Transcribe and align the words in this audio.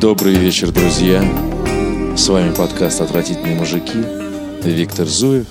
Добрый 0.00 0.34
вечер, 0.34 0.72
друзья. 0.72 1.22
С 2.16 2.26
вами 2.28 2.54
подкаст 2.54 3.02
«Отвратительные 3.02 3.54
мужики». 3.54 3.98
Виктор 4.62 5.06
Зуев, 5.06 5.44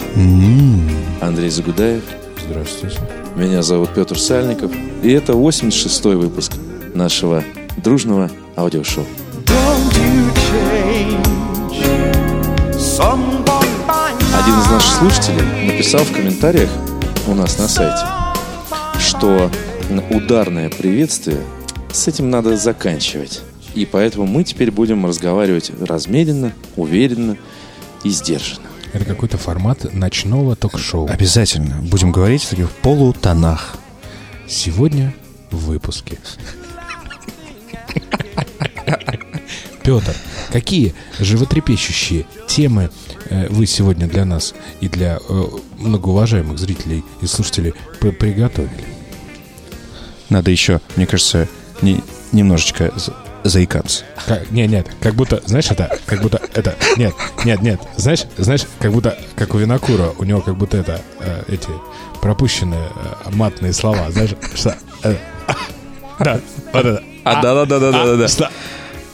Андрей 1.21 1.51
Загудаев. 1.51 2.01
Здравствуйте. 2.47 2.97
Меня 3.35 3.61
зовут 3.61 3.93
Петр 3.93 4.17
Сальников. 4.17 4.71
И 5.03 5.11
это 5.11 5.33
86-й 5.33 6.15
выпуск 6.15 6.53
нашего 6.95 7.43
дружного 7.77 8.31
аудиошоу. 8.57 9.05
Один 14.33 14.59
из 14.59 14.71
наших 14.71 14.97
слушателей 14.97 15.67
написал 15.67 16.03
в 16.03 16.11
комментариях 16.11 16.71
у 17.27 17.35
нас 17.35 17.59
на 17.59 17.67
сайте, 17.67 18.03
что 18.99 19.51
ударное 20.09 20.71
приветствие 20.71 21.37
с 21.91 22.07
этим 22.07 22.31
надо 22.31 22.57
заканчивать. 22.57 23.43
И 23.75 23.85
поэтому 23.85 24.25
мы 24.25 24.43
теперь 24.43 24.71
будем 24.71 25.05
разговаривать 25.05 25.71
размеренно, 25.79 26.53
уверенно 26.75 27.37
и 28.03 28.09
сдержанно. 28.09 28.67
Это 28.93 29.05
какой-то 29.05 29.37
формат 29.37 29.93
ночного 29.93 30.55
ток-шоу. 30.55 31.07
Обязательно. 31.07 31.75
Будем 31.81 32.11
говорить 32.11 32.43
в 32.43 32.49
таких 32.49 32.71
полутонах. 32.71 33.77
Сегодня 34.47 35.13
в 35.51 35.65
выпуске. 35.67 36.17
Петр, 39.83 40.15
какие 40.51 40.93
животрепещущие 41.19 42.25
темы 42.47 42.89
э, 43.29 43.47
вы 43.49 43.65
сегодня 43.65 44.07
для 44.07 44.25
нас 44.25 44.53
и 44.81 44.87
для 44.89 45.17
э, 45.27 45.43
многоуважаемых 45.77 46.57
зрителей 46.59 47.03
и 47.21 47.25
слушателей 47.27 47.73
при- 47.99 48.11
приготовили? 48.11 48.85
Надо 50.29 50.51
еще, 50.51 50.79
мне 50.95 51.07
кажется, 51.07 51.47
не- 51.81 52.03
немножечко 52.31 52.91
заикаться. 53.43 54.03
Как- 54.25 54.49
не, 54.51 54.67
нет, 54.67 54.87
как 55.01 55.15
будто, 55.15 55.41
знаешь, 55.45 55.69
это, 55.71 55.97
как 56.05 56.21
будто 56.21 56.41
это, 56.53 56.75
нет, 56.97 57.13
нет, 57.45 57.61
нет, 57.61 57.79
знаешь, 57.97 58.23
знаешь, 58.37 58.63
как 58.79 58.91
будто, 58.91 59.17
как 59.35 59.53
у 59.55 59.57
Винокура, 59.57 60.11
у 60.17 60.23
него 60.23 60.41
как 60.41 60.55
будто 60.55 60.77
это, 60.77 61.01
э, 61.19 61.43
эти 61.47 61.69
пропущенные 62.21 62.89
э, 63.25 63.29
матные 63.31 63.73
слова, 63.73 64.11
знаешь, 64.11 64.31
что, 64.55 64.75
э, 65.03 65.15
да, 66.19 66.39
вот 66.73 66.85
это. 66.85 67.03
А, 67.23 67.41
да-да-да-да-да-да. 67.41 68.27
что? 68.27 68.49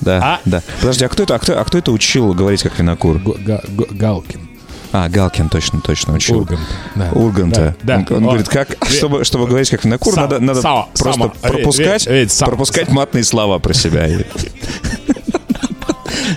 Да, 0.01 0.17
А? 0.23 0.39
да. 0.45 0.61
Подожди, 0.81 1.05
а 1.05 1.09
кто 1.09 1.23
это, 1.23 1.35
а 1.35 1.39
кто, 1.39 1.59
а 1.59 1.63
кто 1.63 1.77
это 1.77 1.91
учил 1.91 2.33
говорить 2.33 2.61
как 2.63 2.77
винокур? 2.77 3.17
Г- 3.19 3.61
Галкин. 3.91 4.44
А, 4.97 5.09
Галкин 5.09 5.49
точно, 5.49 5.81
точно 5.81 6.13
учил. 6.13 6.37
Ургант. 6.39 6.61
Да. 6.95 7.11
Урганта. 7.11 7.75
Да, 7.83 7.97
Он, 7.97 8.05
да. 8.05 8.15
он 8.15 8.23
О, 8.23 8.27
говорит, 8.27 8.47
как, 8.47 8.77
чтобы, 8.87 9.25
чтобы 9.25 9.45
говорить 9.45 9.69
как 9.69 9.83
винокур, 9.83 10.13
Сам- 10.13 10.23
надо, 10.23 10.39
надо 10.39 10.61
само- 10.61 10.87
просто 10.97 11.19
само. 11.19 11.33
пропускать, 11.41 12.05
Ведь- 12.07 12.13
ведь 12.15 12.31
сам- 12.31 12.47
пропускать 12.47 12.87
матные 12.89 13.25
слова 13.25 13.59
про 13.59 13.73
себя. 13.73 14.07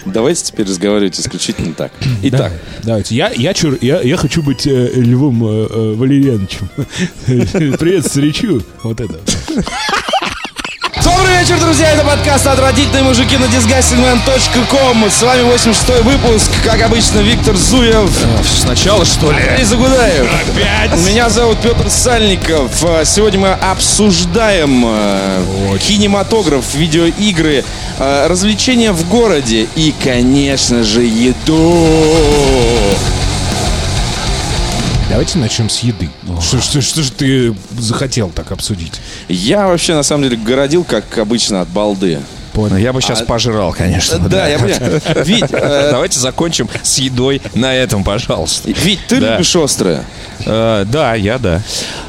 Давайте 0.06 0.42
теперь 0.42 0.66
разговаривать 0.66 1.20
исключительно 1.20 1.72
так. 1.72 1.92
Итак, 2.22 2.52
Давайте. 2.82 3.14
Я, 3.14 3.30
я, 3.30 3.54
чур, 3.54 3.78
я, 3.80 4.00
я 4.00 4.16
хочу 4.16 4.42
быть 4.42 4.66
э, 4.66 4.90
Львом 4.94 5.44
э, 5.46 5.66
э, 5.70 5.94
Валерьяновичем. 5.94 6.68
Привет, 7.26 8.06
старичу. 8.06 8.62
Вот 8.82 9.00
это. 9.00 9.20
Добрый 10.96 11.38
вечер, 11.38 11.60
друзья! 11.60 11.90
Это 11.92 12.02
подкаст 12.04 12.46
«Отвратительные 12.46 13.02
мужики» 13.02 13.36
на 13.36 13.44
disgustingman.com. 13.44 15.10
С 15.10 15.22
вами 15.22 15.42
86-й 15.42 16.02
выпуск. 16.02 16.50
Как 16.64 16.80
обычно, 16.82 17.18
Виктор 17.18 17.54
Зуев. 17.56 18.10
Сначала, 18.44 19.04
что 19.04 19.30
ли? 19.30 19.38
Андрей 19.38 19.64
Загудаев. 19.64 20.26
Меня 21.06 21.28
зовут 21.28 21.58
Петр 21.60 21.90
Сальников. 21.90 22.82
А, 22.84 23.04
Сегодня 23.04 23.38
мы 23.38 23.52
обсуждаем 23.52 24.84
э, 24.86 25.78
кинематограф, 25.78 26.74
видеоигры, 26.74 27.64
э, 27.98 28.26
развлечения 28.26 28.92
в 28.92 29.06
городе 29.08 29.68
и, 29.76 29.94
конечно 30.02 30.82
же, 30.84 31.04
еду. 31.04 31.86
Давайте 35.08 35.38
начнем 35.38 35.70
с 35.70 35.80
еды. 35.80 36.10
Что, 36.42 36.60
что, 36.60 36.80
что 36.82 37.02
же 37.02 37.10
ты 37.12 37.54
захотел 37.78 38.28
так 38.30 38.52
обсудить? 38.52 39.00
Я 39.28 39.66
вообще, 39.66 39.94
на 39.94 40.02
самом 40.02 40.24
деле, 40.24 40.36
городил, 40.36 40.84
как 40.84 41.16
обычно, 41.18 41.62
от 41.62 41.68
балды. 41.68 42.20
Ну, 42.54 42.76
я 42.76 42.92
бы 42.92 43.00
сейчас 43.00 43.22
пожрал, 43.22 43.72
конечно. 43.72 44.18
Да, 44.18 44.48
я 44.48 44.58
понимаю. 44.58 45.00
Вить, 45.24 45.44
э, 45.50 45.88
Давайте 45.92 46.18
закончим 46.18 46.68
с 46.82 46.98
едой 46.98 47.40
на 47.54 47.72
этом, 47.72 48.02
пожалуйста. 48.02 48.68
Вить, 48.72 48.98
ты 49.06 49.20
Да. 49.20 49.34
любишь 49.34 49.54
острое? 49.54 50.04
Э, 50.44 50.84
да, 50.84 51.14
я 51.14 51.38
да. 51.38 51.62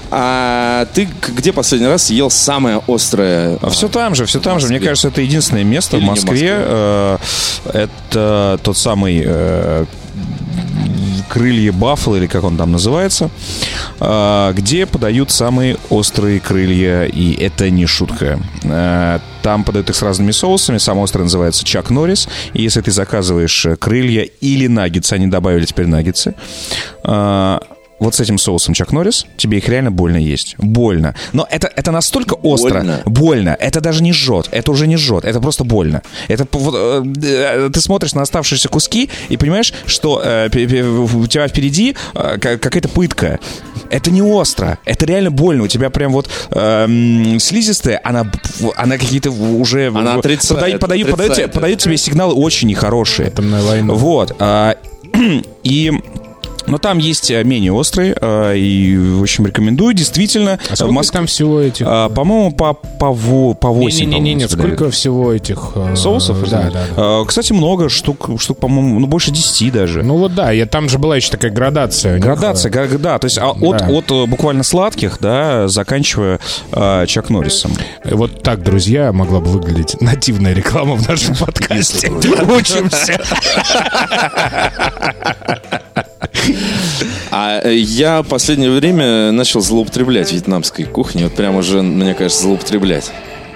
А 0.10 0.88
ты 0.96 1.08
где 1.28 1.54
последний 1.54 1.86
раз 1.88 2.10
ел 2.10 2.31
самое 2.31 2.81
острое? 2.88 3.60
А 3.62 3.70
все 3.70 3.88
там 3.90 4.16
же, 4.16 4.26
все 4.26 4.40
там 4.40 4.60
же. 4.60 4.68
Мне 4.68 4.80
кажется, 4.80 5.10
это 5.10 5.22
единственное 5.22 5.64
место 5.64 5.98
Или 5.98 6.04
в 6.04 6.08
Москве. 6.08 6.31
Москве? 6.31 6.50
э, 6.58 7.18
это 7.74 8.60
тот 8.64 8.76
самый 8.76 9.22
э, 9.24 9.86
крылья 11.28 11.72
Баффало, 11.72 12.18
или 12.18 12.28
как 12.28 12.44
он 12.44 12.57
там 12.57 12.72
называется, 12.72 13.30
э, 14.00 14.53
где 14.56 14.85
подают 14.85 15.31
самые 15.31 15.78
острые 15.90 16.40
крылья, 16.40 17.06
и 17.06 17.34
это 17.34 17.69
не 17.69 17.85
шутка. 17.85 18.40
Э, 18.63 19.19
Там 19.41 19.63
подают 19.63 19.90
их 19.90 19.96
с 19.96 20.02
разными 20.02 20.31
соусами. 20.31 20.78
Самый 20.80 21.03
острый 21.03 21.22
называется 21.24 21.63
Чак 21.63 21.90
Норрис. 21.90 22.28
И 22.53 22.62
если 22.62 22.81
ты 22.81 22.91
заказываешь 22.91 23.66
э, 23.66 23.75
крылья 23.78 24.24
или 24.24 24.68
наггетсы, 24.68 25.13
они 25.13 25.28
добавили 25.28 25.66
теперь 25.66 25.88
наггетсы, 25.88 26.35
э, 27.03 27.59
вот 28.00 28.16
с 28.16 28.20
этим 28.20 28.38
соусом 28.38 28.74
Чак 28.74 28.92
Норрис, 28.92 29.26
тебе 29.38 29.58
их 29.58 29.68
реально 29.68 29.92
больно 29.92 30.18
есть. 30.18 30.56
Больно. 30.58 31.16
Но 31.34 31.48
это, 31.50 31.72
это 31.76 31.92
настолько 31.92 32.34
остро. 32.36 32.76
Больно? 32.76 33.02
Больно. 33.06 33.58
Это 33.60 33.82
даже 33.82 34.04
не 34.04 34.14
жжет. 34.14 34.48
Это 34.52 34.72
уже 34.72 34.88
не 34.88 34.98
жжет. 34.98 35.26
Это 35.26 35.40
просто 35.40 35.64
больно. 35.64 36.02
Это 36.28 36.48
э, 36.52 37.04
э, 37.24 37.70
ты 37.74 37.82
смотришь 37.82 38.14
на 38.14 38.22
оставшиеся 38.22 38.70
куски 38.70 39.10
и 39.30 39.38
понимаешь, 39.38 39.74
что 39.86 40.22
э, 40.24 40.48
у 40.48 41.28
тебя 41.28 41.48
впереди 41.48 41.96
э, 42.14 42.38
ка- 42.40 42.58
какая-то 42.58 42.90
пытка. 42.90 43.40
Это 43.90 44.12
не 44.12 44.22
остро. 44.22 44.78
Это 44.86 45.06
реально 45.06 45.31
больно. 45.31 45.64
У 45.64 45.68
тебя 45.68 45.90
прям 45.90 46.12
вот 46.14 46.30
э, 46.52 47.38
слизистая, 47.40 48.00
она, 48.04 48.31
она 48.76 48.98
какие-то 48.98 49.31
уже... 49.31 49.88
Она 49.88 50.16
отрицает, 50.16 50.80
подает, 50.80 50.80
подает, 50.80 51.12
подает, 51.12 51.52
подает 51.52 51.80
тебе 51.80 51.98
сигналы 51.98 52.34
очень 52.34 52.68
нехорошие. 52.68 53.28
Атомная 53.30 53.62
война. 53.62 53.94
Вот. 53.94 54.36
а, 54.40 54.76
и... 55.64 55.92
Но 56.69 56.78
там 56.78 56.97
есть 57.00 57.31
э, 57.31 57.44
менее 57.44 57.74
острые, 57.74 58.16
а, 58.22 58.53
и, 58.53 58.96
в 58.97 59.22
общем, 59.22 59.46
рекомендую. 59.47 59.94
Действительно, 59.94 60.59
А 60.78 60.85
в 60.85 60.91
Москве... 60.91 61.18
там 61.19 61.28
всего 61.28 61.59
этих? 61.59 61.85
А, 61.88 62.09
по-моему, 62.09 62.52
по, 62.52 62.74
по, 62.74 63.12
во- 63.12 63.53
по 63.53 63.69
8. 63.69 64.06
Не-не-не, 64.09 64.47
по-моему, 64.47 64.75
сколько 64.75 64.91
всего 64.91 65.34
этих... 65.34 65.72
э, 65.75 65.96
Соусов? 65.96 66.41
Да, 66.50 66.63
да, 66.63 66.72
да. 66.72 66.85
А, 66.97 67.25
Кстати, 67.25 67.53
много 67.53 67.90
штук, 67.90 68.30
штук, 68.40 68.59
по-моему, 68.59 69.00
ну, 69.00 69.07
больше 69.07 69.31
10 69.31 69.72
даже. 69.74 70.03
Ну 70.03 70.18
вот 70.18 70.35
да, 70.35 70.52
я, 70.52 70.66
там 70.66 70.90
же 70.90 70.97
была 71.00 71.16
еще 71.16 71.31
такая 71.31 71.52
градация. 71.52 72.16
них, 72.16 72.24
Градация, 72.24 72.72
га- 72.72 72.88
да, 72.97 73.19
то 73.19 73.25
есть 73.25 73.38
а, 73.38 73.51
от, 73.51 73.78
Да. 73.78 73.88
от 73.90 74.12
э, 74.12 74.25
буквально 74.25 74.63
сладких, 74.63 75.18
да, 75.19 75.68
заканчивая 75.68 76.40
а, 76.72 77.06
Чак 77.06 77.30
Норрисом. 77.30 77.72
э, 78.03 78.13
Вот 78.16 78.44
так, 78.44 78.63
друзья, 78.63 79.12
могла 79.12 79.40
бы 79.40 79.47
выглядеть 79.47 80.00
нативная 80.01 80.53
реклама 80.53 80.96
в 80.96 81.07
нашем 81.07 81.36
подкасте. 81.36 82.12
Учимся. 82.12 83.19
А 87.32 87.62
э, 87.64 87.76
я 87.76 88.22
в 88.22 88.28
последнее 88.28 88.72
время 88.72 89.32
начал 89.32 89.62
злоупотреблять 89.62 90.32
вьетнамской 90.32 90.86
кухней. 90.86 91.26
Вот 91.26 91.34
прям 91.34 91.56
уже, 91.56 91.82
мне 91.82 92.14
кажется, 92.14 92.44
злоупотреблять. 92.44 93.12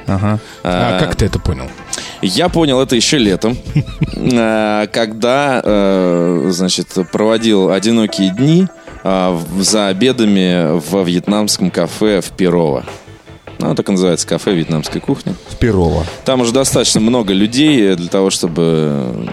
Ага. 0.06 0.40
А 0.64 1.00
как 1.00 1.16
ты 1.16 1.26
это 1.26 1.40
понял? 1.40 1.70
Я 2.22 2.50
понял 2.50 2.80
это 2.82 2.96
еще 2.96 3.18
летом, 3.18 3.58
э, 4.16 4.88
когда, 4.92 5.62
э, 5.64 6.50
значит, 6.52 6.88
проводил 7.12 7.72
одинокие 7.72 8.30
дни 8.30 8.68
за 9.60 9.88
обедами 9.88 10.80
в 10.80 11.04
вьетнамском 11.04 11.72
кафе 11.72 12.22
в 12.22 12.32
Перово. 12.32 12.86
Ну, 13.60 13.76
так 13.76 13.88
и 13.88 13.92
называется 13.92 14.28
кафе 14.28 14.54
вьетнамской 14.54 15.00
кухни. 15.00 15.36
В 15.48 15.56
Перово. 15.58 16.06
Там 16.26 16.42
уже 16.42 16.52
достаточно 16.52 17.00
много 17.00 17.34
людей 17.34 17.96
для 17.96 18.08
того, 18.08 18.30
чтобы, 18.30 19.30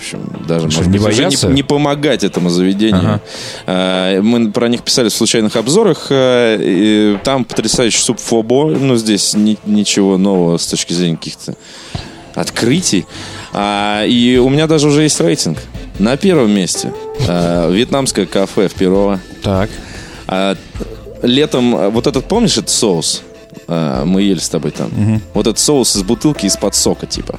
общем, 0.00 0.20
даже, 0.48 0.70
Что, 0.70 0.80
может 0.80 0.92
не 0.92 0.98
быть, 0.98 1.16
бояться? 1.16 1.46
не, 1.48 1.54
не 1.54 1.62
помогать 1.62 2.24
этому 2.24 2.50
заведению. 2.50 3.00
Ага. 3.00 3.20
Э, 3.66 4.20
Мы 4.22 4.50
про 4.50 4.68
них 4.68 4.82
писали 4.82 5.08
в 5.08 5.12
случайных 5.14 5.56
обзорах. 5.56 6.06
э, 6.10 7.16
Там 7.24 7.44
потрясающий 7.44 8.00
суп 8.00 8.18
фобо. 8.18 8.70
Ну, 8.70 8.96
здесь 8.96 9.34
ни- 9.34 9.58
ничего 9.66 10.18
нового 10.18 10.58
с 10.58 10.66
точки 10.66 10.92
зрения 10.92 11.16
каких-то 11.16 11.54
открытий. 12.34 13.06
А, 13.52 14.04
И 14.06 14.36
у 14.38 14.48
меня 14.48 14.66
даже 14.66 14.88
уже 14.88 15.02
есть 15.02 15.20
рейтинг. 15.20 15.58
На 15.98 16.16
первом 16.16 16.50
месте 16.50 16.92
э, 17.28 17.70
вьетнамское 17.72 18.26
кафе 18.26 18.68
в 18.68 18.74
Перово. 18.74 19.20
Так. 19.42 19.68
А, 20.26 20.56
летом, 21.22 21.74
а, 21.76 21.90
вот 21.90 22.06
этот, 22.06 22.26
помнишь, 22.26 22.56
этот 22.56 22.70
соус? 22.70 23.22
А, 23.68 24.04
мы 24.04 24.22
ели 24.22 24.38
с 24.38 24.48
тобой 24.48 24.70
там. 24.70 24.90
Вот 25.34 25.46
этот 25.46 25.58
соус 25.58 25.96
из 25.96 26.02
бутылки 26.02 26.46
из-под 26.46 26.74
сока, 26.74 27.06
типа. 27.06 27.38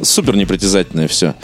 Супер 0.00 0.36
непритязательное 0.36 1.08
все. 1.08 1.34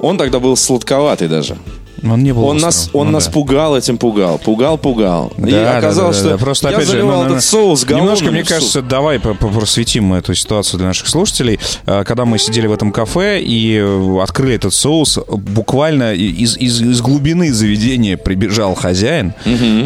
Он 0.00 0.18
тогда 0.18 0.40
был 0.40 0.56
сладковатый 0.56 1.28
даже. 1.28 1.56
Он 2.04 2.22
не 2.22 2.32
был 2.32 2.44
Он 2.44 2.56
острым. 2.56 2.66
нас, 2.66 2.90
он 2.92 3.06
Ну 3.06 3.12
нас 3.12 3.26
да. 3.26 3.32
пугал 3.32 3.76
этим 3.76 3.96
пугал. 3.98 4.38
Пугал, 4.38 4.76
пугал. 4.78 5.32
и 5.38 5.50
Да, 5.50 5.78
оказалось, 5.78 6.16
да, 6.18 6.22
да, 6.22 6.28
что 6.30 6.38
да. 6.38 6.44
просто 6.44 6.68
я 6.68 6.74
опять 6.76 6.86
же, 6.86 6.92
заливал 6.92 7.22
ну, 7.22 7.28
ну, 7.28 7.30
этот 7.30 7.44
соус 7.44 7.86
Немножко, 7.88 8.30
мне 8.30 8.44
кажется, 8.44 8.82
давай 8.82 9.18
просветим 9.20 10.12
эту 10.14 10.34
ситуацию 10.34 10.78
для 10.78 10.88
наших 10.88 11.06
слушателей. 11.08 11.60
Э, 11.86 12.04
Когда 12.04 12.24
мы 12.24 12.38
сидели 12.38 12.66
в 12.66 12.72
этом 12.72 12.92
кафе 12.92 13.40
и 13.40 13.76
э, 13.78 14.18
открыли 14.22 14.54
этот 14.56 14.74
соус, 14.74 15.18
буквально 15.28 16.12
из, 16.14 16.56
из, 16.56 16.80
из 16.80 17.00
глубины 17.00 17.52
заведения 17.52 18.16
прибежал 18.16 18.74
хозяин. 18.74 19.34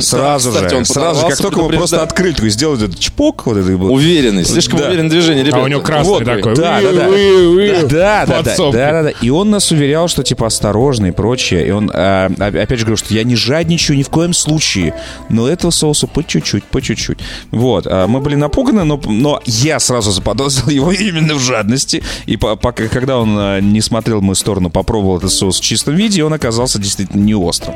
Сразу 0.00 0.50
Да, 0.52 0.56
кстати, 0.56 0.70
же, 0.70 0.76
он 0.78 0.84
сразу 0.84 1.20
же, 1.20 1.26
как 1.28 1.38
только 1.38 1.60
мы 1.62 1.70
просто 1.70 2.02
открыли, 2.02 2.32
такой 2.32 2.50
сделал 2.50 2.76
этот 2.76 2.98
чпок, 2.98 3.46
вот 3.46 3.56
это 3.56 3.76
вот. 3.76 3.90
Уверенный, 3.90 4.44
слишком 4.44 4.78
Да. 4.78 4.86
уверенное 4.88 5.10
движение, 5.10 5.42
ребята. 5.44 5.60
А 5.62 5.64
у 5.64 5.68
него 5.68 5.80
красный 5.80 6.12
Вот, 6.12 6.24
такой. 6.24 6.54
Да, 6.54 6.80
да, 6.80 6.92
да. 6.92 7.08
Да, 7.08 7.82
да, 7.88 8.26
да, 8.26 8.42
Подсобки. 8.42 8.76
да, 8.76 8.92
да, 8.92 9.02
да. 9.04 9.10
И 9.20 9.30
он 9.30 9.50
нас 9.50 9.70
уверял, 9.70 10.08
что 10.08 10.22
типа 10.22 10.46
осторожно 10.46 11.06
и 11.06 11.10
прочее. 11.10 11.66
И 11.66 11.70
он, 11.70 11.90
а, 12.06 12.30
а- 12.38 12.62
опять 12.62 12.78
же 12.78 12.84
говорю, 12.84 12.96
что 12.96 13.12
я 13.14 13.24
не 13.24 13.36
жадничаю 13.36 13.98
ни 13.98 14.02
в 14.02 14.08
коем 14.10 14.32
случае. 14.32 14.94
Но 15.28 15.48
этого 15.48 15.70
соуса 15.70 16.06
по 16.06 16.22
чуть-чуть, 16.22 16.64
по 16.64 16.80
чуть-чуть. 16.80 17.18
Вот. 17.50 17.86
а 17.86 18.06
Мы 18.06 18.20
были 18.20 18.36
напуганы, 18.36 18.84
но, 18.84 19.00
но 19.04 19.40
я 19.44 19.78
сразу 19.80 20.10
заподозрил 20.12 20.68
его 20.68 20.92
именно 21.08 21.34
в 21.34 21.40
жадности. 21.40 22.02
И 22.26 22.36
по- 22.36 22.56
пока, 22.56 22.88
когда 22.88 23.18
он 23.18 23.72
не 23.72 23.80
смотрел 23.80 24.20
в 24.20 24.22
мою 24.22 24.34
сторону, 24.34 24.70
попробовал 24.70 25.18
этот 25.18 25.32
соус 25.32 25.58
в 25.60 25.62
чистом 25.62 25.94
виде, 25.96 26.22
он 26.24 26.32
оказался 26.32 26.78
действительно 26.78 27.20
не 27.22 27.34
острым. 27.34 27.74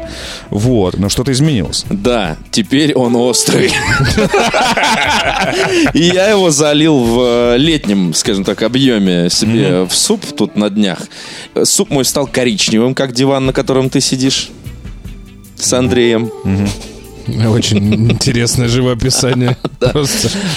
Вот. 0.50 0.98
Но 0.98 1.08
что-то 1.08 1.32
изменилось. 1.32 1.84
Да, 1.90 2.36
теперь 2.50 2.94
он 2.94 3.16
острый. 3.16 3.72
И 5.94 6.02
я 6.02 6.28
его 6.30 6.50
залил 6.50 6.98
в 6.98 7.20
э, 7.20 7.56
летнем, 7.58 8.14
скажем 8.14 8.44
так, 8.44 8.62
объеме 8.62 9.28
себе 9.30 9.84
в 9.84 9.92
суп 9.94 10.24
тут 10.36 10.56
на 10.56 10.70
днях. 10.70 10.98
Суп 11.64 11.90
мой 11.90 12.04
стал 12.04 12.26
коричневым, 12.26 12.94
как 12.94 13.12
диван, 13.12 13.46
на 13.46 13.52
котором 13.52 13.90
ты 13.90 14.00
сидишь 14.00 14.19
с 15.56 15.72
Андреем. 15.72 16.30
Очень 17.48 18.10
интересное 18.10 18.68
живописание. 18.68 19.56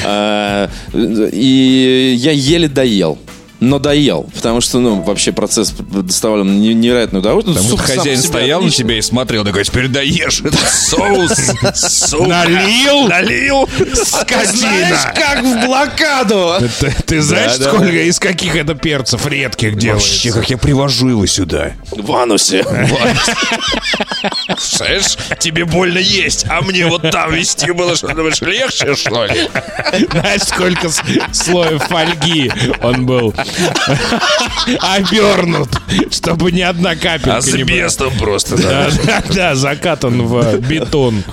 А, 0.05 0.69
И 0.93 2.13
я 2.17 2.31
еле 2.31 2.67
доел. 2.67 3.17
Но 3.63 3.79
доел, 3.79 4.23
потому 4.35 4.59
что, 4.59 4.79
ну, 4.79 5.01
вообще 5.03 5.31
процесс 5.31 5.69
доставлял 5.71 6.43
мне 6.43 6.73
невероятное 6.73 7.21
удовольствие. 7.21 7.55
Потому 7.55 7.77
Суп 7.77 7.85
что 7.85 7.95
хозяин 7.95 8.21
стоял 8.21 8.61
на 8.61 8.69
тебя 8.69 8.97
и 8.97 9.01
смотрел, 9.01 9.45
такой, 9.45 9.63
теперь 9.63 9.87
доешь 9.87 10.41
этот 10.41 10.59
соус. 10.59 11.31
сука. 11.73 12.27
Налил? 12.27 13.07
Налил. 13.07 13.69
Знаешь, 13.77 15.15
как 15.15 15.43
в 15.43 15.65
блокаду! 15.65 16.55
Ты, 16.81 16.93
ты 17.05 17.21
знаешь, 17.21 17.57
да, 17.57 17.69
сколько 17.69 18.03
из 18.03 18.19
каких 18.19 18.53
это 18.57 18.75
перцев 18.75 19.25
редких 19.25 19.73
Вообще, 19.73 19.81
делается? 19.87 20.31
как 20.33 20.49
я 20.49 20.57
привожу 20.57 21.07
его 21.07 21.25
сюда. 21.25 21.71
В 21.91 22.11
анусе. 22.11 22.65
Слышь, 24.57 25.17
тебе 25.39 25.63
больно 25.63 25.99
есть, 25.99 26.45
а 26.49 26.61
мне 26.61 26.85
вот 26.87 27.09
там 27.11 27.33
вести 27.33 27.71
было, 27.71 27.95
что 27.95 28.09
думаешь, 28.09 28.41
легче, 28.41 28.93
что 28.95 29.25
ли? 29.25 29.47
Знаешь, 30.11 30.41
сколько 30.41 30.89
слоев 31.31 31.81
фольги 31.83 32.51
он 32.81 33.05
был 33.05 33.33
обернут, 34.81 35.69
чтобы 36.11 36.51
ни 36.51 36.61
одна 36.61 36.95
капелька 36.95 37.39
не 37.53 37.63
была. 37.63 37.85
Асбестом 37.85 38.13
просто, 38.17 38.61
Да, 38.61 38.87
да, 39.05 39.23
да, 39.33 39.55
закатан 39.55 40.21
в 40.23 40.59
бетон. 40.59 41.23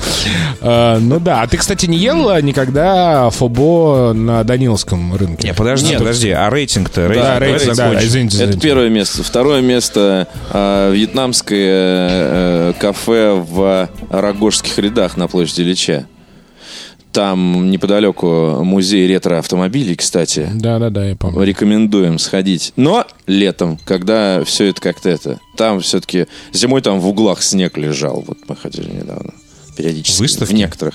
А, 0.61 0.99
Ну 0.99 1.21
да, 1.21 1.43
а 1.43 1.47
ты, 1.47 1.57
кстати, 1.57 1.87
не 1.87 1.99
ел 1.99 2.29
а, 2.29 2.41
никогда 2.41 3.31
фобо 3.31 4.13
на 4.15 4.45
Даниловском 4.45 5.15
рынке? 5.15 5.49
Не, 5.49 5.55
подожди, 5.55 5.97
подожди, 5.97 6.31
а 6.31 6.51
рейтинг-то? 6.51 7.09
Да, 7.09 7.39
рейтинг, 7.39 7.77
да, 7.77 8.05
извините, 8.05 8.43
Это 8.45 8.59
первое 8.59 8.89
место. 8.89 9.23
Второе 9.23 9.61
место 9.61 10.29
э, 10.53 10.93
вьетнамское 10.95 12.09
э, 12.11 12.73
кафе 12.79 13.33
в 13.35 13.89
Рогожских 14.11 14.79
рядах 14.79 15.17
на 15.17 15.29
площади 15.29 15.63
Ильича. 15.63 16.07
Там 17.13 17.71
неподалеку 17.73 18.63
музей 18.63 19.09
ретро-автомобилей, 19.09 19.97
кстати. 19.97 20.49
Да, 20.55 20.79
да, 20.79 20.91
да, 20.91 21.05
я 21.09 21.17
помню. 21.17 21.43
Рекомендуем 21.43 22.21
сходить. 22.21 22.73
Но 22.77 23.05
летом, 23.27 23.79
когда 23.85 24.45
все 24.45 24.67
это 24.67 24.81
как-то 24.81 25.09
это... 25.11 25.41
Там 25.57 25.81
все-таки... 25.81 26.27
Зимой 26.53 26.83
там 26.83 27.01
в 27.01 27.09
углах 27.09 27.43
снег 27.43 27.77
лежал. 27.77 28.23
Вот 28.27 28.39
мы 28.49 28.55
ходили 28.55 28.91
недавно. 28.91 29.35
Периодически. 29.77 30.21
Выставки? 30.23 30.53
В 30.53 30.55
некоторых. 30.55 30.95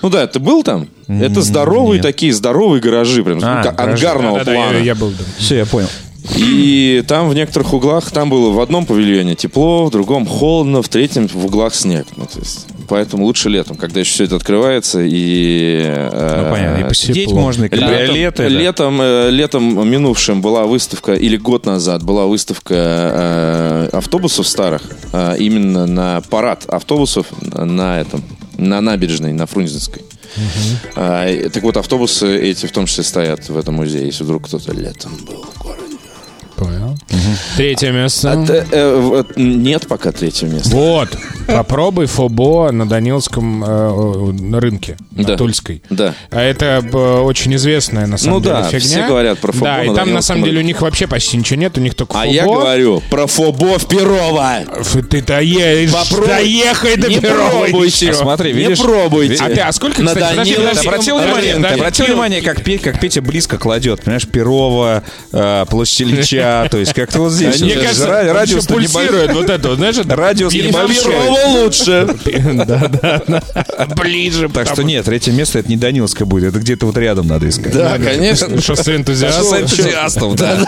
Ну 0.00 0.08
да, 0.08 0.26
ты 0.26 0.38
был 0.38 0.62
там? 0.62 0.88
Это 1.08 1.42
здоровые 1.42 1.94
нет. 1.98 2.02
такие, 2.02 2.32
здоровые 2.32 2.80
гаражи. 2.80 3.22
Прям, 3.22 3.38
А, 3.42 3.62
гаражи. 3.72 4.06
ангарного 4.06 4.38
Да, 4.38 4.44
да, 4.44 4.52
плана. 4.54 4.72
я, 4.76 4.78
я 4.80 4.94
был. 4.94 5.10
да. 5.10 5.24
Все, 5.38 5.56
я 5.58 5.66
понял. 5.66 5.88
И 6.36 7.02
там 7.08 7.28
в 7.28 7.34
некоторых 7.34 7.72
углах, 7.74 8.10
там 8.12 8.30
было 8.30 8.50
в 8.52 8.60
одном 8.60 8.86
павильоне 8.86 9.34
тепло, 9.34 9.86
в 9.86 9.90
другом 9.90 10.24
холодно, 10.24 10.80
в 10.80 10.88
третьем 10.88 11.26
в 11.26 11.44
углах 11.44 11.74
снег. 11.74 12.06
Ну, 12.16 12.26
то 12.26 12.38
есть, 12.38 12.66
поэтому 12.88 13.24
лучше 13.24 13.48
летом, 13.48 13.76
когда 13.76 14.00
еще 14.00 14.12
все 14.12 14.24
это 14.24 14.36
открывается 14.36 15.00
и... 15.02 15.82
э, 15.84 16.42
Ну, 16.44 16.50
понятно, 16.50 16.84
и 16.84 16.88
посидеть 16.88 17.24
тепло. 17.26 17.40
можно, 17.40 17.68
и. 17.68 18.12
Летом, 18.12 18.46
да. 18.46 18.48
летом, 18.48 19.00
э, 19.00 19.30
летом 19.30 19.88
минувшим 19.88 20.40
была 20.42 20.64
выставка, 20.66 21.14
или 21.14 21.36
год 21.36 21.66
назад 21.66 22.02
была 22.02 22.26
выставка 22.26 22.74
э, 22.74 23.88
автобусов 23.92 24.46
старых, 24.48 24.82
э, 25.12 25.36
именно 25.38 25.86
на 25.86 26.20
парад 26.30 26.64
автобусов 26.68 27.26
на 27.40 28.00
этом, 28.00 28.22
на 28.56 28.80
набережной, 28.80 29.32
на 29.32 29.46
Фрунзенской. 29.46 30.02
А, 30.96 31.28
и- 31.28 31.48
так 31.50 31.62
вот, 31.62 31.76
автобусы 31.76 32.38
эти 32.40 32.64
в 32.66 32.72
том 32.72 32.86
числе 32.86 33.04
стоят 33.04 33.48
в 33.48 33.56
этом 33.56 33.74
музее, 33.74 34.06
если 34.06 34.24
вдруг 34.24 34.46
кто-то 34.46 34.72
летом 34.72 35.12
был. 35.26 35.44
Третье 37.56 37.90
место. 37.92 38.32
А 38.32 38.46
т- 38.46 38.66
э, 38.70 38.96
вот 39.00 39.36
нет 39.36 39.86
пока 39.86 40.12
третьего 40.12 40.48
места. 40.50 40.70
Вот, 40.70 41.08
попробуй 41.46 42.06
фобо 42.06 42.70
на 42.72 42.88
Даниловском 42.88 43.62
э, 43.62 43.66
э, 43.68 44.32
на 44.42 44.60
рынке, 44.60 44.96
на 45.12 45.24
Да. 45.24 45.36
Тульской. 45.36 45.82
Да. 45.90 46.14
А 46.30 46.40
это 46.40 46.82
э, 46.82 47.20
очень 47.20 47.54
известная 47.56 48.06
на 48.06 48.16
самом 48.18 48.36
Ну 48.38 48.40
деле 48.42 48.54
да, 48.54 48.62
фигня. 48.64 48.80
все 48.80 49.06
говорят 49.06 49.38
про 49.40 49.52
фобо 49.52 49.64
Да, 49.66 49.84
и 49.84 49.88
на 49.88 49.94
там 49.94 50.12
на 50.12 50.22
самом 50.22 50.44
деле 50.44 50.56
у 50.56 50.58
рынке. 50.60 50.72
них 50.72 50.80
вообще 50.82 51.06
почти 51.06 51.36
ничего 51.36 51.60
нет, 51.60 51.76
у 51.76 51.80
них 51.80 51.94
только 51.94 52.18
А 52.18 52.22
фобо. 52.22 52.32
я 52.34 52.44
говорю 52.44 53.02
про 53.10 53.26
фобо 53.26 53.78
в 53.78 53.86
Перово. 53.86 54.60
Ты 55.10 55.22
доедешь, 55.22 55.92
Попробуй. 55.92 56.28
доехай 56.28 56.96
до 56.96 57.08
Не 57.08 57.20
Перова 57.20 57.64
пробуйте. 57.66 58.06
еще. 58.06 58.14
Смотри, 58.14 58.52
Не 58.52 58.58
видишь? 58.60 58.78
пробуйте. 58.80 59.42
А 59.44 59.48
ты, 59.50 59.60
а 59.60 59.72
сколько, 59.72 60.02
На 60.02 60.14
кстати, 60.14 60.30
подожди, 60.30 60.54
Даниловском 60.54 60.84
подожди, 60.92 61.10
Ты 61.10 61.12
обратил 61.12 61.16
подожди, 61.16 61.30
внимание, 61.32 61.52
ты 61.52 61.60
подожди, 61.62 61.80
обратил 61.80 62.06
внимание, 62.06 62.42
как, 62.42 62.82
как 62.82 63.00
Петя 63.00 63.22
близко 63.22 63.58
кладет, 63.58 64.00
понимаешь, 64.02 64.26
Перова, 64.26 65.02
э, 65.32 65.64
площадь 65.68 66.00
Ильича, 66.02 66.68
то 66.70 66.78
есть 66.78 66.92
как-то 67.06 67.20
вот 67.20 67.32
здесь. 67.32 67.60
Мне 67.60 67.74
вот, 67.74 67.84
кажется, 67.84 68.06
радиус 68.32 68.66
пульсирует 68.66 69.32
вот 69.32 69.50
это, 69.50 69.68
вот, 69.70 69.78
знаешь, 69.78 69.96
Радиус 70.04 70.52
небольшой. 70.52 71.14
Лучше. 71.28 72.08
Да, 72.62 72.90
да. 73.00 73.22
Ближе. 73.96 74.48
Так 74.48 74.66
что 74.68 74.82
нет, 74.82 75.04
третье 75.04 75.32
место 75.32 75.58
это 75.58 75.68
не 75.68 75.76
Даниловское 75.76 76.26
будет, 76.26 76.50
это 76.50 76.58
где-то 76.60 76.86
вот 76.86 76.96
рядом 76.96 77.26
надо 77.26 77.48
искать. 77.48 77.72
Да, 77.72 77.98
конечно. 77.98 78.60
Шоссе 78.60 78.96
энтузиастов. 78.96 79.44
Шоссе 79.44 79.62
энтузиастов, 79.62 80.34
да. 80.36 80.58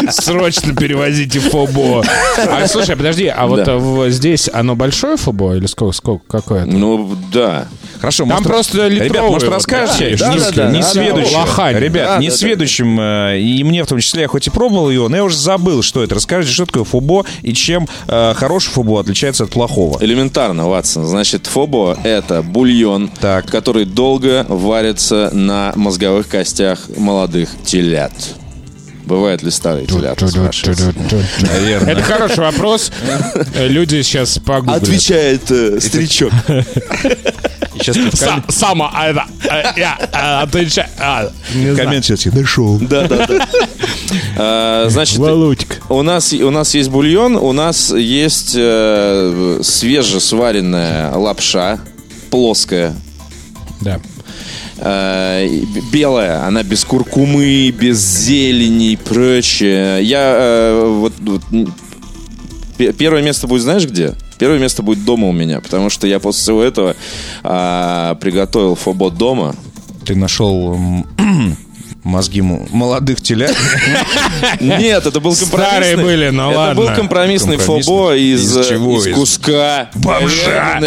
Срочно 0.10 0.74
перевозите 0.74 1.40
фобо. 1.40 2.04
А 2.38 2.66
слушай, 2.66 2.96
подожди, 2.96 3.26
а 3.26 3.46
вот 3.46 3.66
в- 3.66 4.10
здесь 4.10 4.48
оно 4.52 4.74
большое 4.76 5.16
фобо 5.16 5.54
или 5.56 5.66
сколько, 5.66 5.94
сколько, 5.96 6.24
какое? 6.28 6.64
Ну, 6.64 7.16
да. 7.32 7.66
Хорошо, 8.00 8.24
Там 8.24 8.28
может, 8.28 8.46
просто 8.46 8.88
Ребят, 8.88 9.22
может, 9.30 9.48
вот, 9.48 9.54
расскажете? 9.56 10.16
да, 10.16 10.32
не- 10.32 10.38
да, 10.40 10.50
да, 10.52 10.70
не 10.70 10.80
да, 10.80 10.86
сведущим. 10.88 11.32
да, 11.32 11.38
лохань. 11.40 11.76
Ребят, 11.76 12.08
Да, 12.08 12.18
не 12.18 12.26
да, 12.28 12.32
да. 12.32 12.38
сведущим, 12.38 12.98
э, 13.00 13.38
и 13.40 13.62
мне 13.64 13.84
в 13.84 13.86
том 13.86 13.98
числе, 14.00 14.22
я 14.22 14.28
хоть 14.28 14.46
и 14.46 14.50
пробовал 14.50 14.90
его, 14.90 15.08
но 15.08 15.16
я 15.16 15.24
уже 15.24 15.36
забыл, 15.36 15.82
что 15.82 16.02
это. 16.02 16.14
Расскажите, 16.14 16.52
что 16.54 16.66
такое 16.66 16.84
фобо 16.84 17.24
и 17.42 17.52
чем 17.52 17.86
э, 18.08 18.32
хороший 18.34 18.70
фобо 18.70 19.00
отличается 19.00 19.44
от 19.44 19.50
плохого. 19.50 19.98
Элементарно, 20.00 20.68
Ватсон. 20.68 21.06
Значит, 21.06 21.46
фобо— 21.46 21.98
это 22.04 22.42
бульон, 22.42 23.10
Так. 23.20 23.46
который 23.50 23.84
долго 23.84 24.46
варится 24.48 25.30
на 25.32 25.72
мозговых 25.76 26.28
костях 26.28 26.80
молодых 26.96 27.50
телят. 27.64 28.12
Бывают 29.10 29.42
ли 29.42 29.50
старые 29.50 29.88
телята? 29.88 30.24
Наверное. 30.24 31.92
Это 31.92 32.02
хороший 32.02 32.38
вопрос. 32.38 32.92
Люди 33.56 34.02
сейчас 34.02 34.38
погуглят. 34.38 34.84
Отвечает 34.84 35.50
э, 35.50 35.80
старичок. 35.80 36.32
Сейчас 37.80 37.96
Сама, 38.50 38.90
а, 38.94 39.08
это, 39.08 39.24
а, 39.48 39.78
я, 39.78 39.98
а, 40.12 40.42
отвечаю. 40.42 40.86
А, 41.00 41.28
коммент 41.76 42.04
сейчас 42.04 42.24
я 42.24 42.30
нашел. 42.32 42.78
Да, 42.78 43.08
да, 43.08 43.26
да. 43.26 43.48
А, 44.36 44.86
Значит, 44.88 45.18
Володька. 45.18 45.76
у 45.88 46.02
нас, 46.02 46.32
у 46.32 46.50
нас 46.50 46.74
есть 46.74 46.88
бульон, 46.88 47.36
у 47.36 47.52
нас 47.52 47.90
есть 47.90 48.54
э, 48.56 49.60
свежесваренная 49.62 51.12
лапша, 51.14 51.80
плоская, 52.30 52.94
Да. 53.80 54.00
Э, 54.82 55.46
белая, 55.92 56.46
она 56.46 56.62
без 56.62 56.84
куркумы, 56.84 57.70
без 57.70 57.98
зелени 57.98 58.92
и 58.92 58.96
прочее. 58.96 60.02
Я 60.02 60.34
э, 60.38 60.88
вот, 60.88 61.12
вот, 61.18 62.94
первое 62.96 63.22
место 63.22 63.46
будет, 63.46 63.62
знаешь 63.62 63.84
где? 63.84 64.14
Первое 64.38 64.58
место 64.58 64.82
будет 64.82 65.04
дома 65.04 65.28
у 65.28 65.32
меня, 65.32 65.60
потому 65.60 65.90
что 65.90 66.06
я 66.06 66.18
после 66.18 66.40
всего 66.40 66.62
этого 66.62 66.96
а, 67.42 68.14
приготовил 68.14 68.74
фобо 68.74 69.10
дома. 69.10 69.54
Ты 70.06 70.16
нашел 70.16 70.78
Мозги 72.02 72.40
молодых 72.40 73.20
телят. 73.20 73.54
Нет, 74.60 75.04
это 75.04 75.20
был 75.20 75.36
компромиссный... 75.36 75.66
Старые 75.66 75.96
были, 75.98 76.30
ну 76.30 76.50
это 76.50 76.58
ладно. 76.58 76.74
был 76.74 76.94
компромиссный, 76.94 77.58
фобо 77.58 78.16
из, 78.16 78.56
э, 78.56 78.60
Из 78.76 79.14
куска. 79.14 79.90
бомжа. 79.96 80.80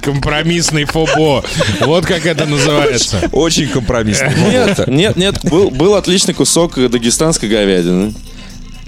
Компромиссный 0.00 0.84
фобо. 0.84 1.44
Вот 1.80 2.06
как 2.06 2.26
это 2.26 2.46
называется. 2.46 3.20
Очень 3.32 3.68
компромиссный. 3.68 4.32
Нет, 4.50 4.86
нет, 4.88 5.16
нет, 5.16 5.38
был, 5.44 5.70
был 5.70 5.94
отличный 5.94 6.34
кусок 6.34 6.74
дагестанской 6.90 7.48
говядины, 7.48 8.14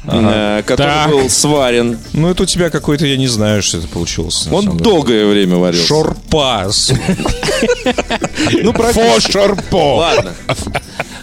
э, 0.07 0.62
который 0.66 0.88
Так. 0.90 1.11
был 1.11 1.28
сварен. 1.30 1.99
Ну, 2.12 2.30
это 2.30 2.42
у 2.45 2.47
тебя 2.47 2.71
какой-то, 2.71 3.07
я 3.07 3.16
не 3.16 3.28
знаю, 3.28 3.62
что 3.62 3.78
это 3.78 3.88
получилось. 3.88 4.47
Он 4.50 4.62
самом 4.64 4.78
деле. 4.78 4.90
долгое 4.90 5.26
время 5.26 5.57
варился. 5.57 5.87
Шорпас. 5.87 6.92
Ну, 8.62 8.73
практически. 8.73 9.33
Фошерпо. 9.33 9.97
Ладно. 9.97 10.35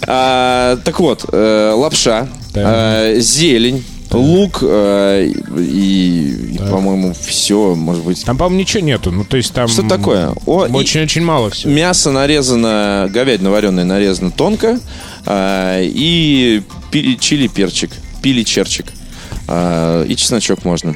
А, 0.07 0.77
так 0.83 0.99
вот, 0.99 1.25
э, 1.31 1.71
лапша, 1.75 2.27
э, 2.53 3.15
зелень, 3.19 3.83
лук 4.13 4.59
э, 4.61 5.29
и, 5.57 6.53
и, 6.53 6.57
по-моему, 6.69 7.13
все, 7.13 7.75
может 7.75 8.03
быть. 8.03 8.23
Там, 8.23 8.37
по-моему, 8.37 8.61
ничего 8.61 8.83
нету. 8.83 9.11
Ну, 9.11 9.23
то 9.23 9.37
есть 9.37 9.53
там... 9.53 9.67
Что 9.67 9.87
такое? 9.87 10.29
Очень-очень 10.45 11.23
мало 11.23 11.49
всего. 11.49 11.71
Мясо 11.71 12.11
нарезано, 12.11 13.09
говядина 13.11 13.51
вареная 13.51 13.85
нарезана 13.85 14.31
тонко, 14.31 14.79
а, 15.25 15.81
и 15.81 16.61
пили, 16.91 17.15
чили 17.15 17.47
перчик, 17.47 17.91
пили 18.21 18.43
черчик. 18.43 18.85
А, 19.47 20.03
и 20.03 20.15
чесночок 20.15 20.65
можно. 20.65 20.95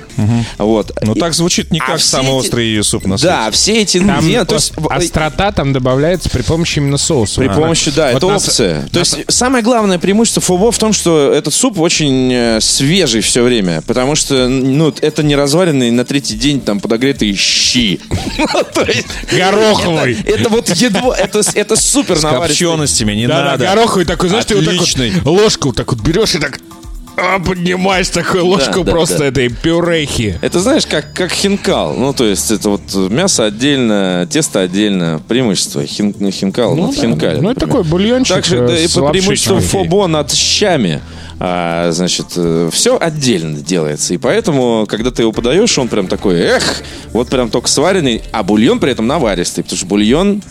Вот. 0.57 0.91
Ну, 1.01 1.13
И- 1.15 1.19
так 1.19 1.33
звучит 1.33 1.71
не 1.71 1.79
А 1.79 1.85
как 1.85 1.99
все 1.99 2.07
самый 2.09 2.27
эти- 2.27 2.45
острый 2.47 2.83
суп 2.83 3.05
на 3.05 3.17
свете. 3.17 3.33
Да, 3.33 3.51
все 3.51 3.81
эти 3.81 3.97
Там 3.99 4.09
ингредиенты, 4.09 4.45
то 4.47 4.55
есть, 4.55 4.73
ос- 4.77 4.85
острота 4.89 5.51
там 5.51 5.71
добавляется 5.73 6.29
при 6.29 6.41
помощи 6.41 6.79
именно 6.79 6.97
соуса. 6.97 7.39
При 7.39 7.47
А. 7.47 7.53
помощи, 7.53 7.91
да, 7.91 8.07
Вот 8.11 8.17
это 8.17 8.27
нас- 8.27 8.47
опция. 8.47 8.87
То 8.91 8.99
есть 8.99 9.17
самое 9.29 9.63
главное 9.63 9.99
преимущество 9.99 10.41
фобо 10.41 10.71
в 10.71 10.77
том, 10.77 10.91
что 10.93 11.31
этот 11.31 11.53
суп 11.53 11.79
очень 11.79 12.31
э, 12.33 12.59
свежий 12.61 13.21
все 13.21 13.41
время, 13.43 13.81
потому 13.87 14.15
что 14.15 14.47
ну 14.49 14.93
это 15.01 15.23
не 15.23 15.35
разваренные 15.35 15.91
на 15.91 16.03
третий 16.05 16.35
день 16.35 16.59
там 16.61 16.79
подогретые 16.79 17.35
щи. 17.35 17.99
Гороховый. 19.31 20.17
Это 20.25 20.49
вот 20.49 20.69
едва, 20.69 21.15
это 21.17 21.41
это 21.53 21.75
супер 21.75 22.17
С 22.17 22.23
наваристый. 22.23 22.67
копченостями 22.67 23.13
не 23.13 23.27
надо. 23.27 23.63
гороховый 23.63 24.05
такой, 24.05 24.29
знаешь, 24.29 24.45
ты 24.45 24.55
вот 24.55 24.65
так 24.65 24.75
вот 24.75 25.25
ложку 25.25 25.73
так 25.73 25.91
вот 25.91 26.01
берешь 26.01 26.35
и 26.35 26.39
так 26.39 26.59
а, 27.17 27.39
поднимаешь 27.39 28.09
такую 28.09 28.45
ложку 28.45 28.83
да, 28.83 28.91
просто 28.91 29.19
да. 29.19 29.25
этой 29.25 29.49
пюрехи. 29.49 30.37
Это 30.41 30.59
знаешь, 30.59 30.85
как, 30.85 31.13
как 31.13 31.31
хинкал. 31.31 31.95
Ну, 31.95 32.13
то 32.13 32.25
есть, 32.25 32.51
это 32.51 32.69
вот 32.69 32.93
мясо 33.11 33.45
отдельно, 33.45 34.27
тесто 34.29 34.61
отдельно. 34.61 35.21
Преимущество 35.27 35.85
хин, 35.85 36.13
хинкал 36.31 36.75
над 36.75 36.95
да. 36.95 37.01
хинкалем. 37.01 37.43
Ну, 37.43 37.51
это 37.51 37.61
такой 37.61 37.83
бульончик, 37.83 38.35
Так 38.35 38.45
же 38.45 38.57
э, 38.57 38.67
да, 38.67 38.77
и 38.77 38.87
по 38.87 39.09
преимуществу 39.09 39.59
фобо 39.59 40.07
над 40.07 40.31
щами. 40.31 41.01
А, 41.39 41.91
значит, 41.91 42.37
все 42.71 42.97
отдельно 42.99 43.59
делается. 43.59 44.13
И 44.13 44.17
поэтому, 44.17 44.85
когда 44.87 45.11
ты 45.11 45.23
его 45.23 45.31
подаешь, 45.31 45.77
он 45.77 45.87
прям 45.87 46.07
такой, 46.07 46.39
эх, 46.39 46.83
вот 47.13 47.29
прям 47.29 47.49
только 47.49 47.67
сваренный, 47.67 48.21
а 48.31 48.43
бульон 48.43 48.79
при 48.79 48.91
этом 48.91 49.07
наваристый. 49.07 49.63
Потому 49.63 49.77
что 49.77 49.87
бульон 49.87 50.43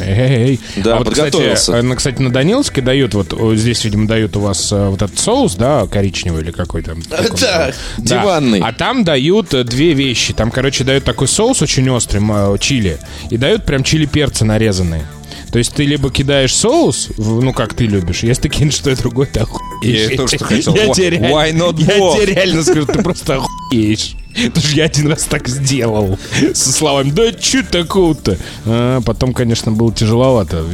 Эй, 0.00 0.60
Да, 0.76 0.96
а 0.96 0.98
вот, 0.98 1.10
кстати, 1.10 1.30
подготовился. 1.32 1.72
э, 1.76 1.82
на, 1.82 1.96
кстати, 1.96 2.20
на 2.20 2.30
Даниловске 2.30 2.80
дают, 2.82 3.14
вот 3.14 3.34
здесь, 3.56 3.84
видимо, 3.84 4.06
дают 4.06 4.36
у 4.36 4.40
вас 4.40 4.70
э, 4.72 4.88
вот 4.88 5.02
этот 5.02 5.18
соус, 5.18 5.54
да, 5.56 5.86
коричневый 5.86 6.42
или 6.42 6.50
какой 6.50 6.82
там. 6.82 7.02
такой, 7.02 7.38
Да, 7.40 7.72
диванный. 7.98 8.60
А 8.60 8.72
там 8.72 9.04
дают 9.04 9.54
э, 9.54 9.64
две 9.64 9.92
вещи. 9.94 10.32
Там, 10.34 10.50
короче, 10.50 10.84
дают 10.84 11.04
такой 11.04 11.28
соус 11.28 11.62
очень 11.62 11.88
острый, 11.90 12.20
чили, 12.58 12.98
и 13.30 13.36
дают 13.36 13.64
прям 13.64 13.82
чили-перцы 13.82 14.44
нарезанные. 14.44 15.06
То 15.52 15.58
есть 15.58 15.72
ты 15.74 15.84
либо 15.84 16.10
кидаешь 16.10 16.54
соус, 16.54 17.08
ну, 17.16 17.52
как 17.52 17.72
ты 17.72 17.86
любишь, 17.86 18.22
если 18.24 18.42
ты 18.42 18.48
кинешь 18.48 18.74
что-то 18.74 19.00
другое, 19.00 19.26
ты 19.26 19.40
охуеешь. 19.40 20.10
Я 20.10 20.16
тоже 20.16 20.36
что 20.36 20.44
хотел. 20.44 20.74
Я 20.74 20.86
Why- 20.86 20.94
тебе 20.94 21.10
реально- 21.10 21.64
я 21.78 22.12
тебе 22.14 22.26
реально 22.34 22.62
скажу, 22.62 22.84
ты 22.86 23.02
просто 23.02 23.36
охуеешь. 23.36 24.16
Потому 24.36 24.66
что 24.66 24.76
я 24.76 24.84
один 24.84 25.08
раз 25.08 25.24
так 25.24 25.48
сделал. 25.48 26.18
Со 26.54 26.72
словами, 26.72 27.10
да 27.10 27.32
что 27.38 27.64
такого-то? 27.64 28.38
А 28.64 29.00
потом, 29.00 29.32
конечно, 29.32 29.72
было 29.72 29.92
тяжеловато 29.92 30.64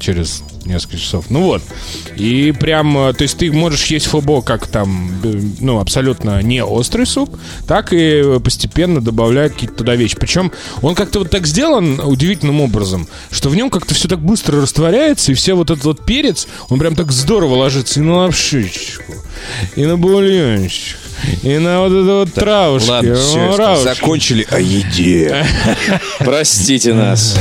через 0.00 0.42
несколько 0.66 0.98
часов. 0.98 1.26
Ну 1.30 1.42
вот. 1.42 1.62
И 2.16 2.52
прям, 2.58 2.96
э, 2.98 3.12
то 3.12 3.22
есть 3.22 3.38
ты 3.38 3.50
можешь 3.52 3.86
есть 3.86 4.06
фобо 4.06 4.42
как 4.42 4.66
там, 4.66 5.20
э, 5.22 5.40
ну, 5.60 5.78
абсолютно 5.78 6.42
не 6.42 6.62
острый 6.62 7.06
суп, 7.06 7.36
так 7.66 7.92
и 7.92 8.38
постепенно 8.42 9.00
добавлять 9.00 9.52
какие-то 9.52 9.76
туда 9.76 9.96
вещи. 9.96 10.16
Причем 10.18 10.52
он 10.82 10.94
как-то 10.94 11.20
вот 11.20 11.30
так 11.30 11.46
сделан 11.46 12.00
удивительным 12.00 12.60
образом, 12.60 13.08
что 13.30 13.48
в 13.48 13.56
нем 13.56 13.70
как-то 13.70 13.94
все 13.94 14.08
так 14.08 14.20
быстро 14.20 14.60
растворяется, 14.60 15.32
и 15.32 15.34
все 15.34 15.54
вот 15.54 15.70
этот 15.70 15.84
вот 15.84 16.04
перец, 16.04 16.46
он 16.68 16.78
прям 16.78 16.96
так 16.96 17.12
здорово 17.12 17.54
ложится 17.54 18.00
и 18.00 18.02
на 18.02 18.16
лапшичку, 18.16 19.14
и 19.76 19.84
на 19.84 19.96
бульончик, 19.96 20.98
и 21.42 21.58
на 21.58 21.80
вот 21.80 21.92
это 21.92 22.12
вот 22.14 22.32
травушки. 22.34 22.88
Ладно, 22.90 23.14
все, 23.14 23.38
муравушки. 23.38 23.84
закончили 23.84 24.46
о 24.50 24.58
еде. 24.60 25.44
Простите 26.18 26.94
нас. 26.94 27.36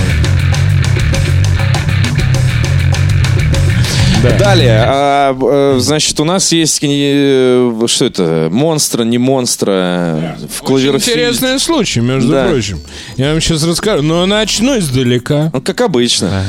Да. 4.24 4.38
Далее, 4.40 4.84
а, 4.88 5.38
э, 5.40 5.80
значит, 5.80 6.20
у 6.20 6.24
нас 6.24 6.52
есть 6.52 6.80
э, 6.82 7.72
что 7.86 8.06
это, 8.06 8.48
монстра, 8.52 9.04
не 9.04 9.20
монстра 9.20 10.36
в 10.50 10.64
Очень 10.64 10.66
Кловерфилд. 10.66 11.08
интересный 11.08 11.60
случай, 11.60 12.00
между 12.00 12.32
Да. 12.32 12.48
прочим. 12.48 12.80
Я 13.18 13.32
вам 13.34 13.42
сейчас 13.42 13.64
расскажу, 13.64 14.02
но 14.02 14.26
начну 14.26 14.80
издалека. 14.80 15.52
Ну, 15.54 15.62
как 15.62 15.82
обычно. 15.82 16.44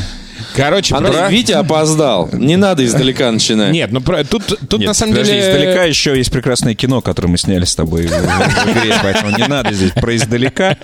Короче, 0.54 0.94
Она, 0.94 1.10
про- 1.10 1.28
Витя 1.28 1.52
опоздал. 1.52 2.28
Не 2.32 2.56
надо 2.56 2.84
издалека 2.84 3.30
начинать. 3.30 3.72
Нет, 3.72 3.90
ну 3.92 4.00
про- 4.00 4.24
тут, 4.24 4.46
тут 4.68 4.80
Нет, 4.80 4.88
на 4.88 4.94
самом 4.94 5.12
подожди, 5.12 5.32
деле... 5.34 5.48
издалека 5.50 5.84
еще 5.84 6.16
есть 6.16 6.30
прекрасное 6.30 6.74
кино, 6.74 7.00
которое 7.00 7.28
мы 7.28 7.38
сняли 7.38 7.64
с 7.64 7.74
тобой 7.74 8.06
в, 8.06 8.10
в 8.10 8.12
игре, 8.12 8.94
поэтому 9.02 9.36
не 9.36 9.46
надо 9.46 9.72
здесь 9.72 9.90
про 9.92 10.14
издалека. 10.16 10.76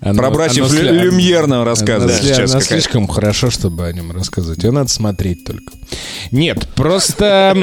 Оно- 0.00 0.18
Про 0.18 0.30
братьев 0.30 0.64
оно 0.70 0.74
Лю- 0.80 1.00
Люмьер 1.04 1.46
нам 1.46 1.60
Оно 1.62 1.64
рассказывать 1.64 2.16
сли- 2.22 2.34
сейчас. 2.34 2.50
оно 2.52 2.60
слишком 2.60 3.06
хорошо, 3.08 3.50
чтобы 3.50 3.86
о 3.86 3.92
нем 3.92 4.10
рассказывать. 4.12 4.62
Его 4.62 4.72
надо 4.72 4.88
смотреть 4.90 5.44
только. 5.44 5.72
Нет, 6.30 6.66
просто 6.74 7.56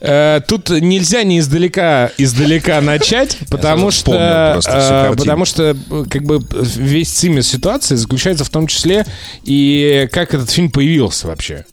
э, 0.00 0.40
тут 0.46 0.70
нельзя 0.70 1.22
не 1.22 1.38
издалека 1.38 2.10
издалека 2.18 2.80
начать, 2.80 3.38
потому 3.50 3.90
сразу 3.90 3.96
вспомнил 3.98 4.62
что 4.62 5.10
э, 5.12 5.16
потому 5.16 5.44
что 5.44 5.62
э, 5.90 6.04
как 6.10 6.22
бы 6.24 6.40
весь 6.76 7.08
цимис 7.10 7.48
ситуации 7.48 7.94
заключается 7.94 8.44
в 8.44 8.50
том 8.50 8.66
числе 8.66 9.06
и 9.44 10.08
как 10.12 10.34
этот 10.34 10.50
фильм 10.54 10.70
появился 10.70 11.26
вообще. 11.26 11.64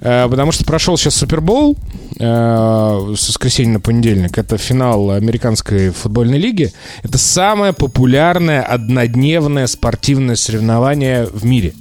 Э, 0.00 0.28
Потому 0.28 0.52
что 0.52 0.64
прошел 0.64 0.96
сейчас 0.96 1.16
Супербол 1.16 1.76
э, 2.18 3.14
с 3.16 3.28
воскресенья 3.28 3.74
на 3.74 3.80
понедельник. 3.80 4.38
Это 4.38 4.58
финал 4.58 5.10
американской 5.10 5.90
футбольной 5.90 6.38
лиги. 6.38 6.72
Это 7.02 7.18
самое 7.18 7.72
популярное 7.72 8.62
однодневное 8.62 9.66
спортивное 9.66 10.36
соревнование 10.36 11.26
в 11.26 11.44
мире. 11.44 11.74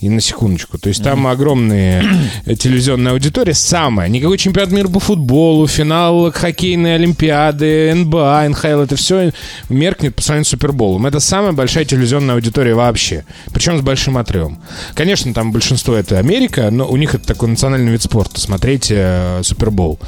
И 0.00 0.08
на 0.08 0.20
секундочку. 0.20 0.78
То 0.78 0.88
есть 0.88 1.02
там 1.02 1.26
огромные 1.26 2.04
э, 2.46 2.54
телевизионная 2.54 3.12
аудитория. 3.12 3.54
Самая. 3.54 4.08
Никакой 4.08 4.38
чемпионат 4.38 4.72
мира 4.72 4.88
по 4.88 5.00
футболу, 5.00 5.66
финал 5.66 6.32
хоккейной 6.32 6.96
олимпиады, 6.96 7.92
НБА, 7.94 8.48
НХЛ. 8.50 8.80
Это 8.80 8.96
все 8.96 9.32
меркнет 9.68 10.14
по 10.14 10.22
сравнению 10.22 10.46
с 10.46 10.48
Суперболом. 10.48 11.06
Это 11.06 11.20
самая 11.20 11.52
большая 11.52 11.84
телевизионная 11.84 12.34
аудитория 12.34 12.74
вообще. 12.74 13.24
Причем 13.52 13.78
с 13.78 13.80
большим 13.82 14.18
отрывом. 14.18 14.58
Конечно, 14.94 15.32
там 15.32 15.52
большинство 15.52 15.94
это 15.94 16.18
Америка, 16.18 16.70
но 16.70 16.86
у 16.86 16.96
них 16.96 17.14
это 17.14 17.26
такой 17.26 17.48
национальный 17.48 17.92
вид 17.92 18.02
спорта. 18.02 18.40
Смотреть 18.40 18.88
э, 18.90 19.40
Супербол. 19.42 19.98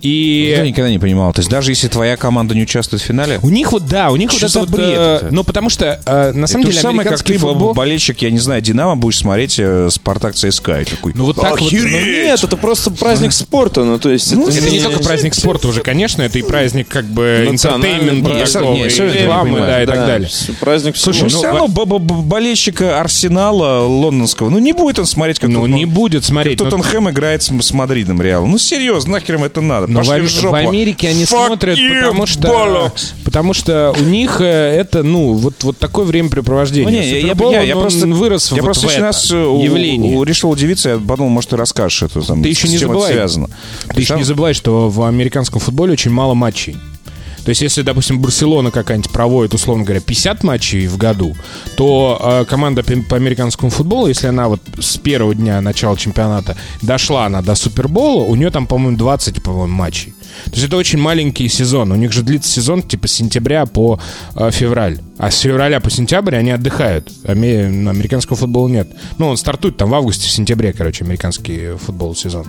И... 0.00 0.54
Я 0.56 0.66
никогда 0.66 0.90
не 0.90 0.98
понимал. 0.98 1.32
То 1.32 1.40
есть 1.40 1.50
даже 1.50 1.72
если 1.72 1.88
твоя 1.88 2.16
команда 2.16 2.54
не 2.54 2.62
участвует 2.62 3.02
в 3.02 3.04
финале, 3.04 3.38
У 3.42 3.50
них 3.50 3.72
вот, 3.72 3.86
да, 3.86 4.10
у 4.10 4.16
них 4.16 4.30
Что 4.30 4.46
вот 4.46 4.50
это 4.50 4.58
вот, 4.60 4.70
бред 4.70 4.98
э, 4.98 5.16
это? 5.16 5.28
Ну, 5.30 5.44
потому 5.44 5.68
что, 5.68 6.00
э, 6.04 6.32
на 6.32 6.46
самом 6.46 6.64
то 6.64 6.70
же 6.70 6.78
деле, 6.78 6.82
самое, 6.82 7.08
как 7.08 7.22
ты, 7.22 7.36
футбол... 7.36 7.74
болельщик, 7.74 8.22
я 8.22 8.30
не 8.30 8.38
знаю, 8.38 8.62
Динамо, 8.62 8.96
будешь 9.10 9.18
смотреть 9.18 9.56
э, 9.58 9.88
Спартак 9.90 10.34
ЦСКА. 10.36 10.80
И 10.80 10.84
такой, 10.84 11.12
Ну, 11.16 11.24
вот 11.26 11.36
так 11.36 11.60
вот, 11.60 11.72
Ну, 11.72 11.78
нет, 11.88 12.42
это 12.42 12.56
просто 12.56 12.90
праздник 12.92 13.32
спорта. 13.32 13.82
Ну, 13.84 13.98
то 13.98 14.10
есть... 14.10 14.32
Ну, 14.34 14.48
это 14.48 14.70
не 14.70 14.80
только 14.80 15.00
праздник 15.02 15.34
спорта 15.34 15.68
уже, 15.68 15.80
конечно, 15.82 16.22
это 16.22 16.38
и 16.38 16.42
праздник 16.42 16.88
как 16.88 17.04
бы 17.06 17.46
entertainment 17.48 18.15
'а, 18.15 18.30
это 18.30 19.12
рекламы, 19.12 19.60
да, 19.60 19.82
и 19.82 19.86
так 19.86 19.94
Да, 19.96 20.06
далее. 20.06 20.28
Праздник 20.60 20.96
Слушай, 20.96 21.22
ну, 21.24 21.28
все 21.28 21.42
равно 21.42 21.68
б- 21.68 21.84
б- 21.84 21.98
б- 21.98 22.22
болельщика 22.22 23.00
Арсенала 23.00 23.84
лондонского, 23.84 24.48
ну 24.50 24.58
не 24.58 24.72
будет 24.72 24.98
он 24.98 25.06
смотреть, 25.06 25.38
как 25.38 25.50
Ну, 25.50 25.66
не 25.66 25.84
будет 25.86 26.24
смотреть. 26.24 26.58
как 26.58 26.66
но- 26.70 26.70
Тоттенхэм 26.76 27.10
играет 27.10 27.42
с, 27.42 27.50
с 27.60 27.72
Мадридом 27.72 28.20
Реал. 28.22 28.46
Ну 28.46 28.58
серьезно, 28.58 29.12
нахер 29.12 29.36
им 29.36 29.44
это 29.44 29.60
надо? 29.60 29.92
Пошли 29.92 30.20
в 30.20 30.28
жопу. 30.28 30.48
в 30.50 30.54
Америке 30.54 31.08
они 31.08 31.24
Fuck 31.24 31.46
смотрят, 31.46 31.78
потому 32.04 32.26
что, 32.26 32.92
потому 33.24 33.54
что 33.54 33.94
у 33.98 34.02
них 34.02 34.40
э, 34.40 34.44
это, 34.44 35.02
ну, 35.02 35.32
вот, 35.34 35.62
вот 35.64 35.78
такое 35.78 36.04
времяпрепровождение. 36.04 36.90
Ну, 36.90 36.98
не, 36.98 37.10
я, 37.10 37.18
я, 37.18 37.34
я- 37.50 37.62
я 37.62 37.76
просто 37.76 38.06
вырос 38.06 38.50
я 38.50 38.56
вот 38.56 38.64
просто 38.64 38.86
в 38.86 38.90
это 39.00 39.06
раз 39.06 39.30
э, 39.30 39.36
у- 39.36 39.62
явление. 39.62 40.16
у- 40.16 40.22
решил 40.22 40.50
удивиться, 40.50 40.88
я 40.90 40.98
подумал, 40.98 41.30
может, 41.30 41.50
ты 41.50 41.56
расскажешь 41.56 42.02
это 42.02 42.20
там. 42.20 42.42
Ты 42.42 42.48
еще 42.48 42.68
не 42.68 42.78
забывай. 42.78 43.12
связано. 43.12 43.48
Ты 43.94 44.00
еще 44.00 44.16
не 44.16 44.24
забывай, 44.24 44.54
что 44.54 44.88
в 44.88 45.02
американском 45.02 45.60
футболе 45.60 45.92
очень 45.92 46.10
мало 46.10 46.34
матчей. 46.34 46.76
То 47.50 47.52
есть, 47.52 47.62
если, 47.62 47.82
допустим, 47.82 48.20
Барселона 48.20 48.70
какая-нибудь 48.70 49.10
проводит, 49.10 49.54
условно 49.54 49.82
говоря, 49.82 50.00
50 50.00 50.44
матчей 50.44 50.86
в 50.86 50.96
году, 50.96 51.34
то 51.76 52.16
э, 52.22 52.44
команда 52.44 52.84
по, 52.84 52.94
по 53.08 53.16
американскому 53.16 53.72
футболу, 53.72 54.06
если 54.06 54.28
она 54.28 54.46
вот 54.46 54.60
с 54.78 54.96
первого 54.98 55.34
дня 55.34 55.60
начала 55.60 55.96
чемпионата 55.96 56.56
дошла 56.80 57.26
она 57.26 57.42
до 57.42 57.56
Супербола, 57.56 58.22
у 58.22 58.36
нее 58.36 58.50
там, 58.50 58.68
по-моему, 58.68 58.96
20, 58.96 59.42
по-моему, 59.42 59.74
матчей. 59.74 60.14
То 60.44 60.52
есть 60.52 60.68
это 60.68 60.76
очень 60.76 61.00
маленький 61.00 61.48
сезон. 61.48 61.90
У 61.90 61.96
них 61.96 62.12
же 62.12 62.22
длится 62.22 62.48
сезон 62.48 62.82
типа 62.82 63.08
с 63.08 63.12
сентября 63.12 63.66
по 63.66 63.98
э, 64.36 64.52
февраль. 64.52 65.00
А 65.18 65.32
с 65.32 65.40
февраля 65.40 65.80
по 65.80 65.90
сентябрь 65.90 66.36
они 66.36 66.52
отдыхают. 66.52 67.10
Ну, 67.24 67.32
американского 67.32 68.36
футбола 68.36 68.68
нет. 68.68 68.88
Ну, 69.18 69.26
он 69.26 69.36
стартует 69.36 69.76
там 69.76 69.90
в 69.90 69.94
августе, 69.96 70.28
в 70.28 70.30
сентябре, 70.30 70.72
короче, 70.72 71.04
американский 71.04 71.74
футбол 71.84 72.14
сезон. 72.14 72.46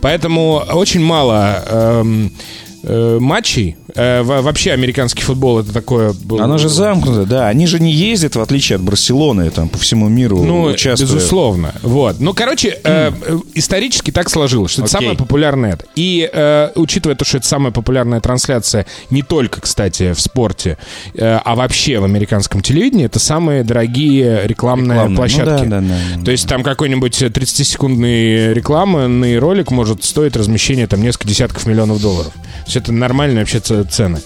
Поэтому 0.00 0.56
очень 0.72 1.04
мало 1.04 1.62
эм, 1.68 2.32
э, 2.82 3.18
матчей. 3.20 3.76
Э, 3.94 4.22
во- 4.22 4.42
вообще 4.42 4.72
американский 4.72 5.22
футбол 5.22 5.58
это 5.60 5.72
такое... 5.72 6.14
Оно 6.38 6.58
же 6.58 6.68
замкнуто, 6.68 7.24
да. 7.26 7.48
Они 7.48 7.66
же 7.66 7.80
не 7.80 7.92
ездят, 7.92 8.36
в 8.36 8.40
отличие 8.40 8.76
от 8.76 8.82
Барселоны, 8.82 9.50
там 9.50 9.68
по 9.68 9.78
всему 9.78 10.08
миру 10.08 10.42
Ну, 10.44 10.62
участвуют. 10.64 11.12
безусловно. 11.12 11.74
Вот. 11.82 12.20
Ну, 12.20 12.32
короче, 12.34 12.78
э, 12.84 13.10
э, 13.26 13.38
исторически 13.54 14.10
так 14.10 14.30
сложилось, 14.30 14.72
что 14.72 14.82
это 14.82 14.90
самое 14.90 15.16
популярное. 15.16 15.72
это. 15.74 15.84
И 15.96 16.28
э, 16.32 16.70
учитывая 16.76 17.16
то, 17.16 17.24
что 17.24 17.38
это 17.38 17.46
самая 17.46 17.72
популярная 17.72 18.20
трансляция 18.20 18.86
не 19.10 19.22
только, 19.22 19.60
кстати, 19.60 20.12
в 20.12 20.20
спорте, 20.20 20.78
э, 21.14 21.38
а 21.44 21.54
вообще 21.56 21.98
в 21.98 22.04
американском 22.04 22.60
телевидении, 22.62 23.06
это 23.06 23.18
самые 23.18 23.64
дорогие 23.64 24.46
рекламные 24.46 24.80
Рекламные. 24.94 25.08
Ну 25.10 25.16
площадки. 25.16 25.64
да, 25.64 25.80
да, 25.80 25.80
да, 25.80 25.94
да. 26.18 26.24
То 26.24 26.30
есть 26.30 26.48
там 26.48 26.62
какой-нибудь 26.62 27.20
30-секундный 27.22 28.52
рекламный 28.54 29.38
ролик 29.38 29.70
может 29.70 30.04
стоить 30.04 30.36
размещение 30.36 30.86
там 30.86 31.02
несколько 31.02 31.28
десятков 31.28 31.66
миллионов 31.66 32.00
долларов. 32.00 32.32
Есть 32.70 32.76
это 32.76 32.92
нормальные 32.92 33.40
вообще 33.40 33.58
цены. 33.58 34.20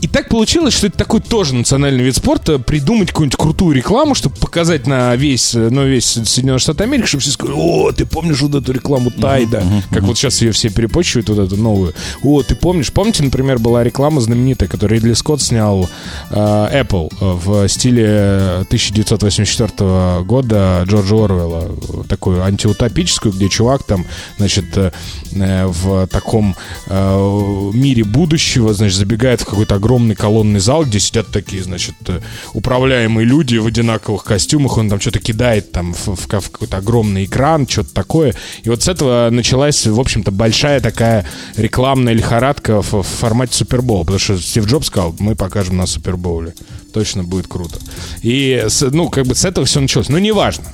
И 0.00 0.08
так 0.08 0.28
получилось, 0.28 0.74
что 0.74 0.86
это 0.86 0.98
такой 0.98 1.20
тоже 1.20 1.54
национальный 1.54 2.04
вид 2.04 2.16
спорта, 2.16 2.58
придумать 2.58 3.08
какую-нибудь 3.08 3.38
крутую 3.38 3.74
рекламу, 3.74 4.14
чтобы 4.14 4.36
показать 4.36 4.86
на 4.86 5.14
весь, 5.16 5.54
ну, 5.54 5.86
весь 5.86 6.06
Соединенные 6.06 6.58
Штаты 6.58 6.84
Америки, 6.84 7.06
чтобы 7.06 7.22
все 7.22 7.30
сказали, 7.30 7.56
о, 7.58 7.92
ты 7.92 8.04
помнишь 8.04 8.40
вот 8.42 8.54
эту 8.54 8.72
рекламу 8.72 9.10
Тайда? 9.10 9.62
Как 9.90 10.02
вот 10.02 10.16
сейчас 10.16 10.42
ее 10.42 10.52
все 10.52 10.68
перепочивают, 10.70 11.28
вот 11.28 11.38
эту 11.38 11.56
новую. 11.56 11.94
О, 12.22 12.42
ты 12.42 12.54
помнишь? 12.54 12.92
Помните, 12.92 13.22
например, 13.22 13.58
была 13.58 13.82
реклама 13.84 14.20
знаменитая, 14.20 14.68
которую 14.68 14.98
Ридли 14.98 15.14
Скотт 15.14 15.40
снял 15.40 15.88
э, 16.30 16.34
Apple 16.34 17.12
э, 17.20 17.38
в 17.44 17.68
стиле 17.68 18.64
1984 18.66 20.22
года 20.24 20.84
Джорджа 20.86 21.24
Оруэлла, 21.24 21.76
такую 22.08 22.44
антиутопическую, 22.44 23.32
где 23.32 23.48
чувак 23.48 23.82
там, 23.84 24.04
значит, 24.38 24.76
э, 24.76 24.92
в 25.32 26.06
таком 26.08 26.54
э, 26.86 27.70
мире 27.72 28.04
будущего, 28.04 28.74
значит, 28.74 28.98
забегает 28.98 29.40
в 29.40 29.46
какой-то 29.46 29.74
огромный 29.86 30.16
колонный 30.16 30.58
зал, 30.58 30.84
где 30.84 30.98
сидят 30.98 31.28
такие, 31.28 31.62
значит, 31.62 31.94
э, 32.08 32.20
управляемые 32.54 33.24
люди 33.24 33.56
в 33.56 33.66
одинаковых 33.66 34.24
костюмах, 34.24 34.78
он 34.78 34.88
там 34.90 35.00
что-то 35.00 35.20
кидает 35.20 35.70
там 35.70 35.94
в, 35.94 36.16
в 36.16 36.26
ка- 36.26 36.40
в 36.40 36.50
какой-то 36.50 36.78
огромный 36.78 37.24
экран, 37.24 37.68
что-то 37.68 37.94
такое. 37.94 38.34
И 38.64 38.68
вот 38.68 38.82
с 38.82 38.88
этого 38.88 39.28
началась, 39.30 39.86
в 39.86 40.00
общем-то, 40.00 40.32
большая 40.32 40.80
такая 40.80 41.24
рекламная 41.56 42.14
лихорадка 42.14 42.82
в, 42.82 42.94
в 42.94 43.02
формате 43.02 43.54
Супербола, 43.54 44.00
потому 44.02 44.18
что 44.18 44.38
Стив 44.38 44.66
Джобс 44.66 44.88
сказал, 44.88 45.14
мы 45.20 45.36
покажем 45.36 45.76
на 45.76 45.86
Супербоуле. 45.86 46.52
Точно 46.96 47.24
будет 47.24 47.46
круто. 47.46 47.78
И, 48.22 48.66
ну, 48.80 49.10
как 49.10 49.26
бы 49.26 49.34
с 49.34 49.44
этого 49.44 49.66
все 49.66 49.80
началось. 49.80 50.08
Но 50.08 50.18
неважно. 50.18 50.64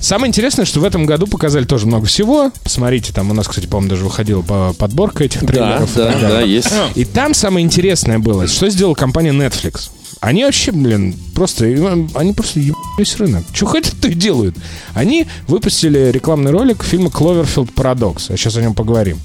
Самое 0.00 0.30
интересное, 0.30 0.64
что 0.64 0.80
в 0.80 0.84
этом 0.84 1.04
году 1.04 1.26
показали 1.26 1.66
тоже 1.66 1.86
много 1.86 2.06
всего. 2.06 2.50
Посмотрите, 2.64 3.12
там 3.12 3.30
у 3.30 3.34
нас, 3.34 3.46
кстати, 3.46 3.66
по-моему, 3.66 3.90
даже 3.90 4.04
выходила 4.04 4.40
по- 4.40 4.72
подборка 4.72 5.24
этих 5.24 5.42
Да, 5.42 5.46
трейлеров. 5.48 5.90
да, 5.94 6.14
да, 6.18 6.40
есть. 6.40 6.70
И 6.94 7.04
там 7.04 7.34
самое 7.34 7.62
интересное 7.66 8.18
было, 8.18 8.46
что 8.46 8.70
сделала 8.70 8.94
компания 8.94 9.32
Netflix. 9.32 9.90
Они 10.20 10.44
вообще, 10.46 10.72
блин, 10.72 11.14
просто, 11.34 11.66
э, 11.66 12.06
они 12.14 12.32
просто 12.32 12.58
весь 12.96 13.16
рынок. 13.18 13.44
Что 13.52 13.66
хотят, 13.66 13.92
то 14.00 14.08
и 14.08 14.14
делают. 14.14 14.56
Они 14.94 15.26
выпустили 15.46 16.10
рекламный 16.10 16.52
ролик 16.52 16.82
фильма 16.84 17.10
«Кловерфилд 17.10 17.70
Парадокс». 17.74 18.30
А 18.30 18.36
сейчас 18.38 18.56
о 18.56 18.62
нем 18.62 18.72
поговорим. 18.72 19.18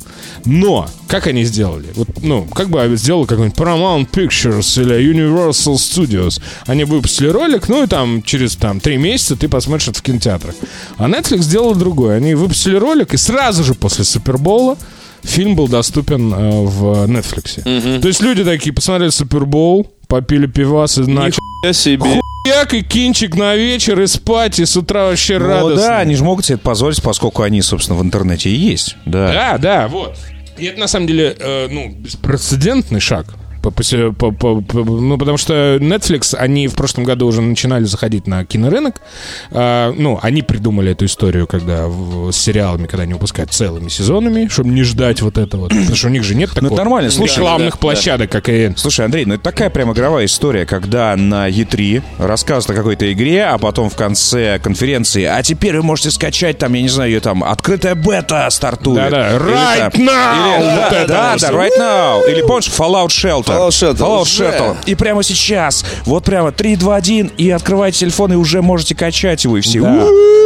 Но, 0.46 0.88
как 1.08 1.28
они 1.28 1.44
сделали? 1.44 1.88
Вот, 1.96 2.08
ну, 2.22 2.46
как 2.46 2.70
бы 2.70 2.90
сделал 2.96 3.26
какой-нибудь 3.26 3.58
Paramount 3.58 4.10
Pictures 4.10 4.82
или 4.82 5.12
Universal 5.14 5.76
Studios. 5.76 6.42
Они 6.66 6.84
выпустили 6.84 7.28
ролик, 7.28 7.70
ну 7.70 7.84
и 7.84 7.88
там 7.88 8.24
через 8.24 8.56
там 8.56 8.80
три 8.80 8.98
месяца 8.98 9.36
ты 9.36 9.48
посмотришь 9.48 9.90
это 9.90 10.00
в 10.00 10.02
кинотеатрах. 10.02 10.56
А 10.98 11.08
Netflix 11.08 11.42
сделал 11.42 11.76
другое. 11.76 12.18
Они 12.18 12.36
выпустили 12.36 12.76
ролик, 12.76 13.14
и 13.14 13.18
сразу 13.18 13.64
же 13.64 13.74
после 13.74 14.04
Супербола 14.04 14.78
фильм 15.24 15.56
был 15.56 15.68
доступен 15.68 16.34
э, 16.34 16.66
в 16.66 17.06
Netflix. 17.08 17.62
То 18.02 18.08
есть 18.08 18.22
люди 18.22 18.44
такие 18.44 18.74
посмотрели 18.74 19.10
Супербол, 19.10 19.92
попили 20.08 20.48
пивас 20.48 20.98
и 20.98 21.02
начали 21.02 21.40
себе. 21.74 22.21
Як 22.46 22.74
и 22.74 22.82
кинчик 22.82 23.36
на 23.36 23.56
вечер 23.56 24.00
и 24.02 24.08
спать, 24.08 24.60
и 24.60 24.66
с 24.66 24.76
утра 24.76 25.06
вообще 25.06 25.38
Ну 25.38 25.46
радостно. 25.48 25.76
да, 25.76 26.00
они 26.00 26.16
же 26.16 26.24
могут 26.24 26.46
себе 26.46 26.56
это 26.56 26.64
позволить, 26.64 27.02
поскольку 27.02 27.44
они, 27.44 27.62
собственно, 27.62 28.00
в 28.00 28.02
интернете 28.04 28.50
и 28.50 28.56
есть. 28.56 28.96
Да. 29.06 29.32
Да, 29.32 29.58
да, 29.60 29.88
вот. 29.88 30.18
И 30.58 30.66
это 30.66 30.80
на 30.80 30.88
самом 30.88 31.06
деле, 31.08 31.36
э, 31.40 31.68
ну, 31.70 31.90
беспрецедентный 31.92 33.00
шаг. 33.00 33.28
По- 33.62 33.70
по- 33.72 34.32
по- 34.32 34.62
по- 34.62 34.84
ну, 34.84 35.18
потому 35.18 35.38
что 35.38 35.78
Netflix, 35.80 36.36
они 36.36 36.68
в 36.68 36.74
прошлом 36.76 37.04
году 37.04 37.28
уже 37.28 37.42
начинали 37.42 37.84
заходить 37.84 38.26
на 38.28 38.44
кинорынок. 38.46 39.02
А, 39.52 39.94
ну, 39.96 40.20
они 40.22 40.42
придумали 40.42 40.92
эту 40.92 41.06
историю, 41.06 41.46
когда 41.48 41.88
в- 41.88 42.32
с 42.32 42.38
сериалами, 42.38 42.88
когда 42.88 43.04
они 43.04 43.14
выпускают 43.14 43.52
целыми 43.54 43.90
сезонами, 43.90 44.48
чтобы 44.48 44.70
не 44.70 44.84
ждать 44.84 45.22
вот 45.22 45.38
этого. 45.38 45.68
Потому 45.68 45.96
что 45.96 46.08
у 46.08 46.12
них 46.12 46.24
же 46.24 46.36
нет 46.36 46.50
такого 46.50 46.70
Ну, 46.70 46.76
это 46.76 46.84
нормально, 46.84 47.12
слушай, 47.12 47.38
рекламных 47.38 47.74
да, 47.74 47.78
площадок, 47.80 48.32
как 48.32 48.50
и... 48.50 48.74
Слушай, 48.78 49.06
Андрей, 49.06 49.26
ну 49.26 49.36
это 49.36 49.44
такая 49.44 49.70
прям 49.70 49.92
игровая 49.94 50.26
история, 50.26 50.66
когда 50.66 51.16
на 51.16 51.48
E3 51.50 52.02
рассказывают 52.18 52.72
о 52.72 52.74
какой-то 52.82 53.12
игре, 53.14 53.46
а 53.46 53.58
потом 53.58 53.90
в 53.90 53.96
конце 53.96 54.60
конференции, 54.60 55.24
а 55.26 55.42
теперь 55.44 55.78
вы 55.78 55.84
можете 55.84 56.10
скачать 56.12 56.58
там, 56.58 56.74
я 56.74 56.82
не 56.82 56.90
знаю, 56.90 57.12
ее 57.12 57.20
там, 57.20 57.44
открытая 57.44 57.96
бета 57.96 58.48
стартует. 58.50 59.10
Да-да, 59.12 59.30
Или 59.36 59.40
right 59.40 59.92
там- 59.92 60.02
now! 60.02 60.58
или- 60.58 60.66
Вот 60.66 60.76
да, 60.76 60.90
да, 60.90 61.06
да, 61.08 61.38
всё. 61.38 61.48
right 61.50 61.78
now. 61.80 62.32
Или 62.32 62.42
помнишь, 62.42 62.68
Fallout 62.70 63.10
Shelter. 63.10 63.51
Fallout 63.52 63.70
Shelter, 63.70 63.98
Fallout 63.98 64.22
уже. 64.22 64.44
Shelter. 64.46 64.78
И 64.86 64.96
прямо 64.96 65.24
сейчас, 65.24 65.86
вот 66.06 66.24
прямо 66.24 66.52
3, 66.52 66.76
2, 66.76 66.96
1, 66.96 67.32
и 67.38 67.50
открываете 67.50 68.00
телефон, 68.00 68.34
и 68.34 68.36
уже 68.36 68.62
можете 68.62 68.96
качать 68.96 69.44
его, 69.44 69.58
и 69.58 69.62
все. 69.62 69.82
Да. 69.82 70.06
«У-у-у». 70.06 70.42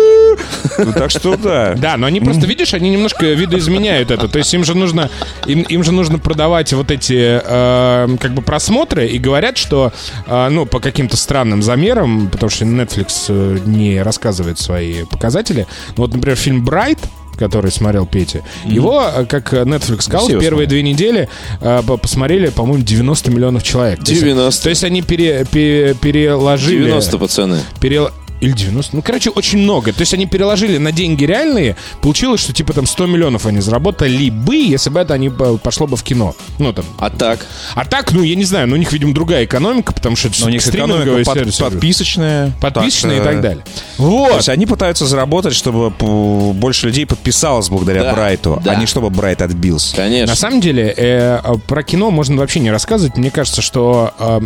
Ну, 0.78 0.94
Так 0.94 1.12
что 1.12 1.38
да. 1.38 1.74
Да, 1.76 1.98
но 1.98 2.08
они 2.08 2.20
просто, 2.20 2.46
видишь, 2.46 2.74
они 2.74 2.89
немножко 2.89 3.26
видоизменяют 3.26 4.12
это. 4.12 4.28
То 4.28 4.39
есть 4.39 4.54
им 4.54 4.63
же 4.63 4.76
нужно, 4.76 5.10
им, 5.46 5.62
им 5.62 5.84
же 5.84 5.91
нужно 5.91 6.20
продавать 6.20 6.74
вот 6.74 6.91
эти 6.91 7.41
э, 7.44 8.18
как 8.20 8.34
бы 8.34 8.41
просмотры 8.41 9.08
и 9.08 9.18
говорят, 9.18 9.58
что 9.58 9.94
э, 10.26 10.50
ну 10.50 10.65
по 10.65 10.80
каким-то 10.80 11.18
странным 11.18 11.62
замерам, 11.62 12.30
потому 12.30 12.50
что 12.50 12.65
Netflix 12.65 13.26
э, 13.30 13.60
не 13.65 14.02
рассказывает 14.02 14.60
свои 14.60 15.04
показатели. 15.06 15.68
Ну, 15.96 16.04
вот, 16.04 16.13
например, 16.13 16.38
фильм 16.38 16.63
Брайт 16.65 17.00
который 17.38 17.71
смотрел 17.71 18.06
Петя. 18.06 18.41
Его, 18.65 19.04
э, 19.15 19.26
как 19.26 19.54
Netflix 19.54 20.02
сказал, 20.02 20.28
Все 20.28 20.38
в 20.38 20.41
первые 20.41 20.67
смотрели. 20.67 20.69
две 20.69 20.84
недели 20.84 21.30
э, 21.62 21.82
по- 21.86 21.98
посмотрели, 21.98 22.48
по-моему, 22.50 22.84
90 22.84 23.32
миллионов 23.32 23.63
человек. 23.63 24.04
То 24.04 24.12
есть- 24.12 24.21
90. 24.24 24.63
То 24.63 24.69
есть 24.69 24.84
они 24.84 25.02
пере- 25.02 25.45
пере- 25.52 25.93
переложили... 25.95 26.84
90, 26.86 27.17
пацаны. 27.17 27.60
Перел... 27.80 28.10
Или 28.41 28.52
90. 28.52 28.95
Ну, 28.95 29.02
короче, 29.02 29.30
очень 29.30 29.60
много. 29.60 29.93
То 29.93 30.02
есть 30.02 30.13
они 30.13 30.26
переложили 30.26 30.78
на 30.78 30.91
деньги 30.91 31.24
реальные. 31.24 31.76
Получилось, 32.02 32.41
что 32.41 32.54
типа 32.54 32.74
там 32.74 32.86
100 32.86 33.06
миллионов 33.08 33.45
они 33.45 33.62
заработали 33.62 34.30
бы, 34.30 34.56
если 34.56 34.89
бы 34.89 35.00
это 35.00 35.13
они 35.13 35.30
пошло 35.30 35.88
бы 35.88 35.95
в 35.98 36.04
кино. 36.04 36.36
Ну, 36.60 36.74
там. 36.74 36.86
А 37.00 37.10
так? 37.10 37.45
А 37.76 37.86
так, 37.86 38.12
ну, 38.12 38.21
я 38.24 38.36
не 38.36 38.43
знаю, 38.43 38.67
ну, 38.67 38.76
у 38.76 38.78
них, 38.78 38.91
видимо, 38.91 39.13
другая 39.13 39.45
экономика, 39.45 39.93
потому 39.93 40.15
что 40.15 40.28
это 40.28 40.38
Но 40.41 40.48
у 40.48 40.50
них 40.50 40.67
экономика 40.67 41.24
под- 41.24 41.38
сервис 41.38 41.58
подписочная. 41.58 42.52
Подписочная 42.62 43.15
и 43.17 43.19
что- 43.21 43.26
так 43.26 43.41
далее. 43.41 43.63
То 43.98 44.04
Вот. 44.04 44.36
есть 44.36 44.50
они 44.50 44.65
пытаются 44.65 45.06
заработать, 45.06 45.54
чтобы 45.56 45.89
больше 46.54 46.88
людей 46.88 47.06
подписалось 47.06 47.69
благодаря 47.69 48.04
Да, 48.04 48.13
Брайту, 48.13 48.62
да. 48.63 48.71
а 48.71 48.76
не 48.76 48.86
чтобы 48.86 49.10
Брайт 49.10 49.41
отбился. 49.41 49.95
Конечно. 49.95 50.34
На 50.34 50.36
самом 50.36 50.62
деле, 50.62 50.93
э, 50.95 51.39
э, 51.43 51.54
про 51.67 51.84
кино 51.84 52.12
можно 52.12 52.36
вообще 52.38 52.60
не 52.60 52.71
рассказывать. 52.71 53.17
Мне 53.17 53.32
кажется, 53.32 53.62
что, 53.62 54.13
э, 54.19 54.39
э, 54.39 54.45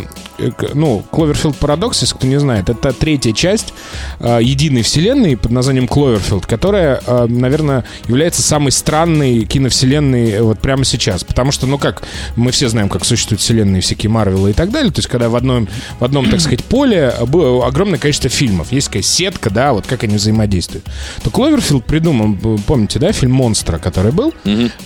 ну, 0.74 1.04
Кловерфилд 1.10 1.56
Парадокс, 1.56 2.00
если 2.02 2.14
кто 2.14 2.26
не 2.26 2.38
знает, 2.38 2.68
это 2.68 2.92
третья 2.92 3.32
часть 3.32 3.74
э, 4.18 4.38
единой 4.42 4.82
вселенной 4.82 5.36
под 5.36 5.50
названием 5.50 5.86
Кловерфилд, 5.86 6.46
которая, 6.46 7.00
э, 7.06 7.26
наверное, 7.28 7.84
является 8.06 8.42
самой 8.42 8.72
странной 8.72 9.44
киновселенной 9.44 10.30
э, 10.30 10.42
вот 10.42 10.60
прямо 10.60 10.84
сейчас. 10.84 11.24
Потому 11.24 11.52
что, 11.52 11.66
ну 11.66 11.78
как, 11.78 12.02
мы 12.36 12.50
все 12.50 12.68
знаем, 12.68 12.88
как 12.88 13.04
существуют 13.04 13.40
вселенные 13.40 13.82
всякие 13.82 14.10
Марвелы 14.10 14.50
и 14.50 14.52
так 14.52 14.70
далее. 14.70 14.92
То 14.92 14.98
есть, 14.98 15.08
когда 15.08 15.28
в 15.28 15.36
одном, 15.36 15.68
в 15.98 16.04
одном 16.04 16.28
так 16.30 16.40
сказать, 16.40 16.64
поле 16.68 17.14
было 17.26 17.66
огромное 17.66 17.98
количество 17.98 18.30
фильмов. 18.30 18.72
Есть 18.72 18.88
такая 18.88 19.02
сетка, 19.02 19.50
да, 19.50 19.72
вот 19.72 19.86
как 19.86 20.04
они 20.04 20.16
взаимодействуют. 20.16 20.84
То 21.22 21.30
Кловерфилд 21.30 21.84
придумал, 21.84 22.36
э, 22.42 22.58
помните, 22.66 22.98
да, 22.98 23.12
фильм 23.12 23.32
«Монстра», 23.32 23.78
который 23.78 24.12
был? 24.12 24.32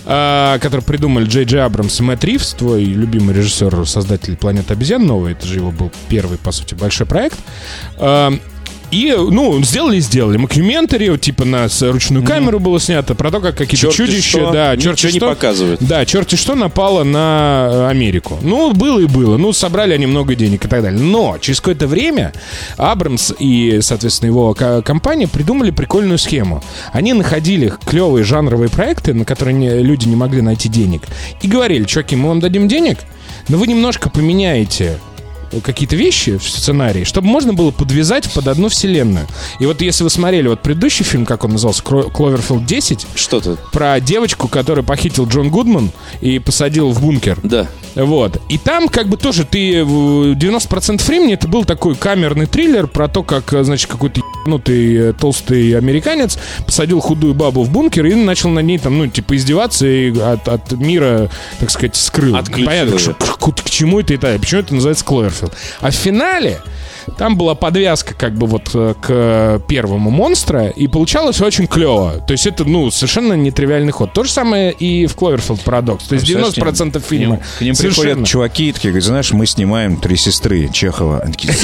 а, 0.05 0.59
который 0.59 0.81
придумали 0.81 1.25
Джей 1.25 1.45
Джей 1.45 1.61
Абрамс 1.61 1.99
и 1.99 2.03
Мэтт 2.03 2.23
Ривз, 2.23 2.53
твой 2.53 2.83
любимый 2.83 3.35
режиссер, 3.35 3.85
создатель 3.87 4.35
«Планеты 4.35 4.73
обезьян» 4.73 5.05
новый, 5.05 5.33
это 5.45 5.53
же 5.53 5.59
его 5.59 5.71
был 5.71 5.91
первый, 6.09 6.37
по 6.37 6.51
сути, 6.51 6.73
большой 6.73 7.05
проект. 7.05 7.37
А, 7.97 8.33
И, 8.91 9.11
ну, 9.17 9.61
сделали, 9.63 9.99
сделали. 9.99 10.37
Мокьюментари, 10.37 11.17
типа 11.17 11.43
на 11.43 11.67
ручную 11.81 12.23
камеру 12.23 12.59
было 12.59 12.79
снято, 12.79 13.15
про 13.15 13.31
то, 13.31 13.41
как 13.41 13.57
какие-то 13.57 13.91
чудища, 13.91 14.29
что, 14.37 14.51
да, 14.51 14.77
черти 14.77 15.07
не 15.07 15.17
что. 15.17 15.27
показывают. 15.29 15.81
Да, 15.81 16.05
черти 16.05 16.35
что 16.35 16.53
напало 16.55 17.03
на 17.03 17.67
э, 17.71 17.87
Америку. 17.89 18.37
Ну, 18.41 18.71
было 18.73 18.99
и 18.99 19.05
было. 19.07 19.37
Ну, 19.37 19.51
собрали 19.53 19.93
они 19.93 20.05
много 20.05 20.35
денег 20.35 20.65
и 20.65 20.67
так 20.67 20.83
далее. 20.83 21.01
Но 21.01 21.37
через 21.41 21.59
какое-то 21.61 21.87
время 21.87 22.31
Абрамс 22.77 23.33
и, 23.39 23.79
соответственно, 23.81 24.29
его 24.29 24.53
ко- 24.53 24.81
компания 24.83 25.27
придумали 25.27 25.71
прикольную 25.71 26.19
схему. 26.19 26.63
Они 26.93 27.11
находили 27.13 27.73
клевые 27.85 28.23
жанровые 28.23 28.69
проекты, 28.69 29.13
на 29.15 29.25
которые 29.25 29.55
не- 29.55 29.81
люди 29.81 30.07
не 30.07 30.15
могли 30.15 30.41
найти 30.41 30.69
денег, 30.69 31.01
и 31.41 31.47
говорили, 31.47 31.85
чуваки, 31.85 32.15
мы 32.15 32.29
вам 32.29 32.39
дадим 32.39 32.67
денег, 32.67 32.99
но 33.49 33.57
вы 33.57 33.65
немножко 33.67 34.09
поменяете 34.11 34.99
какие-то 35.63 35.95
вещи 35.95 36.37
в 36.37 36.43
сценарии, 36.43 37.03
чтобы 37.03 37.27
можно 37.27 37.53
было 37.53 37.71
подвязать 37.71 38.31
под 38.33 38.47
одну 38.47 38.69
вселенную. 38.69 39.27
И 39.59 39.65
вот 39.65 39.81
если 39.81 40.03
вы 40.03 40.09
смотрели 40.09 40.47
вот 40.47 40.61
предыдущий 40.61 41.05
фильм, 41.05 41.25
как 41.25 41.43
он 41.43 41.51
назывался, 41.51 41.83
«Кловерфилд 41.83 42.63
10», 42.63 43.05
Что 43.15 43.39
то 43.39 43.57
про 43.71 43.99
девочку, 43.99 44.47
которую 44.47 44.83
похитил 44.83 45.27
Джон 45.27 45.49
Гудман 45.49 45.91
и 46.21 46.39
посадил 46.39 46.91
в 46.91 47.01
бункер. 47.01 47.39
Да. 47.43 47.67
Вот. 47.95 48.41
И 48.49 48.57
там 48.57 48.89
как 48.89 49.07
бы 49.07 49.17
тоже 49.17 49.45
ты 49.45 49.83
в 49.83 50.33
90% 50.33 51.05
времени 51.05 51.33
это 51.33 51.47
был 51.47 51.65
такой 51.65 51.95
камерный 51.95 52.45
триллер 52.45 52.87
про 52.87 53.07
то, 53.07 53.23
как, 53.23 53.53
э, 53.53 53.63
значит, 53.63 53.89
какой-то 53.89 54.21
ебанутый 54.55 55.09
э, 55.09 55.13
толстый 55.13 55.75
американец 55.77 56.37
посадил 56.65 56.99
худую 56.99 57.33
бабу 57.33 57.63
в 57.63 57.69
бункер 57.71 58.05
и 58.05 58.13
начал 58.13 58.49
на 58.49 58.59
ней 58.59 58.77
там, 58.77 58.97
ну, 58.97 59.07
типа, 59.07 59.35
издеваться 59.35 59.87
и 59.87 60.17
от, 60.19 60.47
от 60.47 60.71
мира, 60.73 61.29
так 61.59 61.71
сказать, 61.71 61.95
скрыл. 61.95 62.35
Отключил 62.35 62.65
Понятно, 62.67 62.99
что 62.99 63.13
к, 63.13 63.37
к- 63.39 63.63
к 63.63 63.69
чему 63.69 63.99
это 63.99 64.13
и 64.13 64.17
так. 64.17 64.39
Почему 64.39 64.61
это 64.61 64.75
называется 64.75 65.03
Кловерфилд? 65.05 65.53
А 65.81 65.89
в 65.89 65.95
финале 65.95 66.59
там 67.17 67.37
была 67.37 67.55
подвязка 67.55 68.13
как 68.13 68.35
бы 68.35 68.45
вот 68.47 68.69
э, 68.75 68.93
к 69.01 69.61
первому 69.67 70.11
монстра, 70.11 70.67
и 70.67 70.87
получалось 70.87 71.41
очень 71.41 71.65
клево. 71.67 72.23
То 72.27 72.33
есть 72.33 72.45
это, 72.45 72.65
ну, 72.65 72.91
совершенно 72.91 73.33
нетривиальный 73.33 73.91
ход. 73.91 74.13
То 74.13 74.23
же 74.23 74.31
самое 74.31 74.71
и 74.71 75.07
в 75.07 75.15
Кловерфилд 75.15 75.61
Парадокс. 75.63 76.05
То 76.05 76.15
есть 76.15 76.27
90% 76.29 77.03
фильма. 77.07 77.39
К 77.57 77.61
ним 77.61 77.73
совершенно- 77.73 78.05
приходят 78.05 78.27
чуваки 78.27 78.69
и 78.69 78.71
такие, 78.71 78.89
говорят, 78.91 79.05
знаешь, 79.07 79.31
мы 79.33 79.45
снимаем 79.47 79.97
«Три 79.97 80.15
сестры» 80.17 80.69
Чехова. 80.71 81.19
Они 81.21 81.31
такие, 81.33 81.53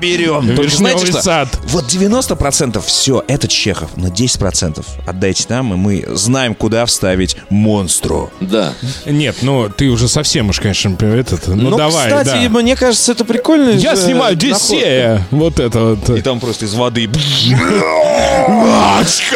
берем. 0.00 0.54
Только 0.56 0.74
знаете 0.74 1.06
что? 1.06 1.22
сад. 1.22 1.48
Вот 1.64 1.84
90% 1.86 2.82
все, 2.84 3.24
это 3.28 3.48
Чехов, 3.48 3.90
но 3.96 4.08
10% 4.08 4.84
отдайте 5.06 5.46
нам, 5.48 5.74
и 5.74 5.76
мы 5.76 6.04
знаем, 6.16 6.54
куда 6.54 6.86
вставить 6.86 7.36
монстру. 7.50 8.30
Да. 8.40 8.74
Нет, 9.06 9.36
ну 9.42 9.68
ты 9.68 9.88
уже 9.88 10.08
совсем 10.08 10.50
уж, 10.50 10.60
конечно, 10.60 10.96
этот. 11.04 11.48
Ну, 11.48 11.76
давай, 11.76 12.08
кстати, 12.08 12.48
да. 12.48 12.48
мне 12.48 12.76
кажется, 12.76 13.12
это 13.12 13.24
прикольно. 13.24 13.70
Я 13.70 13.96
снимаю 13.96 14.32
Одиссея. 14.32 15.26
Вот 15.30 15.60
это 15.60 15.80
вот. 15.80 16.10
И 16.10 16.22
там 16.22 16.40
просто 16.40 16.64
из 16.66 16.74
воды. 16.74 17.08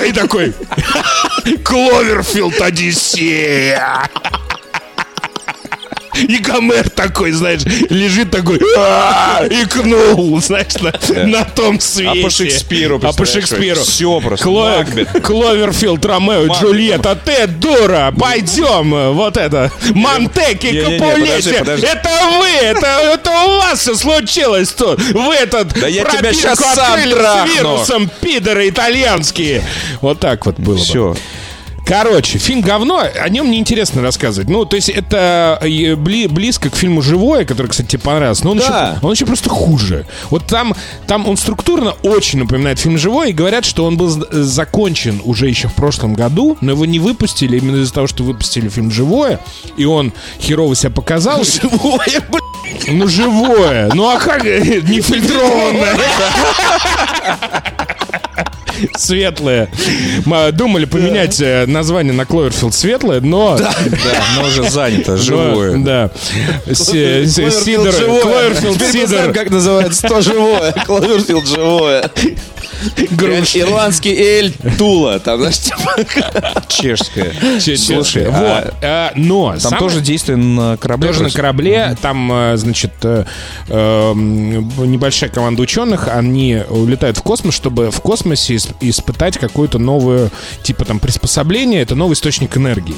И 0.07 0.13
такой. 0.13 0.53
Кловерфилд 1.65 2.61
Одиссея. 2.61 4.09
И 6.15 6.39
Гомер 6.39 6.91
такой, 6.91 7.33
знаешь, 7.33 7.63
лежит 7.91 8.31
такой, 8.31 8.61
«А-а-а!» 8.77 9.47
икнул, 9.49 10.41
знаешь, 10.41 10.75
на, 10.81 10.93
на 11.27 11.45
том 11.45 11.81
свете. 11.81 12.21
А 12.21 12.23
по 12.23 12.31
Шекспиру, 12.31 13.01
А 13.03 13.13
по 13.13 13.25
Шекспиру. 13.25 13.81
всё 13.81 14.21
просто, 14.21 14.45
Кло-. 14.45 14.85
Кловерфилд, 15.23 16.05
Ромео, 16.05 16.47
Джульетта, 16.55 17.17
ты 17.17 17.47
дура, 17.47 18.13
пойдем, 18.19 19.15
вот 19.15 19.37
это, 19.37 19.71
Монтеки, 19.95 20.83
Капулетти, 20.83 21.51
это 21.51 22.11
вы, 22.39 22.49
это, 22.63 22.87
это 23.15 23.31
у 23.31 23.57
вас 23.59 23.81
все 23.81 23.95
случилось 23.95 24.71
тут, 24.71 25.01
вы 25.01 25.35
этот 25.35 25.73
Да 25.81 25.87
я 25.89 26.05
тебя 26.05 26.33
щас 26.33 26.59
сам 26.59 26.99
с 27.01 27.11
трахну. 27.11 27.55
вирусом, 27.55 28.11
пидоры 28.21 28.69
итальянские. 28.69 29.63
Вот 30.01 30.21
так 30.21 30.45
вот 30.47 30.59
было 30.59 30.77
бы. 30.77 31.17
Короче, 31.85 32.39
фильм 32.39 32.61
говно, 32.63 33.01
о 33.03 33.29
нем 33.29 33.51
неинтересно 33.51 34.03
рассказывать. 34.03 34.49
Ну, 34.49 34.65
то 34.65 34.77
есть 34.77 34.89
это 34.89 35.59
э, 35.61 35.95
бли- 35.95 36.29
близко 36.29 36.71
к 36.71 36.77
фильму 36.77 37.03
«Живое», 37.03 37.45
который, 37.45 37.67
кстати, 37.67 37.89
тебе 37.89 38.03
понравился, 38.03 38.45
но 38.45 38.53
он, 38.53 38.59
Да. 38.59 38.65
еще, 38.95 39.07
он 39.07 39.13
еще 39.13 39.27
просто 39.27 39.51
хуже. 39.51 40.07
Вот 40.31 40.47
там, 40.47 40.75
там 41.07 41.29
он 41.29 41.37
структурно 41.37 41.93
очень 42.03 42.39
напоминает 42.39 42.79
фильм 42.79 42.97
«Живое», 42.99 43.29
и 43.29 43.33
говорят, 43.33 43.65
что 43.65 43.85
он 43.85 43.97
был 43.97 44.09
з- 44.09 44.27
закончен 44.31 45.21
уже 45.25 45.49
еще 45.49 45.69
в 45.69 45.75
прошлом 45.75 46.15
году, 46.15 46.57
но 46.61 46.71
его 46.73 46.87
не 46.87 46.99
выпустили 47.01 47.59
именно 47.59 47.83
из-за 47.83 47.93
того, 47.93 48.07
что 48.07 48.23
выпустили 48.23 48.69
фильм 48.69 48.91
«Живое», 48.91 49.41
и 49.77 49.85
он 49.85 50.13
херово 50.41 50.75
себя 50.77 50.91
показал. 50.91 51.43
Живое, 51.45 52.23
Ну, 52.89 53.07
живое. 53.09 53.91
Ну, 53.93 54.09
а 54.09 54.19
как? 54.19 54.45
Нефильтрованное. 54.45 55.97
Светлое. 58.97 59.69
Мы 60.25 60.53
думали 60.53 60.85
поменять 60.85 61.41
э, 61.41 61.67
название 61.67 62.13
на 62.13 62.25
Кловерфилд 62.25 62.75
светлое, 62.75 63.21
но... 63.21 63.57
Да, 63.59 63.73
но 64.37 64.47
уже 64.47 64.69
занято, 64.71 65.13
но- 65.13 65.17
живое. 65.19 65.77
Да. 65.79 66.11
Си- 66.67 67.27
си- 67.27 67.51
Сидор... 67.51 67.93
Кловерфилд 68.23 68.81
Сидор... 68.83 69.33
как 69.33 69.51
называется 69.51 70.07
то 70.09 70.21
живое. 70.21 70.73
Кловерфилд 70.87 71.47
живое. 71.49 72.11
Груш. 73.13 73.55
Ирландский 73.55 74.13
эль 74.13 74.53
Тула. 74.77 75.21
Там, 75.21 75.39
знаешь, 75.39 75.59
типа... 75.59 75.95
Чешская. 76.69 77.33
Че- 77.61 77.77
Слушай, 77.77 78.27
а 78.27 78.31
вот. 78.65 78.75
а, 78.83 79.13
Но... 79.15 79.51
Там 79.53 79.61
самое- 79.61 79.79
тоже 79.81 80.01
действие 80.01 80.37
на 80.37 80.77
корабле. 80.77 81.09
Тоже 81.09 81.23
на 81.23 81.31
корабле, 81.31 81.97
там, 82.03 82.33
э, 82.33 82.57
значит, 82.57 82.93
э, 83.05 83.25
небольшая 84.15 85.31
команда 85.31 85.63
ученых, 85.63 86.09
они 86.09 86.61
улетают 86.69 87.19
в 87.19 87.23
космос, 87.23 87.55
чтобы 87.55 87.91
в 87.91 88.01
космосе 88.01 88.59
испытать 88.81 89.39
какое-то 89.39 89.79
новое, 89.79 90.31
типа 90.63 90.85
там 90.85 90.99
приспособление, 90.99 91.83
это 91.83 91.95
новый 91.95 92.15
источник 92.15 92.57
энергии. 92.57 92.95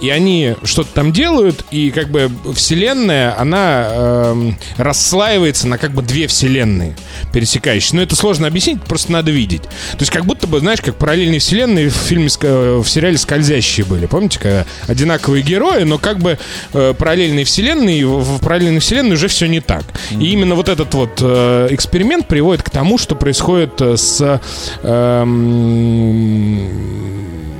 И 0.00 0.10
они 0.10 0.54
что-то 0.64 0.90
там 0.92 1.12
делают, 1.12 1.64
и 1.70 1.90
как 1.90 2.10
бы 2.10 2.30
вселенная, 2.54 3.38
она 3.38 3.88
эм, 3.90 4.58
расслаивается 4.76 5.68
на 5.68 5.78
как 5.78 5.92
бы 5.92 6.02
две 6.02 6.26
вселенные 6.26 6.96
пересекающие. 7.32 7.96
Но 7.96 8.02
это 8.02 8.16
сложно 8.16 8.46
объяснить, 8.46 8.82
просто 8.82 9.12
надо 9.12 9.30
видеть. 9.30 9.62
То 9.62 10.00
есть 10.00 10.10
как 10.10 10.24
будто 10.26 10.46
бы, 10.46 10.60
знаешь, 10.60 10.80
как 10.80 10.96
параллельные 10.96 11.40
вселенные 11.40 11.88
в 11.88 11.94
фильме, 11.94 12.26
ска- 12.26 12.80
в 12.82 12.88
сериале 12.88 13.18
«Скользящие» 13.18 13.86
были. 13.86 14.06
Помните, 14.06 14.38
когда 14.38 14.66
одинаковые 14.86 15.42
герои, 15.42 15.84
но 15.84 15.98
как 15.98 16.18
бы 16.18 16.38
э, 16.72 16.94
параллельные 16.96 17.44
вселенные, 17.44 18.00
и 18.00 18.04
в, 18.04 18.18
в 18.20 18.40
параллельной 18.40 18.80
вселенной 18.80 19.14
уже 19.14 19.28
все 19.28 19.46
не 19.46 19.60
так. 19.60 19.84
И 20.10 20.26
именно 20.32 20.54
вот 20.54 20.68
этот 20.68 20.94
вот 20.94 21.18
э, 21.20 21.68
эксперимент 21.70 22.28
приводит 22.28 22.62
к 22.62 22.70
тому, 22.70 22.98
что 22.98 23.14
происходит 23.14 23.80
э, 23.80 23.96
с 23.96 24.20
м, 24.20 24.40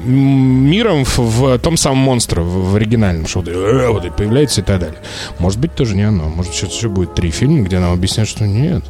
миром 0.06 1.04
в, 1.04 1.18
в 1.18 1.58
том 1.58 1.76
самом 1.76 1.98
монстре, 1.98 2.42
в, 2.42 2.70
в 2.72 2.76
оригинальном, 2.76 3.26
что 3.26 3.40
вот, 3.40 3.48
э, 3.48 3.88
вот 3.90 4.04
и 4.04 4.10
появляется 4.10 4.60
и 4.60 4.64
так 4.64 4.80
далее. 4.80 4.98
Может 5.38 5.58
быть, 5.58 5.74
тоже 5.74 5.96
не 5.96 6.02
оно. 6.02 6.28
Может, 6.28 6.54
сейчас 6.54 6.70
еще 6.72 6.88
будет 6.88 7.14
три 7.14 7.30
фильма, 7.30 7.62
где 7.64 7.78
нам 7.78 7.92
объяснят, 7.92 8.28
что 8.28 8.46
нет. 8.46 8.84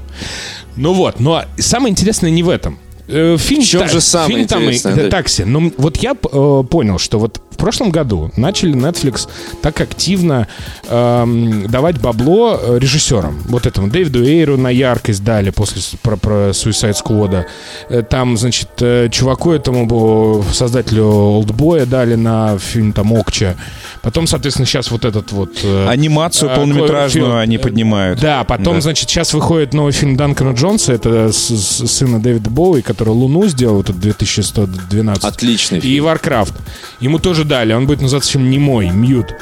Ну 0.77 0.93
вот, 0.93 1.21
но 1.21 1.45
самое 1.59 1.91
интересное 1.91 2.31
не 2.31 2.43
в 2.43 2.49
этом. 2.51 2.79
Э, 3.09 3.37
Фильм, 3.39 3.63
В 3.63 3.67
чем 3.67 3.81
та- 3.83 3.89
же 3.89 4.01
самое 4.01 4.35
фильм 4.35 4.47
там 4.49 4.63
и- 4.69 4.79
да? 4.83 5.09
такси. 5.09 5.45
Но 5.45 5.71
вот 5.79 5.97
я 5.99 6.13
э, 6.13 6.65
понял, 6.69 6.99
что 6.99 7.19
вот 7.19 7.41
в 7.57 7.59
прошлом 7.59 7.91
году 7.91 8.31
начали 8.37 8.75
Netflix 8.75 9.29
так 9.63 9.81
активно 9.81 10.47
эм, 10.89 11.67
давать 11.69 11.99
бабло 12.01 12.61
э, 12.63 12.79
режиссерам. 12.79 13.39
Вот 13.47 13.67
этому 13.67 13.89
Дэвиду 13.89 14.23
Эйру 14.25 14.57
на 14.59 14.69
яркость 14.69 15.25
дали 15.25 15.51
после 15.51 15.81
про, 16.03 16.17
про 16.17 16.51
Suicide 16.51 16.95
Squad. 17.03 17.45
Э, 17.89 18.03
Там, 18.03 18.37
значит, 18.37 18.69
э, 18.81 19.09
чуваку 19.11 19.53
этому 19.53 20.45
создателю 20.53 21.05
Олдбоя 21.07 21.87
дали 21.87 22.15
на 22.15 22.59
фильм 22.59 22.93
там 22.93 23.13
Окча. 23.13 23.57
Потом, 24.03 24.27
соответственно, 24.27 24.67
сейчас 24.67 24.91
вот 24.91 25.05
этот 25.05 25.33
вот... 25.33 25.51
э, 25.65 25.89
Анимацию 25.89 26.51
э, 26.51 26.55
полнометражную 26.55 27.31
Кловерфилд. 27.31 27.43
они 27.43 27.59
поднимают. 27.59 28.21
Да, 28.21 28.45
потом, 28.45 28.75
Да. 28.77 28.81
значит, 28.83 29.09
сейчас 29.09 29.33
выходит 29.33 29.73
новый 29.73 29.93
фильм 29.93 30.17
Данкана 30.17 30.53
Джонса, 30.55 30.93
это 30.93 31.33
с- 31.33 31.49
с- 31.57 31.87
сына 31.91 32.21
Дэвида 32.21 32.51
Боуи, 32.51 32.83
который 32.83 33.09
«Луну» 33.15 33.47
сделал, 33.47 33.81
этот 33.81 33.99
2112. 33.99 35.25
Отличный 35.25 35.79
И 35.79 35.83
фильм. 35.83 36.05
Warcraft. 36.07 36.53
Ему 37.01 37.19
тоже 37.19 37.45
дали, 37.47 37.73
он 37.73 37.87
будет 37.87 38.03
называться 38.03 38.33
фильм 38.33 38.51
«Немой», 38.51 38.91
«Мьют». 38.91 39.35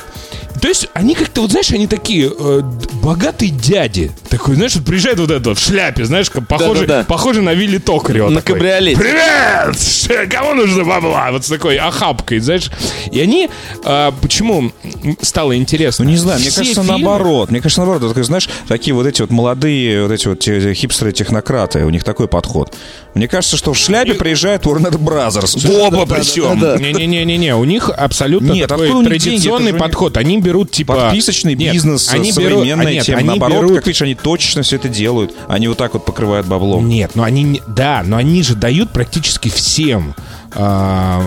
То 0.64 0.68
есть 0.68 0.88
они 0.94 1.14
как-то, 1.14 1.42
вот 1.42 1.50
знаешь, 1.50 1.70
они 1.72 1.87
такие 1.87 2.33
э, 2.35 2.61
богатые 3.03 3.50
дяди. 3.50 4.11
Такой, 4.31 4.55
знаешь, 4.55 4.74
вот 4.74 4.87
приезжает 4.87 5.18
вот 5.18 5.31
этот 5.31 5.46
вот 5.46 5.59
в 5.59 5.62
шляпе, 5.62 6.07
знаешь, 6.07 6.31
как 6.31 6.48
похоже, 6.48 6.87
Да-да-да. 6.87 7.05
похоже 7.05 7.42
на 7.42 7.53
Вилли 7.53 7.77
Токарева. 7.77 8.31
На 8.31 8.40
такой. 8.40 8.55
кабриолете. 8.55 8.98
Привет! 8.98 10.31
Кому 10.33 10.55
нужно 10.55 10.85
бабла? 10.85 11.29
Вот 11.33 11.44
с 11.44 11.48
такой 11.50 11.77
охапкой, 11.77 12.38
знаешь. 12.38 12.70
И 13.12 13.20
они, 13.20 13.50
э, 13.85 14.12
почему 14.22 14.72
стало 15.20 15.55
интересно? 15.55 16.07
Ну, 16.07 16.12
не 16.12 16.16
знаю, 16.16 16.40
мне 16.40 16.48
Все 16.48 16.61
кажется, 16.61 16.81
фильмы- 16.81 16.87
наоборот. 16.98 17.50
Мне 17.50 17.61
кажется, 17.61 17.83
наоборот. 17.83 18.09
Такой, 18.09 18.24
знаешь, 18.24 18.48
такие 18.66 18.94
вот 18.94 19.07
эти 19.07 19.20
вот 19.20 19.31
молодые, 19.31 20.03
вот 20.05 20.12
эти 20.12 20.29
вот 20.29 20.38
те- 20.38 20.72
хипстеры-технократы, 20.72 21.85
у 21.85 21.90
них 21.90 22.05
такой 22.05 22.27
подход. 22.27 22.74
Мне 23.12 23.29
кажется, 23.29 23.59
что 23.59 23.74
в 23.74 23.77
шляпе 23.79 24.14
приезжает 24.14 24.62
Warner 24.64 24.96
Brothers. 24.98 25.70
Оба 25.79 26.07
причем. 26.07 26.59
да. 26.59 26.79
Не-не-не-не, 26.79 27.55
у 27.55 27.64
них 27.64 27.90
абсолютно 27.90 28.53
Нет, 28.53 28.66
такой 28.66 28.87
откуда 28.87 29.11
у 29.11 29.12
них 29.12 29.20
деньги? 29.20 29.37
традиционный 29.42 29.57
Это 29.57 29.64
же 29.64 29.70
у 29.70 29.77
них- 29.77 29.83
подход. 29.83 30.16
Они 30.16 30.38
берут 30.40 30.54
берут 30.55 30.71
типа... 30.71 30.95
Подписочный 30.95 31.55
Нет, 31.55 31.73
бизнес, 31.73 32.09
они 32.12 32.31
берут- 32.31 32.35
современная 32.35 32.87
а, 32.87 32.90
нет, 32.93 33.05
тема. 33.05 33.19
они 33.19 33.29
Наоборот, 33.29 33.62
берут- 33.62 33.75
как 33.77 33.87
видишь, 33.87 34.03
они 34.03 34.14
точно 34.14 34.62
все 34.62 34.77
это 34.77 34.88
делают. 34.88 35.35
Они 35.49 35.67
вот 35.69 35.79
так 35.79 35.95
вот 35.95 36.05
покрывают 36.05 36.47
баблом. 36.47 36.88
Нет, 36.88 37.12
но 37.14 37.25
они 37.25 37.61
да, 37.67 38.03
но 38.05 38.17
они 38.17 38.43
же 38.43 38.55
дают 38.55 38.90
практически 38.90 39.49
всем, 39.49 40.14
а, 40.53 41.21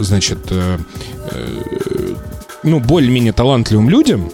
значит, 0.00 0.38
э, 0.50 0.78
ну 2.64 2.80
более-менее 2.80 3.32
талантливым 3.32 3.88
людям 3.88 4.30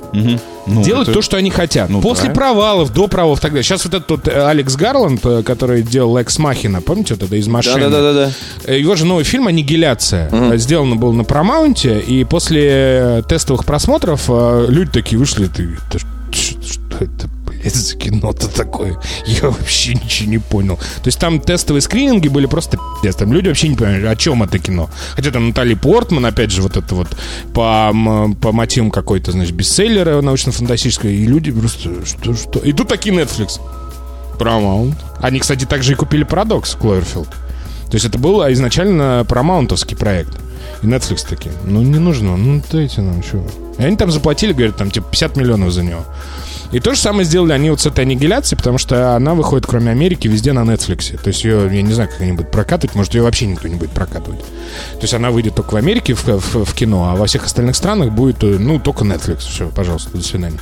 Ну, 0.66 0.83
делать 0.83 1.09
это- 1.09 1.14
то, 1.14 1.22
что 1.22 1.37
они 1.37 1.50
хотят. 1.50 1.90
ну, 1.90 2.00
После 2.00 2.29
да. 2.29 2.35
провалов, 2.35 2.92
до 2.92 3.07
провалов, 3.09 3.40
тогда. 3.40 3.62
Сейчас 3.62 3.85
вот 3.85 3.94
этот 3.94 4.11
вот 4.11 4.29
э, 4.29 4.46
Алекс 4.46 4.74
Гарланд, 4.77 5.24
э, 5.24 5.42
который 5.42 5.83
делал 5.83 6.16
Экс 6.18 6.38
Махина, 6.38 6.81
помните 6.81 7.14
вот 7.14 7.22
это 7.24 7.37
из 7.37 7.46
машины? 7.48 7.81
Да-да-да-да. 7.81 8.31
Э, 8.64 8.79
Его 8.79 8.94
же 8.96 9.05
новый 9.05 9.24
фильм 9.24 9.46
«Аннигиляция». 9.48 10.29
Э, 10.33 10.57
Сделан 10.57 10.98
был 10.98 11.12
на 11.12 11.24
Промаунте, 11.24 12.00
и 12.00 12.24
после 12.24 13.22
тестовых 13.29 13.64
просмотров 13.64 14.29
люди 14.68 14.90
такие 14.90 15.18
вышли, 15.18 15.46
ты, 15.46 15.77
это 15.88 15.98
что 16.33 16.96
это, 17.05 17.29
блядь, 17.64 17.74
за 17.74 17.96
кино-то 17.96 18.48
такое? 18.48 18.98
Я 19.27 19.50
вообще 19.50 19.94
ничего 19.94 20.31
не 20.31 20.38
понял. 20.38 20.77
То 20.77 21.07
есть 21.07 21.18
там 21.18 21.40
тестовые 21.40 21.81
скрининги 21.81 22.29
были 22.29 22.46
просто 22.46 22.79
пиздец. 23.03 23.16
Там 23.16 23.33
люди 23.33 23.48
вообще 23.48 23.68
не 23.68 23.77
понимали, 23.77 24.07
о 24.07 24.16
чем 24.16 24.42
это 24.42 24.59
кино. 24.59 24.90
Хотя 25.14 25.31
там 25.31 25.48
Натали 25.48 25.74
Портман, 25.74 26.27
опять 26.27 26.50
же, 26.50 26.62
вот 26.62 26.77
это 26.77 26.94
вот 26.94 27.09
по, 27.53 27.92
по 28.40 28.53
мотивам 28.53 28.90
какой-то, 28.90 29.33
значит, 29.33 29.55
бестселлера 29.55 30.20
научно-фантастической, 30.20 31.14
и 31.14 31.27
люди 31.27 31.50
просто, 31.50 32.05
что, 32.05 32.35
что? 32.35 32.59
И 32.61 32.72
тут 32.72 32.88
такие 32.88 33.14
Netflix. 33.14 33.61
Paramount. 34.38 34.96
Они, 35.20 35.38
кстати, 35.38 35.64
также 35.64 35.92
и 35.92 35.94
купили 35.94 36.24
Парадокс 36.24 36.74
Кловерфилд. 36.74 37.29
То 37.29 37.94
есть 37.96 38.07
это 38.07 38.18
был 38.18 38.40
изначально 38.53 39.24
парамаунтовский 39.29 39.96
проект. 39.96 40.37
И 40.83 40.87
Netflix 40.87 41.24
такие, 41.29 41.55
ну 41.64 41.81
не 41.83 41.98
нужно, 41.98 42.37
ну 42.37 42.61
дайте 42.72 43.00
нам, 43.03 43.22
что. 43.22 43.46
И 43.79 43.83
они 43.85 43.96
там 43.96 44.11
заплатили, 44.11 44.53
говорят, 44.53 44.77
там 44.77 44.90
типа 44.90 45.07
50 45.11 45.37
миллионов 45.37 45.72
за 45.72 45.85
него. 45.85 46.05
И 46.72 46.81
то 46.81 46.92
же 46.94 47.00
самое 47.00 47.24
сделали 47.24 47.53
они 47.53 47.70
вот 47.70 47.81
с 47.81 47.87
этой 47.87 48.00
аннигиляцией, 48.00 48.57
потому 48.59 48.79
что 48.79 49.14
она 49.14 49.35
выходит, 49.35 49.66
кроме 49.66 49.90
Америки, 49.92 50.27
везде 50.29 50.53
на 50.53 50.61
Netflix. 50.61 51.16
То 51.22 51.29
есть 51.29 51.44
ее, 51.44 51.68
я 51.72 51.83
не 51.83 51.92
знаю, 51.92 52.09
как 52.11 52.20
они 52.20 52.33
будут 52.33 52.50
прокатывать, 52.50 52.96
может, 52.96 53.14
ее 53.14 53.22
вообще 53.22 53.46
никто 53.46 53.68
не 53.68 53.77
будет 53.77 53.90
прокатывать. 53.90 54.40
То 54.40 55.03
есть 55.03 55.14
она 55.14 55.31
выйдет 55.31 55.55
только 55.55 55.74
в 55.74 55.77
Америке 55.77 56.14
в, 56.14 56.24
в- 56.27 56.64
в 56.64 56.74
кино, 56.74 57.11
а 57.11 57.16
во 57.16 57.27
всех 57.27 57.44
остальных 57.44 57.77
странах 57.77 58.11
будет, 58.11 58.42
э, 58.42 58.57
ну, 58.59 58.81
только 58.81 59.05
Netflix. 59.05 59.38
Все, 59.40 59.68
пожалуйста, 59.68 60.16
до 60.16 60.22
свидания. 60.24 60.59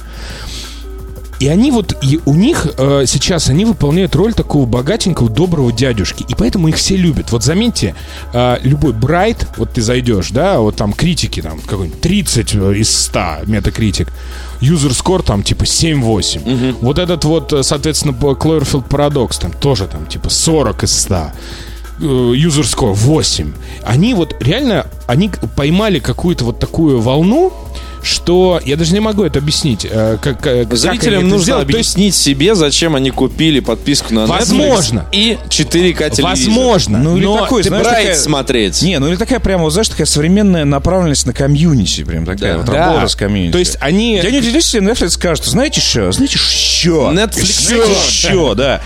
И 1.42 1.48
они 1.48 1.72
вот, 1.72 1.96
и 2.04 2.20
у 2.24 2.34
них 2.34 2.68
э, 2.78 3.02
сейчас, 3.08 3.48
они 3.48 3.64
выполняют 3.64 4.14
роль 4.14 4.32
такого 4.32 4.64
богатенького, 4.64 5.28
доброго 5.28 5.72
дядюшки. 5.72 6.24
И 6.28 6.36
поэтому 6.36 6.68
их 6.68 6.76
все 6.76 6.94
любят. 6.94 7.32
Вот 7.32 7.42
заметьте, 7.42 7.96
э, 8.32 8.58
любой 8.62 8.92
Брайт, 8.92 9.48
вот 9.56 9.72
ты 9.72 9.82
зайдешь, 9.82 10.30
да, 10.30 10.60
вот 10.60 10.76
там 10.76 10.92
критики, 10.92 11.42
там, 11.42 11.58
какой-нибудь 11.58 12.00
30 12.00 12.54
из 12.54 12.96
100 12.96 13.20
метакритик. 13.46 14.12
User 14.60 14.90
score 14.90 15.24
там 15.24 15.42
типа 15.42 15.64
7-8. 15.64 16.76
Вот 16.80 17.00
этот 17.00 17.24
вот, 17.24 17.52
э, 17.52 17.64
соответственно, 17.64 18.12
Cloverfield 18.12 18.86
Paradox 18.88 19.40
там 19.40 19.50
тоже 19.50 19.88
там 19.88 20.06
типа 20.06 20.30
40 20.30 20.84
из 20.84 21.00
100 21.00 21.32
э, 22.02 22.04
score 22.04 22.92
8. 22.92 23.52
Они 23.82 24.14
вот 24.14 24.36
реально, 24.38 24.86
они 25.08 25.28
поймали 25.56 25.98
какую-то 25.98 26.44
вот 26.44 26.60
такую 26.60 27.00
волну, 27.00 27.52
что 28.02 28.60
я 28.64 28.76
даже 28.76 28.92
не 28.94 29.00
могу 29.00 29.22
это 29.24 29.38
объяснить. 29.38 29.86
э, 29.88 30.18
Как, 30.20 30.40
как- 30.40 30.68
как 30.68 30.76
Зрителям 30.76 31.20
это 31.26 31.28
нужно 31.28 31.52
есть, 31.54 31.62
объяснить 31.62 32.14
себе, 32.14 32.54
зачем 32.54 32.96
они 32.96 33.10
купили 33.10 33.60
подписку 33.60 34.12
на 34.12 34.20
Netflix 34.20 34.28
Возможно. 34.28 35.06
и 35.12 35.38
4К 35.48 36.10
телевизор. 36.10 36.24
возможно, 36.24 36.98
Ну, 36.98 37.16
или 37.16 37.24
но 37.24 37.38
такой, 37.38 37.62
Ты 37.62 37.68
знаешь, 37.68 37.84
Брайт 37.86 38.06
такая- 38.08 38.18
смотреть. 38.20 38.82
Не, 38.82 38.98
ну 38.98 39.08
или 39.08 39.16
такая 39.16 39.38
прямо, 39.40 39.64
вот 39.64 39.70
знаешь, 39.72 39.88
такая 39.88 40.06
современная 40.06 40.64
направленность 40.64 41.26
на 41.26 41.32
комьюнити, 41.32 42.02
прям 42.04 42.26
такая 42.26 42.52
Да. 42.54 42.58
вот 42.58 42.66
Да. 42.66 42.86
работа 42.86 43.08
с 43.08 43.14
комьюнити. 43.16 43.52
То 43.52 43.58
есть 43.58 43.76
они... 43.80 44.16
Я 44.16 44.30
не 44.30 44.38
удивлюсь, 44.38 44.74
если 44.74 44.80
Netflix 44.82 45.10
скажет, 45.10 45.44
знаете 45.44 45.80
что, 45.80 46.10
знаете 46.12 46.38
что? 46.38 47.12
Netflix. 47.12 48.10
Что, 48.10 48.54
да. 48.54 48.80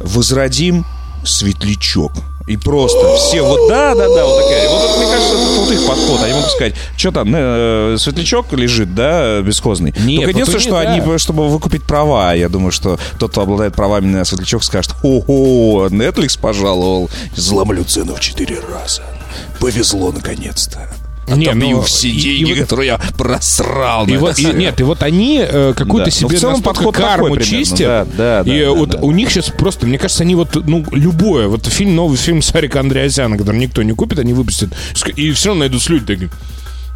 Возродим 0.00 0.84
светлячок. 1.24 2.12
И 2.46 2.56
просто 2.56 3.16
все 3.16 3.42
вот 3.42 3.68
да, 3.68 3.94
да, 3.94 4.08
да, 4.08 4.24
вот 4.24 4.42
такая. 4.42 4.68
Вот 4.68 4.82
это, 4.82 4.98
мне 4.98 5.06
кажется, 5.06 5.34
это 5.34 5.60
вот 5.60 5.70
их 5.70 5.86
подход. 5.86 6.22
Они 6.22 6.34
могут 6.34 6.50
сказать, 6.50 6.74
что 6.96 7.12
там, 7.12 7.32
э, 7.34 7.96
светлячок 7.98 8.52
лежит, 8.52 8.94
да, 8.94 9.40
бесхозный. 9.42 9.94
Нет, 9.98 10.24
Только 10.24 10.26
вот 10.26 10.28
единственное, 10.28 10.60
что 10.60 10.80
них, 10.80 10.90
они, 10.90 11.00
да. 11.00 11.18
чтобы 11.18 11.48
выкупить 11.48 11.84
права, 11.84 12.34
я 12.34 12.48
думаю, 12.48 12.72
что 12.72 12.98
тот, 13.18 13.30
кто 13.30 13.42
обладает 13.42 13.74
правами 13.74 14.06
на 14.06 14.24
светлячок, 14.24 14.64
скажет, 14.64 14.94
о 15.02 15.88
Netflix 15.88 16.38
пожаловал, 16.38 17.10
взломлю 17.36 17.84
цену 17.84 18.14
в 18.14 18.20
четыре 18.20 18.58
раза. 18.60 19.02
Повезло 19.60 20.12
наконец-то. 20.12 20.88
Отобью 21.26 21.76
ну, 21.76 21.82
все 21.82 22.10
деньги, 22.10 22.54
которые 22.54 22.86
я 22.88 23.00
просрал. 23.16 24.06
И 24.06 24.16
вот, 24.16 24.38
и- 24.38 24.46
нет, 24.46 24.80
и 24.80 24.82
вот 24.82 25.02
они 25.02 25.40
э, 25.40 25.72
какую-то 25.76 26.06
Да. 26.06 26.10
Себе 26.10 26.36
целом 26.36 26.54
настолько 26.54 26.74
подход 26.74 26.94
такой 26.94 27.08
карму 27.08 27.34
примерно, 27.34 27.44
чистят. 27.44 28.16
да, 28.16 28.42
да, 28.42 28.52
и 28.52 28.60
да, 28.60 28.66
да, 28.66 28.72
вот 28.72 28.90
да. 28.90 28.98
у 29.00 29.12
них 29.12 29.30
сейчас 29.30 29.50
просто, 29.50 29.86
мне 29.86 29.98
кажется, 29.98 30.24
они 30.24 30.34
вот, 30.34 30.56
ну, 30.66 30.84
любое, 30.90 31.48
вот 31.48 31.66
фильм, 31.66 31.94
новый 31.94 32.16
фильм 32.16 32.42
Сарика 32.42 32.80
Андреасяна, 32.80 33.38
который 33.38 33.56
никто 33.56 33.82
не 33.82 33.92
купит, 33.92 34.18
они 34.18 34.32
выпустят. 34.32 34.70
И 35.16 35.30
все 35.32 35.50
равно 35.50 35.60
найдут 35.60 35.88
люди 35.88 36.06
такие, 36.06 36.30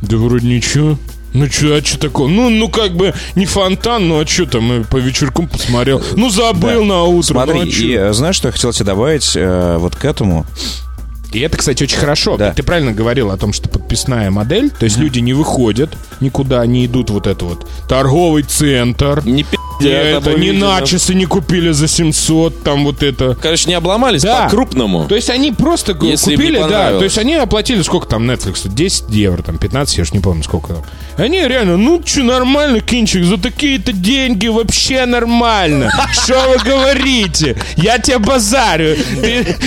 да 0.02 0.16
вроде 0.16 0.46
ничего. 0.48 0.98
Ну 1.32 1.46
что, 1.50 1.76
а 1.76 1.84
что 1.84 1.98
такое? 1.98 2.28
Ну, 2.28 2.48
ну 2.48 2.68
как 2.68 2.96
бы 2.96 3.12
не 3.34 3.44
фонтан, 3.44 4.08
ну 4.08 4.20
а 4.20 4.26
что 4.26 4.46
там, 4.46 4.84
по 4.90 4.96
вечеркам 4.96 5.48
посмотрел. 5.48 6.02
Ну 6.16 6.30
забыл 6.30 6.84
на 6.84 7.02
утро. 7.04 7.34
Смотри, 7.34 7.54
ну, 7.54 7.62
а 7.62 7.66
и 7.66 7.92
э, 7.92 8.12
знаешь, 8.12 8.36
что 8.36 8.48
я 8.48 8.52
хотел 8.52 8.72
тебе 8.72 8.86
добавить 8.86 9.32
э, 9.36 9.76
вот 9.78 9.96
к 9.96 10.04
этому? 10.04 10.46
И 11.36 11.40
это, 11.40 11.58
кстати, 11.58 11.82
очень 11.82 11.98
хорошо. 11.98 12.38
Да. 12.38 12.54
Ты 12.54 12.62
правильно 12.62 12.92
говорил 12.92 13.30
о 13.30 13.36
том, 13.36 13.52
что 13.52 13.68
подписная 13.68 14.30
модель, 14.30 14.70
то 14.70 14.84
есть 14.84 14.96
люди 14.96 15.18
не 15.18 15.34
выходят 15.34 15.94
никуда, 16.20 16.64
не 16.64 16.86
идут 16.86 17.10
вот 17.10 17.26
это 17.26 17.44
вот 17.44 17.68
торговый 17.86 18.42
центр. 18.42 19.20
Не 19.26 19.44
Пи***я, 19.78 20.02
это, 20.18 20.34
не 20.34 20.52
начисы 20.52 21.14
не 21.14 21.26
купили 21.26 21.70
за 21.72 21.88
700, 21.88 22.62
там 22.62 22.84
вот 22.84 23.02
это. 23.02 23.36
Короче, 23.40 23.68
не 23.68 23.74
обломались 23.74 24.22
Да. 24.22 24.44
по-крупному. 24.44 25.06
То 25.08 25.14
есть 25.14 25.30
они 25.30 25.52
просто 25.52 25.96
Если 26.02 26.36
купили, 26.36 26.58
да, 26.68 26.90
то 26.98 27.04
есть 27.04 27.18
они 27.18 27.34
оплатили 27.34 27.82
сколько 27.82 28.06
там 28.06 28.28
Netflix, 28.30 28.68
10 28.68 29.04
евро, 29.10 29.42
там 29.42 29.58
15, 29.58 29.96
я 29.98 30.02
уж 30.02 30.12
не 30.12 30.20
помню 30.20 30.42
сколько 30.44 30.74
там. 30.74 30.84
Они 31.18 31.38
реально, 31.46 31.76
ну 31.76 32.02
что, 32.04 32.22
нормально, 32.22 32.80
кинчик, 32.80 33.24
за 33.24 33.38
такие-то 33.38 33.92
деньги 33.92 34.48
вообще 34.48 35.06
нормально. 35.06 35.90
Что 36.12 36.38
вы 36.48 36.58
говорите? 36.62 37.56
Я 37.76 37.98
тебе 37.98 38.18
базарю. 38.18 38.96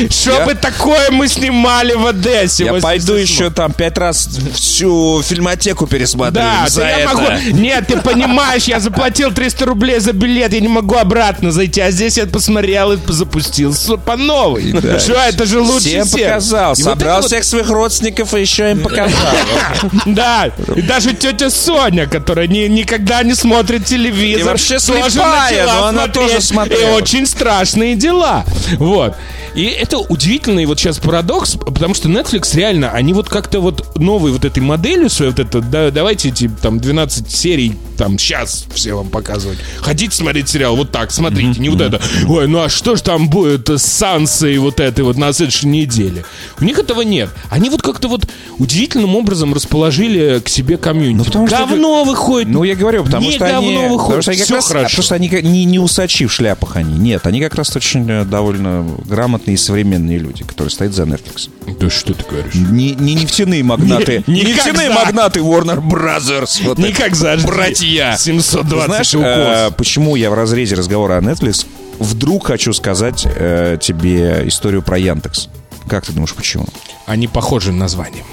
Что 0.09 0.45
бы 0.45 0.55
такое 0.55 1.09
мы 1.11 1.27
снимали 1.27 1.93
в 1.93 2.05
Одессе? 2.05 2.65
Я 2.65 2.73
пойду 2.75 3.13
88-м? 3.13 3.21
еще 3.21 3.49
там 3.49 3.71
пять 3.73 3.97
раз 3.97 4.27
всю 4.53 5.21
фильмотеку 5.23 5.87
пересмотрю 5.87 6.33
Да, 6.33 6.65
я 6.77 6.99
это. 6.99 7.13
могу. 7.15 7.25
Нет, 7.53 7.87
ты 7.87 7.97
понимаешь, 8.01 8.65
я 8.65 8.79
заплатил 8.79 9.31
300 9.31 9.65
рублей 9.65 9.98
за 9.99 10.13
билет, 10.13 10.53
я 10.53 10.59
не 10.59 10.67
могу 10.67 10.95
обратно 10.95 11.51
зайти, 11.51 11.81
а 11.81 11.91
здесь 11.91 12.17
я 12.17 12.25
посмотрел 12.25 12.93
и 12.93 12.97
запустил 13.07 13.73
по 14.05 14.15
новой. 14.17 14.71
Что, 14.99 15.13
это 15.13 15.45
же 15.45 15.59
лучше 15.59 15.89
Всем 15.89 16.05
всех. 16.05 16.27
показал. 16.27 16.73
И 16.73 16.81
Собрал 16.81 17.21
вот- 17.21 17.27
всех 17.27 17.43
своих 17.43 17.69
родственников 17.69 18.33
и 18.33 18.41
еще 18.41 18.71
им 18.71 18.81
показал. 18.81 19.33
Да, 20.05 20.51
и 20.75 20.81
даже 20.81 21.13
тетя 21.13 21.49
Соня, 21.49 22.05
которая 22.07 22.47
ни- 22.47 22.67
никогда 22.67 23.23
не 23.23 23.33
смотрит 23.35 23.85
телевизор. 23.85 24.41
И 24.41 24.43
вообще 24.43 24.79
слепая, 24.79 25.65
но 25.65 25.85
она 25.85 26.03
смотреть. 26.05 26.13
тоже 26.13 26.41
смотрела. 26.41 26.97
И 26.97 27.01
очень 27.01 27.25
страшные 27.25 27.95
дела. 27.95 28.45
Вот. 28.77 29.15
И 29.55 29.65
это 29.65 29.97
удивительный 29.97 30.65
вот 30.65 30.79
сейчас 30.79 30.99
парадокс, 30.99 31.55
потому 31.55 31.93
что 31.95 32.07
Netflix 32.07 32.55
реально, 32.55 32.91
они 32.91 33.13
вот 33.13 33.29
как-то 33.29 33.59
вот 33.59 33.97
новой 33.97 34.31
вот 34.31 34.45
этой 34.45 34.59
моделью 34.59 35.09
своей, 35.09 35.31
вот 35.31 35.39
это, 35.39 35.61
да, 35.61 35.89
давайте 35.91 36.29
эти 36.29 36.47
там 36.61 36.79
12 36.79 37.31
серий 37.31 37.75
там 37.97 38.17
сейчас 38.19 38.65
все 38.73 38.93
вам 38.93 39.09
показывать. 39.09 39.57
Хотите 39.89 40.15
смотреть 40.15 40.47
сериал? 40.47 40.75
Вот 40.75 40.91
так, 40.91 41.11
смотрите, 41.11 41.59
не 41.59 41.69
вот 41.69 41.81
это. 41.81 41.99
Ой, 42.27 42.47
ну 42.47 42.59
а 42.61 42.69
что 42.69 42.95
ж 42.95 43.01
там 43.01 43.27
будет 43.27 43.67
с 43.69 43.81
Сансой 43.81 44.55
вот 44.59 44.79
этой 44.79 45.03
вот 45.03 45.17
на 45.17 45.33
следующей 45.33 45.65
неделе? 45.65 46.23
У 46.59 46.63
них 46.63 46.77
этого 46.77 47.01
нет. 47.01 47.31
Они 47.49 47.71
вот 47.71 47.81
как-то 47.81 48.07
вот 48.07 48.27
удивительным 48.59 49.15
образом 49.15 49.51
расположили 49.51 50.41
к 50.45 50.47
себе 50.47 50.77
комьюнити. 50.77 51.25
потому 51.25 51.47
что 51.47 51.57
говно 51.57 52.03
выходит. 52.03 52.49
Ну, 52.49 52.63
я 52.63 52.75
говорю, 52.75 53.03
потому 53.03 53.25
не 53.25 53.31
что 53.31 53.45
они... 53.45 53.73
говно 53.73 53.89
выходит. 53.89 54.05
Потому 54.05 54.21
что 54.21 54.31
они 54.31 54.39
как 54.41 54.49
раз, 54.51 54.67
хорошо. 54.67 54.85
потому 54.89 55.03
что 55.03 55.15
они 55.15 55.29
не, 55.49 55.65
не 55.65 55.79
усачи 55.79 56.27
в 56.27 56.31
шляпах 56.31 56.75
они. 56.75 56.93
Нет, 56.93 57.25
они 57.25 57.41
как 57.41 57.55
раз 57.55 57.75
очень 57.75 58.07
э, 58.07 58.25
довольно 58.25 58.85
грамотные 59.05 59.55
и 59.55 59.57
современные 59.57 60.19
люди, 60.19 60.43
которые 60.43 60.69
стоят 60.69 60.93
за 60.93 61.03
Netflix. 61.03 61.49
Да 61.79 61.89
что 61.89 62.13
ты 62.13 62.23
говоришь? 62.29 62.53
Не, 62.53 62.91
не 62.91 63.15
нефтяные 63.15 63.63
магнаты. 63.63 64.23
Не- 64.27 64.43
нефтяные 64.43 64.89
за- 64.89 64.93
магнаты 64.93 65.39
Warner 65.39 65.81
Brothers. 65.81 66.61
Вот 66.63 66.77
Не 66.77 66.89
это. 66.89 67.01
как 67.01 67.15
за 67.15 67.37
Братья. 67.43 68.15
720 68.19 68.85
Знаешь, 68.85 69.13
э, 69.15 69.71
почему 69.79 70.17
я 70.17 70.29
в 70.29 70.33
разрезе 70.33 70.75
разговора 70.75 71.17
о 71.17 71.21
Netflix 71.21 71.65
вдруг 71.99 72.47
хочу 72.47 72.73
сказать 72.73 73.25
э, 73.25 73.77
тебе 73.81 74.45
историю 74.45 74.81
про 74.81 74.97
Яндекс? 74.97 75.47
Как 75.87 76.05
ты 76.05 76.11
думаешь, 76.11 76.35
почему? 76.35 76.65
Они 77.05 77.29
похожи 77.29 77.71
названием. 77.71 78.25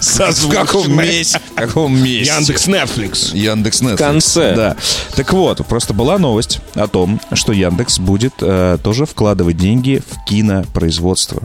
В 0.00 0.48
каком 0.48 0.96
месте? 0.96 1.40
В 1.50 1.54
каком 1.56 2.00
месте? 2.00 2.32
Яндекс 2.32 2.68
Netflix. 2.68 3.36
Яндекс 3.36 3.82
Netflix. 3.82 3.94
В 3.94 3.98
конце. 3.98 4.54
Да. 4.54 4.76
Так 5.16 5.32
вот, 5.32 5.66
просто 5.66 5.92
была 5.92 6.18
новость 6.18 6.60
о 6.74 6.86
том, 6.86 7.20
что 7.32 7.52
Яндекс 7.52 7.98
будет 7.98 8.34
э, 8.40 8.78
тоже 8.82 9.06
вкладывать 9.06 9.56
деньги 9.56 10.00
в 10.08 10.24
кинопроизводство. 10.24 11.42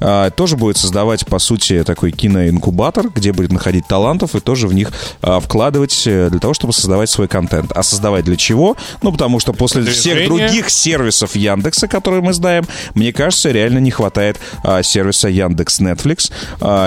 А, 0.00 0.30
тоже 0.30 0.56
будет 0.56 0.76
создавать, 0.76 1.26
по 1.26 1.38
сути, 1.38 1.82
такой 1.84 2.12
киноинкубатор, 2.12 3.08
где 3.08 3.32
будет 3.32 3.52
находить 3.52 3.86
талантов 3.86 4.34
и 4.34 4.40
тоже 4.40 4.68
в 4.68 4.74
них 4.74 4.92
а, 5.22 5.40
вкладывать 5.40 6.02
э, 6.06 6.28
для 6.30 6.40
того, 6.40 6.54
чтобы 6.54 6.72
создавать 6.72 7.10
свой 7.10 7.28
контент. 7.28 7.72
А 7.74 7.82
создавать 7.82 8.24
для 8.24 8.36
чего? 8.36 8.76
Ну, 9.02 9.12
потому 9.12 9.40
что 9.40 9.52
после 9.52 9.84
всех 9.84 10.14
Движение. 10.14 10.28
других 10.28 10.70
сервисов 10.70 11.36
Яндекса, 11.36 11.88
которые 11.88 12.22
мы 12.22 12.32
знаем, 12.32 12.66
мне 12.94 13.12
кажется, 13.12 13.50
реально 13.50 13.78
не 13.78 13.90
хватает 13.90 14.38
а, 14.62 14.82
сервиса 14.82 15.28
Яндекс 15.28 15.80
Netflix. 15.80 16.32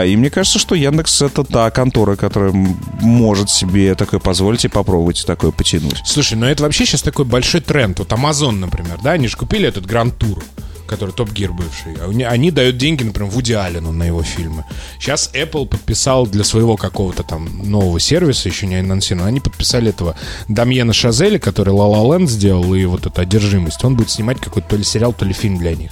И 0.05 0.15
мне 0.15 0.29
кажется, 0.29 0.59
что 0.59 0.75
Яндекс 0.75 1.21
это 1.21 1.43
та 1.43 1.69
контора, 1.71 2.15
которая 2.15 2.51
может 2.51 3.49
себе 3.49 3.95
такое 3.95 4.19
позволить 4.19 4.65
и 4.65 4.67
попробовать 4.67 5.25
такое 5.25 5.51
потянуть. 5.51 6.01
Слушай, 6.05 6.37
ну 6.37 6.45
это 6.45 6.63
вообще 6.63 6.85
сейчас 6.85 7.01
такой 7.01 7.25
большой 7.25 7.61
тренд. 7.61 7.99
Вот 7.99 8.09
Amazon, 8.11 8.51
например, 8.51 8.99
да, 9.03 9.11
они 9.11 9.27
же 9.27 9.37
купили 9.37 9.67
этот 9.67 9.85
Гранд 9.85 10.17
Тур 10.17 10.43
который 10.91 11.11
Топ 11.11 11.31
Гир 11.31 11.51
бывший. 11.53 11.95
А 11.99 12.09
они- 12.09 12.23
Они 12.25 12.51
дают 12.51 12.77
деньги, 12.77 13.03
например, 13.03 13.31
Вуди 13.31 13.53
Аллену 13.53 13.91
на 13.91 14.03
его 14.03 14.21
фильмы. 14.23 14.65
Сейчас 14.99 15.31
Apple 15.33 15.65
подписал 15.65 16.27
для 16.27 16.43
своего 16.43 16.75
какого-то 16.77 17.23
там 17.23 17.47
нового 17.63 17.99
сервиса, 17.99 18.49
еще 18.49 18.67
не 18.67 18.75
анонсировано, 18.75 19.27
они 19.29 19.39
подписали 19.39 19.89
этого 19.89 20.15
Дамьена 20.49 20.93
Шазеля, 20.93 21.39
который 21.39 21.73
La 21.73 21.87
La 21.91 22.03
Land 22.19 22.27
сделал, 22.27 22.73
и 22.75 22.85
вот 22.85 23.05
эта 23.05 23.21
одержимость. 23.21 23.83
Он 23.85 23.95
будет 23.95 24.09
снимать 24.09 24.39
какой-то 24.39 24.67
то 24.69 24.75
ли 24.75 24.83
сериал, 24.83 25.13
то 25.13 25.25
ли 25.25 25.33
фильм 25.33 25.57
для 25.57 25.75
них. 25.75 25.91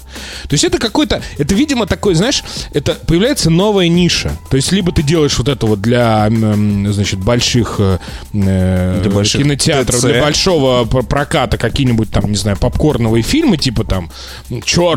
То 0.49 0.53
есть 0.53 0.63
это 0.65 0.77
какой-то, 0.79 1.21
это, 1.37 1.55
видимо, 1.55 1.85
такой, 1.87 2.13
знаешь, 2.15 2.43
это 2.73 2.93
появляется 2.93 3.49
новая 3.49 3.87
ниша. 3.87 4.31
То 4.49 4.57
есть 4.57 4.71
либо 4.73 4.91
ты 4.91 5.01
делаешь 5.01 5.37
вот 5.37 5.47
это 5.47 5.65
вот 5.65 5.81
для, 5.81 6.29
значит, 6.29 7.19
больших, 7.19 7.75
э, 7.79 7.99
э, 8.33 8.99
Для 9.01 9.11
больших 9.11 9.41
кинотеатров, 9.41 9.99
ТЦ. 9.99 10.03
для 10.05 10.21
большого 10.21 10.83
пр- 10.85 11.03
проката 11.05 11.57
какие-нибудь 11.57 12.11
там, 12.11 12.29
не 12.29 12.37
знаю, 12.37 12.57
попкорновые 12.57 13.23
фильмы, 13.23 13.57
типа 13.57 13.83
там 13.85 14.09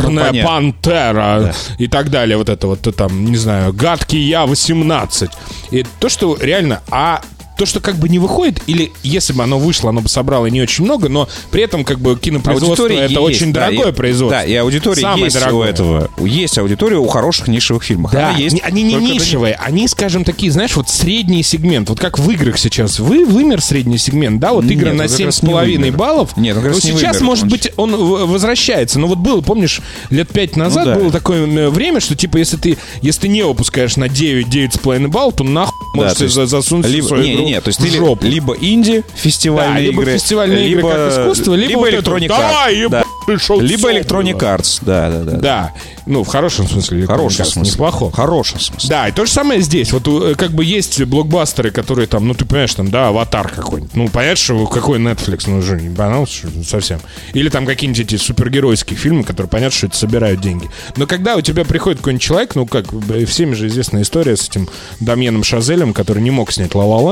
«Черная 0.00 0.28
понятно. 0.28 0.48
пантера» 0.48 1.55
и 1.78 1.88
так 1.88 2.11
далее, 2.11 2.37
вот 2.37 2.48
это 2.48 2.66
вот, 2.66 2.81
там, 2.96 3.24
не 3.24 3.37
знаю, 3.37 3.72
«Гадкий 3.72 4.20
я 4.20 4.44
18». 4.44 5.31
И 5.70 5.85
то, 6.00 6.09
что 6.09 6.37
реально, 6.40 6.83
а 6.90 7.20
то, 7.57 7.67
что 7.67 7.81
как 7.81 7.97
бы 7.97 8.09
не 8.09 8.19
выходит, 8.19 8.61
или 8.67 8.93
если 9.03 9.33
бы 9.33 9.43
оно 9.43 9.59
вышло, 9.59 9.91
оно 9.91 10.01
бы 10.01 10.09
собрало 10.09 10.47
не 10.47 10.61
очень 10.62 10.85
много, 10.85 11.09
но 11.09 11.29
при 11.51 11.62
этом 11.62 11.85
как 11.85 11.99
бы 12.01 12.19
кинопроизводство 12.19 12.85
Аудитория 12.85 13.05
это 13.05 13.21
есть, 13.21 13.43
очень 13.43 13.53
да, 13.53 13.67
дорогое 13.67 13.91
и- 13.91 13.95
производство. 13.95 14.38
Да, 14.41 14.45
и 14.45 14.55
аудитория 14.55 15.03
Самое 15.03 15.25
есть 15.25 15.38
дорогое. 15.38 15.67
у 15.67 15.71
этого. 15.71 16.11
Есть 16.21 16.59
аудитория 16.59 16.97
у 16.99 17.07
хороших 17.07 17.49
нишевых 17.49 17.83
фильмов. 17.85 18.12
Да, 18.12 18.31
Она 18.31 18.38
есть. 18.38 18.57
они 18.62 18.83
не 18.83 18.93
только 18.93 19.05
это 19.07 19.15
нишевые, 19.15 19.55
они, 19.55 19.87
скажем, 19.88 20.25
такие, 20.25 20.51
знаешь, 20.51 20.75
вот 20.77 20.88
средний 20.88 21.43
сегмент. 21.43 21.88
Вот 21.88 22.01
как 22.01 22.19
в 22.19 22.31
играх 22.31 22.59
сейчас. 22.59 22.99
Вы 22.99 23.25
вымер 23.25 23.61
средний 23.61 23.99
сегмент, 23.99 24.41
да? 24.41 24.53
Вот 24.53 24.65
Нет, 24.65 24.73
игры 24.73 24.91
он 24.91 24.97
на 24.97 25.09
как 25.09 25.11
раз 25.21 25.43
не 25.43 25.49
7,5 25.51 25.77
вымер. 25.79 25.97
баллов. 25.97 26.37
Нет, 26.37 26.57
он 26.57 26.62
как 26.62 26.71
Ну, 26.73 26.77
раз 26.77 26.85
не 26.85 26.93
сейчас, 26.93 27.17
вымер. 27.17 27.27
может 27.27 27.45
Он 27.45 27.51
быть, 27.51 27.73
он 27.77 27.97
возвращается. 28.29 28.99
Но 28.99 29.07
вот 29.07 29.19
было, 29.19 29.41
помнишь, 29.41 29.81
лет 30.11 30.29
пять 30.29 30.57
назад 30.57 30.87
Ну 30.87 30.93
да. 30.95 30.99
было 31.01 31.11
такое 31.12 31.71
время, 31.71 32.01
что 32.01 32.15
типа, 32.17 32.38
если 32.38 32.57
ты, 32.57 32.79
если 33.03 33.23
ты 33.23 33.29
не 33.29 33.45
выпускаешь 33.45 33.97
на 33.97 34.09
9, 34.09 34.49
9,5 34.49 35.09
баллов, 35.09 35.35
то 35.37 35.45
нахуй 35.45 35.73
Да, 35.95 36.03
можешь 36.03 36.33
засунуть 36.33 36.87
либо, 36.88 37.07
свою 37.07 37.23
не, 37.23 37.35
игру 37.35 37.45
не, 37.45 37.52
не, 37.53 37.61
то 37.61 37.69
есть 37.69 37.81
ты 37.81 37.88
жопу. 37.88 38.25
либо 38.25 38.55
инди 38.55 39.05
фестивальные 39.15 39.75
Да, 39.75 39.81
либо 39.81 40.03
игры, 40.03 40.15
фестивальные 40.15 40.69
игры 40.71 40.83
как 40.83 41.12
искусство, 41.12 41.55
либо, 41.55 41.88
это 41.88 42.11
вот, 42.11 42.21
Electronic 42.23 42.29
«Давай, 42.29 42.75
Arts, 42.75 42.88
да. 42.88 43.05
пришел 43.27 43.61
либо 43.61 43.93
Electronic 43.93 44.33
было». 44.33 44.41
Arts, 44.41 44.79
да, 44.83 45.11
да, 45.11 45.23
да. 45.23 45.37
Да, 45.38 45.73
ну, 46.07 46.25
в 46.25 46.29
хорошем 46.29 46.67
смысле. 46.69 47.07
Хорошем 47.07 47.45
смысле. 47.45 47.73
Неплохо. 47.73 48.07
В 48.07 48.12
хорошем 48.12 48.59
смысле. 48.59 48.88
Да, 48.88 49.09
и 49.09 49.12
то 49.12 49.25
же 49.25 49.31
самое 49.31 49.61
здесь. 49.61 49.93
Вот 49.93 50.07
э, 50.09 50.35
как 50.35 50.53
бы 50.53 50.65
есть 50.65 51.03
блокбастеры, 51.05 51.71
которые 51.71 52.07
там, 52.09 52.27
ну 52.27 52.35
ты 52.35 52.45
понимаешь, 52.45 52.75
там, 52.75 52.91
да, 52.91 53.09
аватар 53.09 53.49
какой-нибудь. 53.49 53.95
Ну, 53.95 54.09
понятно, 54.09 54.37
что 54.37 54.67
какой 54.67 54.99
Netflix, 54.99 55.45
ну 55.47 55.59
уже 55.59 55.81
не 55.81 55.91
банал 55.91 56.27
совсем. 56.67 57.01
Или 57.35 57.49
там 57.49 57.67
какие-нибудь 57.67 58.01
эти 58.01 58.17
супергеройские 58.17 58.99
фильмы, 58.99 59.25
которые 59.25 59.49
понятно, 59.49 59.77
что 59.77 59.87
это 59.88 59.97
собирают 59.97 60.41
деньги. 60.41 60.69
Но 60.97 61.07
когда 61.07 61.37
у 61.37 61.41
тебя 61.41 61.65
приходит 61.65 61.99
какой-нибудь 61.99 62.23
человек, 62.23 62.55
ну 62.55 62.67
как 62.67 62.87
всеми 63.29 63.55
же 63.55 63.69
известная 63.69 64.03
история 64.03 64.37
с 64.37 64.49
этим 64.49 64.69
Дамьеном 65.01 65.45
Шазелем, 65.45 65.93
который 65.93 66.23
не 66.23 66.31
мог 66.31 66.53
снять 66.53 66.75
Ла 66.75 66.85
Ла 66.85 67.03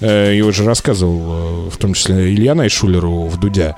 Э, 0.00 0.34
его 0.34 0.52
же 0.52 0.64
рассказывал, 0.64 1.66
э, 1.66 1.70
в 1.70 1.76
том 1.78 1.94
числе 1.94 2.34
Илья 2.34 2.54
Найшулеру 2.54 3.26
в 3.26 3.38
Дудя 3.38 3.76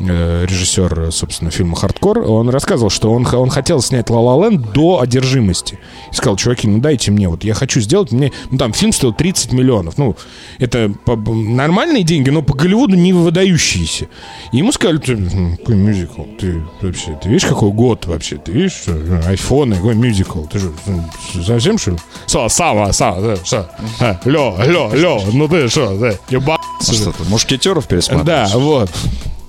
режиссер, 0.00 1.10
собственно, 1.12 1.50
фильма 1.50 1.76
«Хардкор», 1.76 2.18
он 2.20 2.48
рассказывал, 2.50 2.90
что 2.90 3.12
он, 3.12 3.26
он 3.32 3.50
хотел 3.50 3.80
снять 3.82 4.10
«Ла 4.10 4.20
Ла 4.20 4.46
Ленд» 4.48 4.72
до 4.72 5.00
одержимости. 5.00 5.78
И 6.12 6.14
сказал, 6.14 6.36
чуваки, 6.36 6.68
ну 6.68 6.78
дайте 6.78 7.10
мне, 7.10 7.28
вот 7.28 7.44
я 7.44 7.54
хочу 7.54 7.80
сделать, 7.80 8.12
мне, 8.12 8.32
ну 8.50 8.58
там 8.58 8.72
фильм 8.72 8.92
стоил 8.92 9.12
30 9.12 9.52
миллионов. 9.52 9.98
Ну, 9.98 10.16
это 10.58 10.92
нормальные 11.06 12.02
деньги, 12.04 12.30
но 12.30 12.42
по 12.42 12.54
Голливуду 12.54 12.96
не 12.96 13.12
выдающиеся. 13.12 14.06
И 14.52 14.58
ему 14.58 14.72
сказали, 14.72 14.98
ты, 14.98 15.12
м, 15.14 15.56
какой 15.56 15.74
мюзикл, 15.76 16.22
ты 16.38 16.62
вообще, 16.80 17.18
ты 17.22 17.28
видишь, 17.28 17.46
какой 17.48 17.70
год 17.72 18.06
вообще, 18.06 18.36
ты 18.36 18.52
видишь, 18.52 18.72
что, 18.72 18.92
э, 18.92 19.22
айфоны, 19.26 19.76
какой 19.76 19.94
мюзикл, 19.94 20.42
ты 20.44 20.58
же 20.58 20.72
м, 20.86 21.04
совсем 21.44 21.78
что 21.78 21.92
ли? 21.92 21.96
Са, 22.26 22.48
Сава, 22.48 22.92
Сава, 22.92 23.36
что? 23.44 23.70
А, 24.00 24.18
Лё, 24.24 24.56
лё, 24.64 24.90
лё, 24.94 25.20
ну 25.32 25.48
ты 25.48 25.68
что, 25.68 25.96
да, 25.98 26.12
ебаться. 26.30 26.94
Что 26.94 27.12
ты, 27.12 27.24
мушкетеров 27.28 27.86
пересматриваешь? 27.86 28.52
Да, 28.52 28.58
вот. 28.58 28.90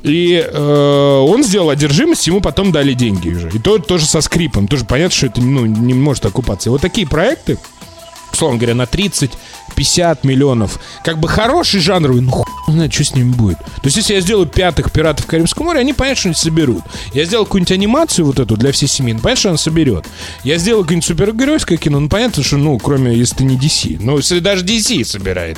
И 0.04 0.36
э, 0.36 1.18
он 1.28 1.44
сделал 1.44 1.70
одержимость, 1.70 2.28
ему 2.28 2.42
потом 2.42 2.72
дали 2.72 2.94
деньги 2.94 3.30
уже. 3.30 3.50
И 3.50 3.60
то 3.60 3.80
тоже 3.80 4.06
со 4.06 4.22
скрипом. 4.22 4.68
Тоже 4.68 4.86
понятно, 4.86 5.16
что 5.16 5.26
это 5.28 5.42
ну, 5.42 5.66
не 5.66 5.94
может 5.94 6.26
окупаться. 6.26 6.70
И 6.70 6.72
вот 6.72 6.82
такие 6.82 7.06
проекты, 7.06 7.58
условно 8.32 8.58
говоря, 8.58 8.76
на 8.76 8.84
30-50 8.84 10.20
миллионов, 10.24 10.80
как 11.04 11.20
бы 11.20 11.28
хороший 11.28 11.82
жанровый, 11.82 12.22
ну 12.22 12.32
хуй 12.32 12.59
знает, 12.72 12.94
что 12.94 13.04
с 13.04 13.16
ним 13.16 13.32
будет. 13.32 13.58
То 13.58 13.86
есть, 13.86 13.98
если 13.98 14.14
я 14.14 14.22
сделаю 14.22 14.48
пятых 14.48 14.92
пиратов 14.92 15.26
Карибского 15.26 15.66
моря, 15.66 15.80
они, 15.80 15.94
понятно, 15.94 16.20
что-нибудь 16.20 16.40
соберут. 16.40 16.84
Я 17.14 17.26
сделал 17.26 17.46
какую-нибудь 17.46 17.72
анимацию 17.72 18.26
вот 18.26 18.40
эту 18.40 18.58
для 18.58 18.72
всей 18.72 18.88
семьи, 18.88 19.14
ну, 19.14 19.20
понятно, 19.20 19.40
что 19.40 19.50
она 19.50 19.58
соберет. 19.58 20.06
Я 20.44 20.58
сделал 20.58 20.84
какое-нибудь 20.84 21.08
супергеройское 21.08 21.78
кино, 21.78 22.00
ну, 22.00 22.10
понятно, 22.10 22.44
что, 22.44 22.58
ну, 22.58 22.78
кроме, 22.80 23.16
если 23.16 23.36
ты 23.36 23.44
не 23.44 23.58
DC. 23.58 23.98
Ну, 24.02 24.18
если 24.18 24.40
даже 24.40 24.66
DC 24.66 25.04
собирает. 25.06 25.58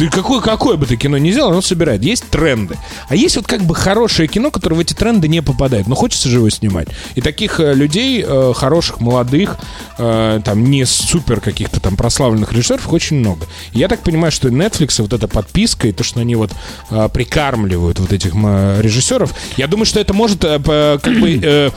Ты 0.00 0.08
какое, 0.08 0.40
какое 0.40 0.78
бы 0.78 0.86
ты 0.86 0.96
кино 0.96 1.18
ни 1.18 1.30
сделал, 1.30 1.50
оно 1.50 1.60
собирает. 1.60 2.02
Есть 2.02 2.24
тренды. 2.30 2.78
А 3.08 3.14
есть 3.14 3.36
вот 3.36 3.46
как 3.46 3.60
бы 3.62 3.74
хорошее 3.74 4.28
кино, 4.28 4.50
которое 4.50 4.76
в 4.76 4.80
эти 4.80 4.94
тренды 4.94 5.28
не 5.28 5.42
попадает. 5.42 5.86
Но 5.88 5.94
хочется 5.94 6.30
же 6.30 6.38
его 6.38 6.48
снимать. 6.48 6.88
И 7.16 7.20
таких 7.20 7.60
э, 7.60 7.74
людей, 7.74 8.24
э, 8.26 8.52
хороших, 8.56 9.00
молодых, 9.00 9.58
э, 9.98 10.40
там, 10.42 10.64
не 10.64 10.86
супер 10.86 11.42
каких-то 11.42 11.80
там 11.80 11.96
прославленных 11.96 12.50
режиссеров 12.50 12.90
очень 12.90 13.18
много. 13.18 13.46
И 13.74 13.78
я 13.78 13.88
так 13.88 14.00
понимаю, 14.00 14.32
что 14.32 14.48
Netflix, 14.48 15.02
вот 15.02 15.12
эта 15.12 15.28
подписка 15.28 15.88
и 15.88 15.92
то, 15.92 16.02
что 16.02 16.20
они 16.20 16.34
вот 16.34 16.49
э, 16.90 17.08
прикармливают 17.12 17.98
вот 17.98 18.12
этих 18.12 18.34
режиссеров, 18.34 19.34
я 19.56 19.66
думаю, 19.66 19.86
что 19.86 20.00
это 20.00 20.14
может 20.14 20.44
э, 20.44 20.58
по- 20.58 20.98
как 21.02 21.20
бы... 21.20 21.72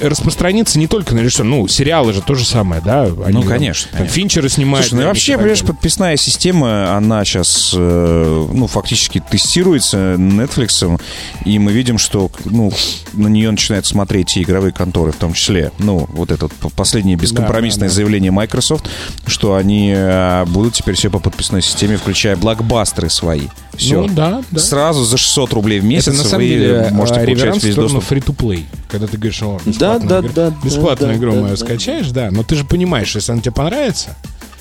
э, 0.00 0.08
распространиться 0.08 0.78
не 0.78 0.86
только 0.86 1.14
на 1.14 1.20
режиссер, 1.20 1.44
ну, 1.44 1.68
сериалы 1.68 2.12
же 2.12 2.22
то 2.22 2.34
же 2.34 2.44
самое, 2.44 2.80
да? 2.84 3.04
Они, 3.04 3.32
Ну, 3.32 3.42
конечно, 3.42 3.88
там, 3.90 3.98
конечно. 3.98 4.14
Финчеры 4.14 4.48
снимают. 4.48 4.86
Слушай, 4.86 5.00
ну 5.02 5.06
вообще, 5.08 5.36
понимаешь, 5.36 5.62
подписная 5.62 6.16
система, 6.16 6.96
она 6.96 7.24
сейчас, 7.24 7.72
ну, 7.74 8.66
фактически 8.66 9.20
тестируется 9.20 10.14
Netflix, 10.14 11.00
и 11.44 11.58
мы 11.58 11.72
видим, 11.72 11.98
что, 11.98 12.30
ну, 12.44 12.72
на 13.12 13.28
нее 13.28 13.50
начинают 13.50 13.86
смотреть 13.86 14.36
и 14.36 14.42
игровые 14.42 14.72
конторы 14.72 15.12
в 15.12 15.16
том 15.16 15.32
числе. 15.32 15.72
Ну, 15.78 16.08
вот 16.12 16.30
это 16.30 16.48
последнее 16.76 17.16
бескомпромиссное 17.16 17.88
да, 17.88 17.92
да. 17.92 17.94
заявление 17.94 18.30
Microsoft, 18.30 18.88
что 19.26 19.54
они 19.54 19.92
э, 19.94 20.44
будут 20.46 20.74
теперь 20.74 20.94
все 20.94 21.10
по 21.10 21.18
подписной 21.18 21.62
системе, 21.62 21.96
включая 21.96 22.36
блокбастеры 22.36 23.10
свои. 23.10 23.48
Все. 23.76 24.00
Ну, 24.02 24.08
да, 24.08 24.42
да. 24.50 24.60
Сразу 24.60 25.04
за 25.04 25.16
600 25.16 25.52
рублей 25.52 25.78
в 25.78 25.84
месяц 25.84 26.08
Это 26.08 26.16
на 26.18 26.24
самом 26.24 26.38
вы 26.44 26.48
деле 26.48 26.88
можете 26.90 27.20
а, 27.20 27.24
получать 27.24 27.62
весь 27.62 27.74
доступ. 27.76 28.04
free-to-play. 28.10 28.64
Когда 28.88 29.06
ты 29.06 29.16
говоришь, 29.16 29.40
о, 29.42 29.60
Да, 29.66 29.87
бесплатную 29.94 30.08
да, 30.08 30.20
игру, 30.20 30.32
да, 30.34 30.66
бесплатную 30.66 31.12
да, 31.12 31.18
игру 31.18 31.32
да, 31.32 31.40
мою 31.40 31.56
да. 31.56 31.64
скачаешь, 31.64 32.08
да, 32.10 32.30
но 32.30 32.42
ты 32.42 32.54
же 32.56 32.64
понимаешь, 32.64 33.14
если 33.14 33.32
она 33.32 33.40
тебе 33.40 33.52
понравится, 33.52 34.16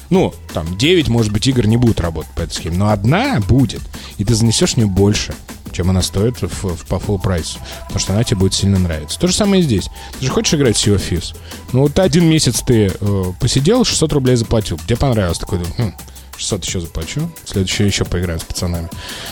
ну, 0.10 0.34
там, 0.54 0.78
9, 0.78 1.10
может 1.10 1.32
быть, 1.34 1.48
игр 1.48 1.66
не 1.68 1.78
будут 1.78 2.00
работать 2.00 2.32
по 2.32 2.42
этой 2.42 2.54
схеме, 2.54 2.78
но 2.78 2.90
одна 2.90 3.40
будет, 3.42 3.82
и 4.18 4.24
ты 4.24 4.34
занесешь 4.36 4.74
в 4.74 4.78
нее 4.78 4.88
больше, 4.88 5.34
чем 5.74 5.90
она 5.90 6.02
стоит 6.02 6.42
в, 6.42 6.54
в- 6.54 6.86
по 6.86 6.96
full 6.96 7.22
прайсу, 7.22 7.60
потому 7.82 8.00
что 8.00 8.14
она 8.14 8.24
тебе 8.24 8.38
будет 8.38 8.54
сильно 8.54 8.80
нравиться. 8.80 9.20
То 9.20 9.28
же 9.28 9.34
самое 9.34 9.62
и 9.62 9.66
здесь. 9.66 9.90
Ты 10.20 10.26
же 10.26 10.32
хочешь 10.32 10.54
играть 10.54 10.78
в 10.78 10.86
Sea 10.88 10.96
of 10.96 11.02
Thieves? 11.10 11.36
Ну, 11.74 11.82
вот 11.82 12.00
один 12.00 12.26
месяц 12.30 12.62
ты 12.62 12.92
э, 13.00 13.24
посидел, 13.40 13.84
600 13.84 14.14
рублей 14.14 14.38
заплатил, 14.38 14.80
тебе 14.86 14.96
понравилось, 14.98 15.38
такой, 15.40 15.60
хм, 15.78 15.94
600 16.38 16.66
еще 16.66 16.80
заплачу. 16.80 17.30
Следующее 17.46 17.88
еще 17.88 18.06
поиграем 18.06 18.40
с 18.40 18.44
пацанами. 18.44 18.90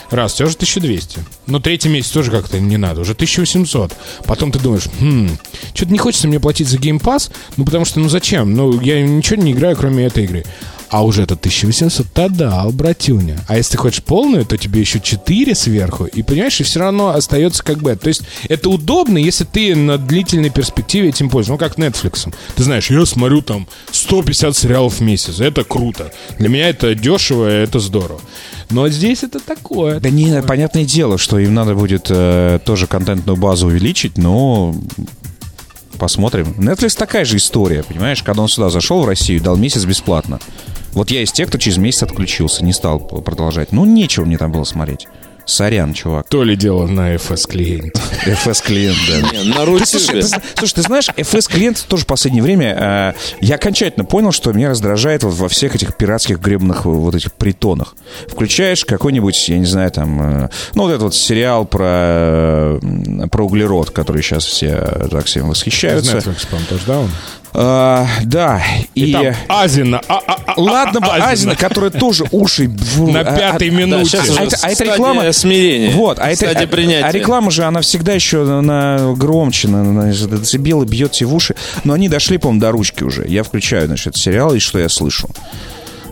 Раз, 0.10 0.34
тебя 0.34 0.48
уже 0.48 0.56
1200. 0.56 1.20
Но 1.48 1.60
третий 1.60 1.90
месяц 1.90 2.12
тоже 2.12 2.32
как-то 2.32 2.60
не 2.60 2.78
надо. 2.78 3.02
Уже 3.02 3.14
1800. 3.14 3.94
Потом 4.26 4.52
ты 4.52 4.60
думаешь, 4.60 4.88
хм, 5.00 5.30
что-то 5.74 5.92
не 5.92 6.00
хочется 6.00 6.28
мне 6.28 6.40
платить 6.40 6.68
за 6.68 6.78
Game 6.78 7.00
Pass. 7.00 7.32
Ну, 7.58 7.66
потому 7.66 7.86
что, 7.86 8.00
ну 8.00 8.10
зачем? 8.10 8.54
Ну, 8.54 8.80
я 8.82 9.02
ничего 9.02 9.42
не 9.42 9.52
играю, 9.52 9.76
кроме 9.76 10.06
этой 10.06 10.26
игры. 10.26 10.46
А 10.96 11.02
уже 11.04 11.24
это 11.24 11.34
1800, 11.34 12.08
да, 12.32 12.66
братюня. 12.72 13.38
А 13.50 13.58
если 13.58 13.74
ты 13.74 13.78
хочешь 13.78 14.02
полную, 14.02 14.46
то 14.46 14.58
тебе 14.58 14.80
еще 14.80 15.02
4 15.02 15.54
сверху. 15.54 16.06
И 16.06 16.24
понимаешь, 16.24 16.62
и 16.62 16.64
все 16.64 16.80
равно 16.80 17.10
остается 17.10 17.62
как 17.66 17.80
бы... 17.80 17.94
То 17.98 18.08
есть 18.08 18.22
это 18.48 18.70
удобно, 18.70 19.18
если 19.18 19.44
ты 19.44 19.76
на 19.76 19.98
длительной 19.98 20.52
перспективе 20.52 21.10
этим 21.10 21.30
пользуешься. 21.30 21.52
Ну, 21.52 21.58
как 21.58 21.78
Netflix. 21.78 22.34
Ты 22.56 22.64
знаешь, 22.64 22.90
я 22.90 23.06
смотрю 23.06 23.42
там 23.42 23.68
150 23.92 24.56
сериалов 24.56 24.94
в 24.94 25.02
месяц. 25.02 25.42
Это 25.42 25.66
круто. 25.66 26.14
Для 26.40 26.48
меня 26.48 26.70
это 26.70 26.96
дешево, 26.96 27.46
это 27.46 27.82
здорово. 27.82 28.22
Но 28.70 28.88
здесь 28.88 29.22
это 29.24 29.42
такое. 29.42 30.00
Да 30.00 30.10
не, 30.10 30.42
понятное 30.44 30.86
дело, 30.86 31.18
что 31.18 31.40
им 31.40 31.54
надо 31.54 31.76
будет 31.76 32.06
э, 32.08 32.60
тоже 32.64 32.88
контентную 32.88 33.36
базу 33.36 33.68
увеличить, 33.68 34.18
но 34.18 34.74
Посмотрим. 35.98 36.56
Netflix 36.58 36.98
такая 36.98 37.26
же 37.26 37.38
история, 37.38 37.84
понимаешь? 37.84 38.22
Когда 38.22 38.42
он 38.42 38.50
сюда 38.50 38.70
зашел 38.70 39.02
в 39.02 39.08
Россию, 39.08 39.42
дал 39.42 39.56
месяц 39.56 39.86
бесплатно. 39.86 40.40
Вот 40.96 41.12
я 41.12 41.22
из 41.22 41.32
тех, 41.32 41.50
кто 41.50 41.58
через 41.58 41.78
месяц 41.78 42.04
отключился, 42.04 42.64
не 42.64 42.74
стал 42.74 43.00
продолжать. 43.00 43.72
Ну, 43.72 43.86
нечего 43.86 44.26
мне 44.26 44.38
там 44.38 44.52
было 44.52 44.64
смотреть. 44.64 45.08
Сорян, 45.46 45.94
чувак. 45.94 46.28
То 46.28 46.44
ли 46.44 46.56
дело 46.56 46.88
на 46.88 47.14
FS 47.14 47.48
клиенте. 47.48 48.02
FS 48.26 48.64
клиент, 48.66 48.98
да. 49.08 49.32
Не, 49.32 49.44
на 49.50 49.66
слушай, 49.86 50.16
Рутюбе. 50.16 50.22
ты, 50.22 50.42
слушай, 50.56 50.74
ты 50.74 50.82
знаешь, 50.82 51.10
FS 51.10 51.52
клиент 51.52 51.86
тоже 51.88 52.04
в 52.04 52.08
последнее 52.08 52.42
время 52.42 52.76
э, 52.76 53.14
я 53.42 53.56
окончательно 53.56 54.06
понял, 54.06 54.32
что 54.32 54.52
меня 54.54 54.70
раздражает 54.70 55.24
вот 55.24 55.36
во 55.36 55.48
всех 55.48 55.76
этих 55.76 55.96
пиратских 55.98 56.40
гребных 56.40 56.86
вот 56.86 57.14
этих 57.14 57.32
притонах. 57.34 57.96
Включаешь 58.28 58.86
какой-нибудь, 58.86 59.50
я 59.50 59.60
не 59.60 59.66
знаю, 59.66 59.92
там, 59.92 60.46
э, 60.46 60.50
ну 60.74 60.84
вот 60.84 60.90
этот 60.90 61.04
вот 61.04 61.16
сериал 61.16 61.66
про, 61.66 62.80
э, 62.82 63.28
про 63.32 63.46
углерод, 63.46 63.92
который 63.92 64.24
сейчас 64.24 64.46
все 64.46 65.08
так 65.12 65.26
всем 65.26 65.50
восхищаются. 65.50 66.18
Netflix, 66.18 66.48
по-моему, 66.48 66.68
тоже, 66.70 66.84
да, 66.88 67.00
он? 67.02 67.12
А, 67.58 68.06
да, 68.24 68.62
и... 68.94 69.06
И 69.06 69.14
там 69.14 69.28
Азина. 69.48 70.02
а, 70.10 70.20
а, 70.28 70.38
а, 70.46 70.54
Ладно 70.60 71.00
бы 71.00 71.08
а, 71.08 71.32
Азина, 71.32 71.56
которая 71.56 71.90
тоже 71.90 72.26
уши... 72.32 72.70
На 72.98 73.22
а- 73.22 73.24
пятой 73.24 73.70
а- 73.70 73.72
минуте. 73.72 74.20
А 74.38 74.44
это, 74.44 74.58
а 74.62 74.70
реклама... 74.72 75.32
смирения. 75.32 75.92
Вот, 75.96 76.20
а, 76.20 76.30
это, 76.30 76.50
а- 76.50 77.08
а 77.08 77.12
реклама 77.12 77.52
же, 77.52 77.64
она 77.64 77.80
всегда 77.80 78.14
еще 78.14 78.44
на 78.44 79.14
громче, 79.16 79.70
на, 79.70 80.12
децибелы 80.12 80.86
бьет 80.86 81.14
тебе 81.14 81.28
в 81.28 81.36
уши. 81.36 81.56
Но 81.86 81.94
они 81.94 82.10
дошли, 82.10 82.38
по-моему, 82.38 82.60
до 82.60 82.72
ручки 82.72 83.04
уже. 83.04 83.26
Я 83.28 83.44
включаю, 83.44 83.88
значит, 83.88 84.18
сериал, 84.18 84.54
и 84.54 84.60
что 84.60 84.78
я 84.78 84.90
слышу? 84.90 85.30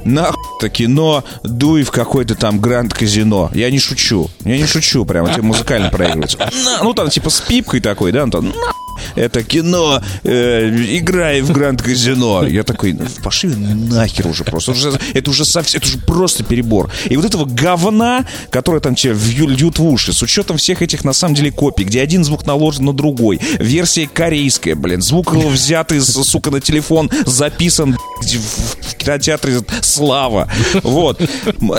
Нахуй 0.05 0.41
это 0.59 0.69
кино, 0.69 1.23
дуй 1.43 1.83
в 1.83 1.91
какой-то 1.91 2.35
там 2.35 2.59
Гранд 2.59 2.93
Казино. 2.93 3.49
Я 3.53 3.69
не 3.69 3.79
шучу. 3.79 4.29
Я 4.45 4.57
не 4.57 4.65
шучу, 4.65 5.05
прямо 5.05 5.29
тебе 5.31 5.43
музыкально 5.43 5.89
проигрывается. 5.89 6.37
Ну, 6.81 6.93
там 6.93 7.09
типа 7.09 7.29
с 7.29 7.41
пипкой 7.41 7.81
такой, 7.81 8.11
да, 8.11 8.25
ну, 8.25 8.31
там, 8.31 8.49
«На, 8.49 8.53
это 9.15 9.43
кино, 9.43 10.01
э, 10.23 10.69
играй 10.97 11.41
в 11.41 11.51
Гранд 11.51 11.81
Казино. 11.81 12.45
Я 12.45 12.63
такой, 12.63 12.93
«Ну, 12.93 13.05
пошли 13.23 13.49
нахер 13.49 14.27
уже 14.27 14.43
просто. 14.43 14.71
Это 14.71 14.79
уже, 14.79 14.99
это 15.13 15.29
уже 15.29 15.45
совсем, 15.45 15.79
это 15.81 15.87
уже 15.89 15.97
просто 15.99 16.43
перебор. 16.43 16.89
И 17.05 17.15
вот 17.15 17.25
этого 17.25 17.45
говна, 17.45 18.25
которое 18.49 18.79
там 18.79 18.95
тебе 18.95 19.13
льют 19.13 19.79
в 19.79 19.85
уши, 19.85 20.13
с 20.13 20.21
учетом 20.21 20.57
всех 20.57 20.81
этих, 20.81 21.03
на 21.03 21.13
самом 21.13 21.35
деле, 21.35 21.51
копий, 21.51 21.83
где 21.83 22.01
один 22.01 22.23
звук 22.23 22.45
наложен 22.45 22.85
на 22.85 22.93
другой, 22.93 23.39
версия 23.59 24.07
корейская, 24.11 24.75
блин, 24.75 25.01
звук 25.01 25.33
взятый, 25.33 25.99
с- 26.01 26.23
сука, 26.23 26.51
на 26.51 26.61
телефон, 26.61 27.09
записан 27.25 27.97
в 28.21 28.95
кинотеатре 28.95 29.59
Слава. 29.81 30.49
Вот. 30.83 31.21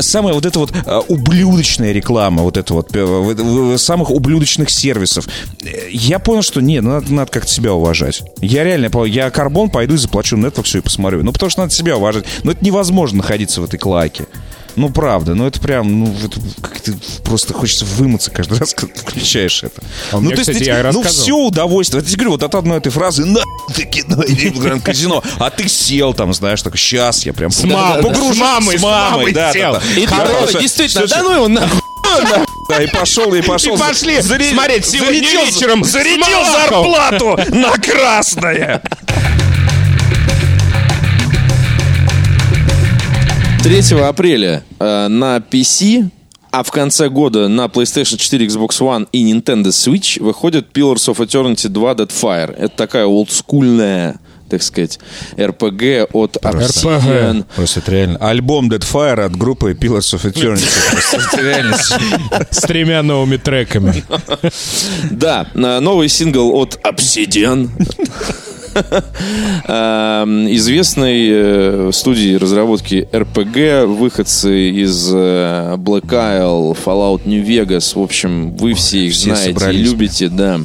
Самая 0.01 0.35
вот 0.35 0.47
эта 0.47 0.59
вот 0.59 0.73
а, 0.87 1.01
ублюдочная 1.01 1.93
реклама, 1.93 2.43
вот 2.43 2.57
это 2.57 2.75
вот, 2.75 2.91
э, 2.95 3.77
самых 3.79 4.11
ублюдочных 4.11 4.71
сервисов. 4.71 5.27
Э, 5.63 5.89
Я 5.91 6.19
понял, 6.19 6.43
что 6.43 6.61
нет, 6.61 6.83
ну, 6.83 7.01
надо, 7.09 7.24
надо 7.25 7.33
как-то 7.33 7.51
себя 7.51 7.73
уважать. 7.73 8.23
Я 8.41 8.65
реально, 8.65 8.91
я 9.07 9.31
карбон 9.31 9.71
пойду 9.71 9.95
и 9.95 9.97
заплачу 9.97 10.37
Netflix 10.37 10.79
и 10.79 10.81
посмотрю. 10.81 11.23
Ну, 11.23 11.33
потому 11.33 11.51
что 11.51 11.63
надо 11.63 11.73
себя 11.73 11.97
уважать. 11.97 12.25
Но 12.43 12.53
это 12.53 12.65
невозможно 12.65 13.19
находиться 13.19 13.61
в 13.61 13.65
этой 13.65 13.79
клаке. 13.79 14.27
Ну, 14.77 14.91
правда, 14.91 15.35
ну 15.37 15.47
это 15.47 15.61
прям, 15.61 16.01
ну, 16.01 16.15
это 16.25 16.41
как-то 16.61 16.93
просто 17.23 17.55
хочется 17.55 17.85
вымыться 17.85 18.33
каждый 18.33 18.59
раз, 18.59 18.75
когда 18.75 18.93
ты 18.95 19.01
включаешь 19.03 19.63
это. 19.63 19.81
А 20.11 20.17
ну, 20.17 20.23
меня, 20.23 20.37
кстати, 20.37 20.59
ведь, 20.59 20.67
я 20.67 20.79
ну, 20.79 20.83
рассказывал. 20.83 21.23
все 21.23 21.37
удовольствие. 21.37 22.03
Я 22.03 22.07
тебе 22.07 22.17
говорю, 22.17 22.31
вот 22.33 22.43
от 22.43 22.55
одной 22.57 22.79
этой 22.79 22.91
фразы, 22.91 23.25
на 23.25 23.41
ты 23.73 23.85
кино, 23.85 24.25
иди 24.27 24.51
в 24.51 24.59
Гранд 24.59 24.83
Казино, 24.83 25.23
а 25.39 25.51
ты 25.51 25.69
сел 25.69 26.13
там, 26.13 26.35
знаешь, 26.35 26.61
так, 26.61 26.77
сейчас 26.77 27.25
я 27.25 27.33
прям 27.33 27.53
С 27.53 27.63
мамой, 27.63 28.03
погружу- 28.03 28.35
с 28.35 28.39
мамой, 28.39 28.79
с 28.79 28.83
мамой, 28.83 29.33
да, 29.33 29.53
сел. 29.53 29.75
да, 29.75 29.81
да. 29.95 30.01
И 30.01 30.07
Хорошо. 30.07 30.59
действительно, 30.59 31.07
да 31.07 31.23
ну 31.23 31.35
его 31.35 31.49
нахуй. 31.49 31.84
Да, 32.69 32.83
и 32.83 32.87
пошел, 32.89 33.33
и 33.35 33.43
пошел. 33.43 33.75
И 33.75 33.79
пошли 33.79 34.17
Заре- 34.19 34.53
смотреть 34.53 34.87
сегодня 34.87 35.21
зарядил- 35.21 35.45
вечером 35.45 35.85
Зарядил 35.85 36.45
зарплату 36.45 37.39
на 37.57 37.73
красное. 37.73 38.83
3 43.63 43.99
апреля 44.01 44.63
э, 44.79 45.09
на 45.09 45.39
PC, 45.39 46.09
а 46.51 46.63
в 46.63 46.71
конце 46.71 47.09
года 47.09 47.49
на 47.49 47.65
PlayStation 47.67 48.19
4, 48.19 48.47
Xbox 48.47 48.79
One 48.81 49.09
и 49.11 49.33
Nintendo 49.33 49.69
Switch 49.69 50.23
выходит 50.23 50.69
Pillars 50.77 51.09
of 51.11 51.17
Eternity 51.17 51.69
2 51.69 51.93
Deadfire. 51.95 52.55
Это 52.57 52.77
такая 52.77 53.07
олдскульная, 53.07 54.17
так 54.55 54.63
сказать, 54.63 55.01
RPG 55.37 56.09
от 56.13 56.37
Obsidian. 56.37 57.45
Просто 57.57 57.81
это 57.81 57.91
реально. 57.91 58.19
Альбом 58.21 58.71
Deadfire 58.71 59.25
от 59.25 59.37
группы 59.37 59.73
Pillars 59.73 60.15
of 60.15 60.25
Eternity. 60.33 60.63
С 62.51 62.61
тремя 62.61 63.03
новыми 63.03 63.37
треками. 63.37 64.05
Да, 65.11 65.49
новый 65.55 66.09
сингл 66.09 66.55
от 66.55 66.79
Obsidian. 66.85 67.69
Эм, 69.67 70.49
Известной 70.55 71.29
э, 71.31 71.91
студии 71.93 72.35
разработки 72.35 73.09
RPG, 73.11 73.87
выходцы 73.87 74.71
из 74.71 75.11
э, 75.13 75.75
Black 75.77 76.07
Isle, 76.07 76.77
Fallout 76.85 77.23
New 77.25 77.43
Vegas. 77.43 77.99
В 77.99 78.03
общем, 78.03 78.57
вы 78.57 78.75
все 78.75 79.07
их 79.07 79.15
все 79.15 79.35
знаете 79.35 79.71
и 79.73 79.83
любите, 79.83 80.29
да. 80.29 80.61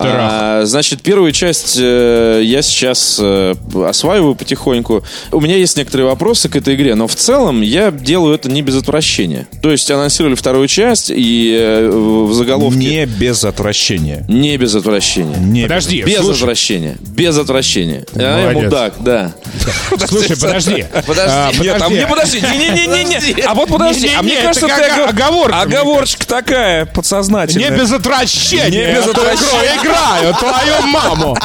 А, 0.00 0.62
значит, 0.64 1.02
первую 1.02 1.32
часть 1.32 1.76
э, 1.78 2.40
я 2.42 2.62
сейчас 2.62 3.18
э, 3.20 3.54
осваиваю 3.86 4.34
потихоньку. 4.34 5.04
У 5.32 5.40
меня 5.40 5.56
есть 5.56 5.76
некоторые 5.76 6.06
вопросы 6.06 6.48
к 6.48 6.56
этой 6.56 6.74
игре, 6.74 6.94
но 6.94 7.06
в 7.06 7.14
целом 7.14 7.60
я 7.60 7.90
делаю 7.90 8.34
это 8.34 8.50
не 8.50 8.62
без 8.62 8.76
отвращения. 8.76 9.46
То 9.62 9.70
есть 9.70 9.90
анонсировали 9.90 10.34
вторую 10.34 10.68
часть, 10.68 11.10
и 11.14 11.56
э, 11.58 11.90
в 11.90 12.32
заголовке... 12.32 12.78
Не 12.78 13.06
без 13.06 13.44
отвращения. 13.44 14.24
Не 14.28 14.56
без 14.56 14.74
отвращения. 14.74 15.36
Не 15.36 15.62
Подожди, 15.62 16.02
Без 16.02 16.20
слушай, 16.20 16.38
отвращения. 16.40 16.96
Без 17.08 17.36
отвращения. 17.38 18.04
А, 18.14 18.20
я 18.20 18.52
молодец. 18.52 18.62
мудак, 18.64 18.94
да. 19.00 19.32
слушай, 20.08 20.36
подожди. 20.36 20.86
Подожди. 21.06 21.30
А, 21.30 21.50
Нет, 21.58 21.82
а 21.82 21.88
мне 21.88 22.06
подожди, 22.06 22.40
не-не-не-не, 22.40 23.42
а 23.42 23.54
вот 23.54 23.68
подожди, 23.68 24.10
а 24.16 24.22
мне 24.22 24.36
кажется, 24.36 24.66
это 24.66 24.94
ты 24.94 25.00
оговорка, 25.02 25.60
оговорочка 25.60 26.26
такая 26.26 26.86
подсознательная. 26.86 27.70
Не 27.70 27.76
без 27.76 27.92
отвращения. 27.92 28.86
Не 28.86 28.94
без 28.94 29.06
отвращения. 29.06 29.76
играю, 29.82 30.34
твою 30.34 30.82
маму. 30.86 31.36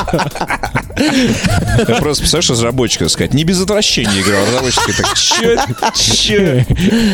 Я 0.96 1.96
просто 1.96 2.22
представляешь, 2.22 2.50
разработчика 2.50 3.10
сказать, 3.10 3.34
не 3.34 3.44
без 3.44 3.62
отвращения 3.62 4.22
играл. 4.22 4.46
Разработчик 4.46 4.96
так, 4.98 5.14
че, 5.16 5.60
че? 5.96 6.66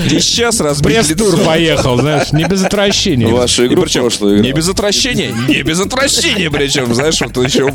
И 0.09 0.19
сейчас 0.19 0.59
разбить 0.59 1.09
лицо. 1.09 1.37
поехал, 1.45 1.97
знаешь, 1.97 2.31
не 2.31 2.43
без 2.45 2.63
отвращения. 2.63 3.27
Вашу 3.27 3.67
игру 3.67 3.83
прошлую. 3.83 4.41
Не 4.41 4.51
без 4.51 4.67
отвращения, 4.69 5.31
не 5.47 5.61
без 5.61 5.79
отвращения, 5.79 6.49
причем, 6.49 6.93
знаешь, 6.93 7.19
вот 7.21 7.37
еще 7.37 7.71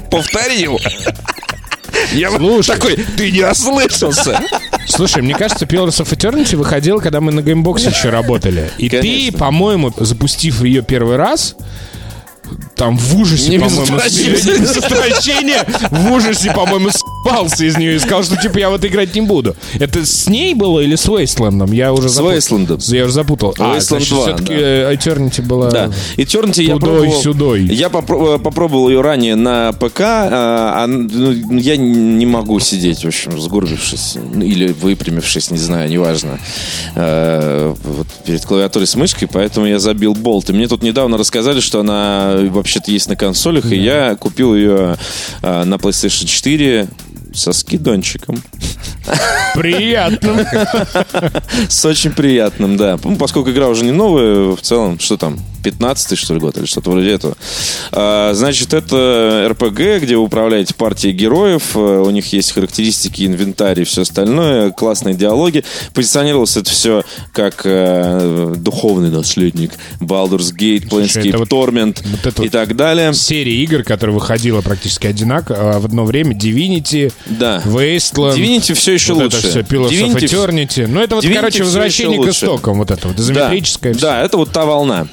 повторил. 0.65 0.79
Я 2.13 2.31
Слушай. 2.31 2.75
такой, 2.77 2.97
ты 3.17 3.31
не 3.31 3.43
ослышался. 3.43 4.41
Слушай, 4.87 5.23
мне 5.23 5.35
кажется, 5.35 5.65
Pillars 5.65 6.01
of 6.03 6.11
Eternity 6.11 6.57
выходил, 6.57 7.01
когда 7.01 7.21
мы 7.21 7.33
на 7.33 7.41
геймбоксе 7.41 7.89
еще 7.91 8.11
работали. 8.11 8.71
И 8.79 8.89
ты, 8.89 8.99
Конечно. 9.01 9.39
по-моему, 9.39 9.93
запустив 9.99 10.63
ее 10.63 10.83
первый 10.83 11.17
раз, 11.17 11.57
там 12.77 12.97
в 12.99 13.17
ужасе, 13.17 13.51
Не 13.51 13.59
по-моему, 13.59 13.97
отвращения, 13.97 15.65
в 15.91 16.13
ужасе, 16.13 16.53
по-моему, 16.53 16.91
спался 16.91 17.65
из 17.65 17.77
нее 17.77 17.97
и 17.97 17.99
сказал, 17.99 18.23
что 18.25 18.37
типа 18.37 18.59
я 18.59 18.71
в 18.71 18.75
это 18.75 18.89
играть 18.89 19.15
не 19.15 19.21
буду. 19.23 19.55
Это 19.79 20.05
с 20.05 20.29
ней 20.29 20.55
было 20.55 20.81
или 20.81 20.97
с 20.97 21.07
Wasteland 21.07 21.53
'ом? 21.53 21.73
Я 21.73 21.93
уже 21.93 22.09
С. 22.09 22.19
Wasteland'ом. 22.21 22.81
Я 22.95 23.05
уже 23.05 23.13
запутал. 23.13 23.55
А, 23.59 23.81
значит, 23.81 24.09
2, 24.11 24.23
все-таки 24.23 24.55
да. 24.55 24.93
Eternity 24.93 25.43
была... 25.43 25.71
Да. 25.71 25.91
Eternity 26.17 26.63
я 26.65 26.77
пробовал. 26.77 27.13
сюдой. 27.23 27.65
Я 27.65 27.89
попро- 27.89 28.37
э, 28.37 28.39
попробовал 28.39 28.89
ее 28.89 29.01
ранее 29.01 29.37
на 29.37 29.73
ПК. 29.73 30.01
а, 30.01 30.85
а, 30.85 30.87
ну, 30.87 31.33
я 31.51 31.77
не 31.77 32.27
могу 32.27 32.59
сидеть, 32.61 33.05
в 33.05 33.09
общем, 33.09 33.41
сгорбившись. 33.41 34.17
ну, 34.35 34.45
Или 34.45 34.73
выпрямившись, 34.73 35.51
не 35.51 35.59
знаю, 35.59 35.89
неважно. 35.91 36.39
э, 36.95 37.75
вот 37.85 38.07
перед 38.27 38.45
клавиатурой 38.45 38.87
с 38.87 38.95
мышкой, 38.97 39.29
поэтому 39.31 39.67
я 39.67 39.79
забил 39.79 40.15
болт. 40.15 40.51
И 40.51 40.53
мне 40.53 40.69
тут 40.69 40.83
недавно 40.83 41.17
рассказали, 41.19 41.61
что 41.61 41.81
она 41.81 42.34
вообще-то 42.51 42.91
есть 42.91 43.09
на 43.09 43.17
консолях, 43.17 43.67
и 43.73 43.77
я 43.77 44.15
купил 44.17 44.55
ее 44.55 44.97
а, 45.43 45.65
на 45.65 45.75
PlayStation 45.75 46.27
4 46.27 46.89
со 47.35 47.53
скидончиком. 47.53 48.43
Приятно. 49.55 50.47
С 51.69 51.85
очень 51.85 52.13
приятным, 52.13 52.77
да. 52.77 52.99
Ну, 53.03 53.17
поскольку 53.17 53.51
игра 53.51 53.69
уже 53.69 53.85
не 53.85 53.93
новая, 53.93 54.55
в 54.57 54.61
целом, 54.61 54.99
что 54.99 55.17
там, 55.17 55.39
15-й, 55.65 56.17
что 56.17 56.35
ли, 56.35 56.41
год, 56.41 56.57
или 56.59 56.67
что-то 56.67 56.91
вроде 56.91 57.11
этого. 57.13 57.37
А, 57.93 58.33
значит, 58.35 58.75
это 58.75 59.47
РПГ, 59.51 60.03
где 60.03 60.17
вы 60.17 60.23
управляете 60.23 60.75
партией 60.75 61.15
героев, 61.15 61.71
а, 61.75 62.03
у 62.03 62.11
них 62.11 62.33
есть 62.33 62.53
характеристики, 62.53 63.27
инвентарь 63.27 63.81
и 63.81 63.85
все 63.85 64.03
остальное, 64.03 64.71
классные 64.71 65.15
диалоги. 65.15 65.65
Позиционировалось 65.95 66.57
это 66.57 66.71
все 66.71 67.03
как 67.33 67.63
э, 67.65 68.55
духовный 68.57 69.11
наследник 69.11 69.73
Baldur's 70.01 70.55
Gate, 70.57 70.89
Planescape 70.89 71.37
вот- 71.39 71.49
Torment 71.49 71.99
вот 72.05 72.27
это 72.27 72.43
и 72.43 72.47
вот 72.47 72.53
так 72.53 72.77
далее. 72.77 73.13
Серия 73.15 73.55
игр, 73.63 73.83
которая 73.83 74.15
выходила 74.15 74.61
практически 74.61 75.07
одинаково 75.07 75.79
в 75.79 75.85
одно 75.85 76.05
время. 76.05 76.37
Divinity, 76.37 77.13
Да. 77.27 77.63
Wasteland. 77.65 78.37
Divinity 78.37 78.75
все 78.75 78.93
еще 78.93 79.15
вот 79.15 79.25
лучше. 79.25 79.39
это 79.39 79.49
все, 79.49 79.61
Pillars 79.61 79.89
of 79.89 80.15
Divinity 80.15 80.25
Eternity. 80.25 80.87
Ну, 80.89 81.01
это 81.01 81.17
вот, 81.17 81.25
Divinity 81.25 81.35
короче, 81.35 81.65
возвращение 81.65 82.23
к 82.23 82.29
истокам. 82.29 82.79
Вот 82.79 82.91
это 82.91 83.09
вот, 83.09 83.19
изометрическое. 83.19 83.93
Да, 83.93 83.99
всё. 83.99 84.07
да, 84.07 84.23
это 84.23 84.37
вот 84.37 84.51
та 84.53 84.65
волна. 84.65 85.07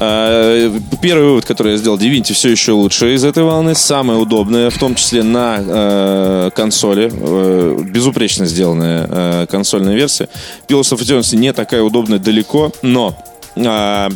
Э, 0.00 0.70
Первый 1.02 1.24
вывод, 1.26 1.44
который 1.44 1.72
я 1.72 1.78
сделал, 1.78 1.98
Divinity 1.98 2.32
все 2.32 2.50
еще 2.50 2.72
лучше 2.72 3.14
из 3.14 3.24
этой 3.24 3.42
волны, 3.42 3.74
самое 3.74 4.18
удобное, 4.18 4.70
в 4.70 4.78
том 4.78 4.94
числе 4.94 5.22
на 5.22 5.58
э, 5.58 6.50
консоли, 6.54 7.10
э, 7.12 7.78
безупречно 7.82 8.46
сделанная 8.46 9.06
э, 9.08 9.46
консольная 9.50 9.94
версия. 9.94 10.28
Pillars 10.68 10.92
of 10.94 11.00
Eternity 11.00 11.36
не 11.36 11.52
такая 11.52 11.82
удобная 11.82 12.18
далеко, 12.18 12.72
но 12.82 13.16
э, 13.56 14.08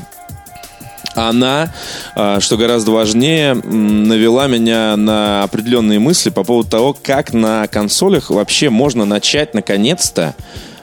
она, 1.14 1.72
а, 2.14 2.40
что 2.40 2.56
гораздо 2.56 2.90
важнее, 2.92 3.54
навела 3.54 4.46
меня 4.46 4.96
на 4.96 5.42
определенные 5.42 5.98
мысли 5.98 6.30
по 6.30 6.42
поводу 6.42 6.70
того, 6.70 6.94
как 7.00 7.32
на 7.32 7.66
консолях 7.66 8.30
вообще 8.30 8.70
можно 8.70 9.04
начать 9.04 9.52
наконец-то 9.52 10.34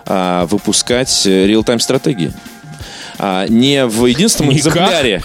а, 0.06 0.45
выпускать 0.45 1.26
э, 1.26 1.47
реал-тайм 1.47 1.80
стратегии. 1.80 2.32
А, 3.20 3.45
не 3.47 3.86
в 3.86 4.05
единственном 4.05 4.53
Никак. 4.53 4.67
экземпляре, 4.74 5.22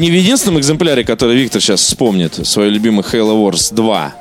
не 0.00 0.10
в 0.10 0.14
единственном 0.14 0.60
экземпляре, 0.60 1.02
который 1.04 1.36
Виктор 1.36 1.60
сейчас 1.62 1.80
вспомнит, 1.80 2.46
свой 2.46 2.68
любимый 2.68 3.02
Halo 3.02 3.34
Wars 3.50 3.74
2. 3.74 4.14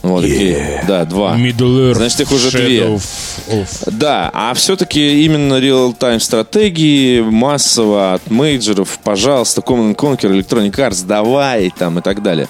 Вот 0.00 0.22
такие, 0.22 0.84
да, 0.86 1.04
2. 1.04 1.36
Middle 1.36 1.90
Earth, 1.90 1.94
Значит, 1.96 2.20
их 2.20 2.32
уже 2.32 2.50
две. 2.52 2.82
Of- 2.84 3.90
Да, 3.90 4.30
а 4.32 4.54
все-таки 4.54 5.24
именно 5.24 5.58
реал-тайм 5.58 6.20
стратегии 6.20 7.20
массово 7.20 8.14
от 8.14 8.30
мейджеров, 8.30 9.00
пожалуйста, 9.02 9.60
Command 9.60 9.96
Conquer, 9.96 10.30
Electronic 10.40 10.70
Arts, 10.76 11.04
давай 11.04 11.70
там 11.76 11.98
и 11.98 12.02
так 12.02 12.22
далее. 12.22 12.48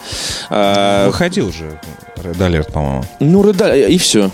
А, 0.51 1.07
Выходил 1.07 1.51
же 1.51 1.81
Red 2.23 2.37
Alert, 2.37 2.71
по-моему. 2.71 3.05
ну, 3.19 3.43
Red- 3.43 3.89
и 3.91 3.97
все. 3.97 4.31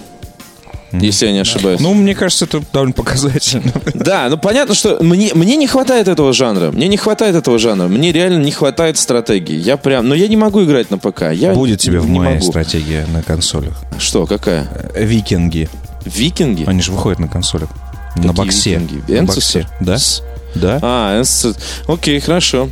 Если 1.01 1.27
я 1.27 1.33
не 1.33 1.41
ошибаюсь. 1.41 1.81
Ну, 1.81 1.95
мне 1.95 2.15
кажется, 2.15 2.45
это 2.45 2.63
довольно 2.73 2.93
показательно. 2.93 3.73
Да, 3.95 4.29
ну 4.29 4.37
понятно, 4.37 4.75
что 4.75 4.99
мне, 5.03 5.31
мне 5.35 5.57
не 5.57 5.67
хватает 5.67 6.09
этого 6.09 6.33
жанра. 6.33 6.71
Мне 6.71 6.89
не 6.89 6.97
хватает 6.97 7.35
этого 7.37 7.59
жанра. 7.59 7.89
Мне 7.89 8.13
реально 8.13 8.43
не 8.43 8.51
хватает 8.53 8.99
стратегии. 8.99 9.57
Я 9.57 9.77
прям. 9.77 10.09
Но 10.09 10.15
я 10.15 10.29
не 10.29 10.37
могу 10.37 10.63
играть 10.65 10.91
на 10.91 10.99
ПК. 10.99 11.33
Я 11.33 11.53
Будет 11.55 11.81
тебе 11.81 12.01
в 12.01 12.09
мае 12.09 12.35
могу. 12.37 12.47
стратегия 12.51 13.07
на 13.13 13.23
консолях. 13.23 13.75
Что, 13.99 14.27
какая? 14.27 14.69
Э, 14.95 15.05
Викинги. 15.05 15.69
Викинги? 16.05 16.65
Они 16.67 16.83
же 16.83 16.93
выходят 16.93 17.19
на 17.19 17.29
консолях. 17.29 17.71
на 18.17 18.29
Какие 18.29 18.33
боксе. 18.45 18.71
викинги? 18.79 19.13
На 19.13 19.23
боксе. 19.25 19.67
Да? 19.81 19.99
С- 19.99 20.23
Да? 20.55 20.79
А, 20.83 21.23
окей, 21.89 22.21
хорошо. 22.21 22.69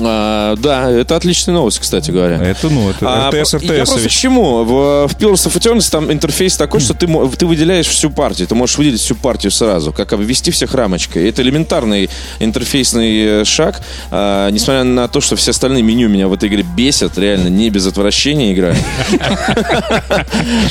А, 0.00 0.56
да, 0.56 0.90
это 0.90 1.16
отличная 1.16 1.54
новость, 1.54 1.78
кстати 1.78 2.10
говоря. 2.10 2.36
Это, 2.42 2.68
ну, 2.68 2.90
это 2.90 2.98
А, 3.02 3.30
РТС, 3.30 3.54
я 3.54 3.84
просто 3.84 4.08
к 4.08 4.10
чему? 4.10 4.64
В, 4.64 5.08
в 5.08 5.16
Pillars 5.16 5.46
of 5.46 5.56
Eternity 5.58 5.90
там 5.90 6.12
интерфейс 6.12 6.56
такой, 6.56 6.80
что 6.80 6.94
ты, 6.94 7.06
ты 7.36 7.46
выделяешь 7.46 7.86
всю 7.86 8.10
партию. 8.10 8.46
Ты 8.48 8.54
можешь 8.54 8.76
выделить 8.76 9.00
всю 9.00 9.14
партию 9.14 9.50
сразу, 9.50 9.92
как 9.92 10.12
обвести 10.12 10.50
всех 10.50 10.74
рамочкой. 10.74 11.28
Это 11.28 11.42
элементарный 11.42 12.10
интерфейсный 12.38 13.40
э, 13.40 13.44
шаг. 13.44 13.80
А, 14.10 14.50
несмотря 14.50 14.84
на 14.84 15.08
то, 15.08 15.20
что 15.20 15.36
все 15.36 15.52
остальные 15.52 15.82
меню 15.82 16.08
меня 16.08 16.28
в 16.28 16.32
этой 16.32 16.48
игре 16.48 16.64
бесят, 16.76 17.16
реально 17.18 17.48
не 17.48 17.70
без 17.70 17.86
отвращения 17.86 18.52
играю. 18.52 18.76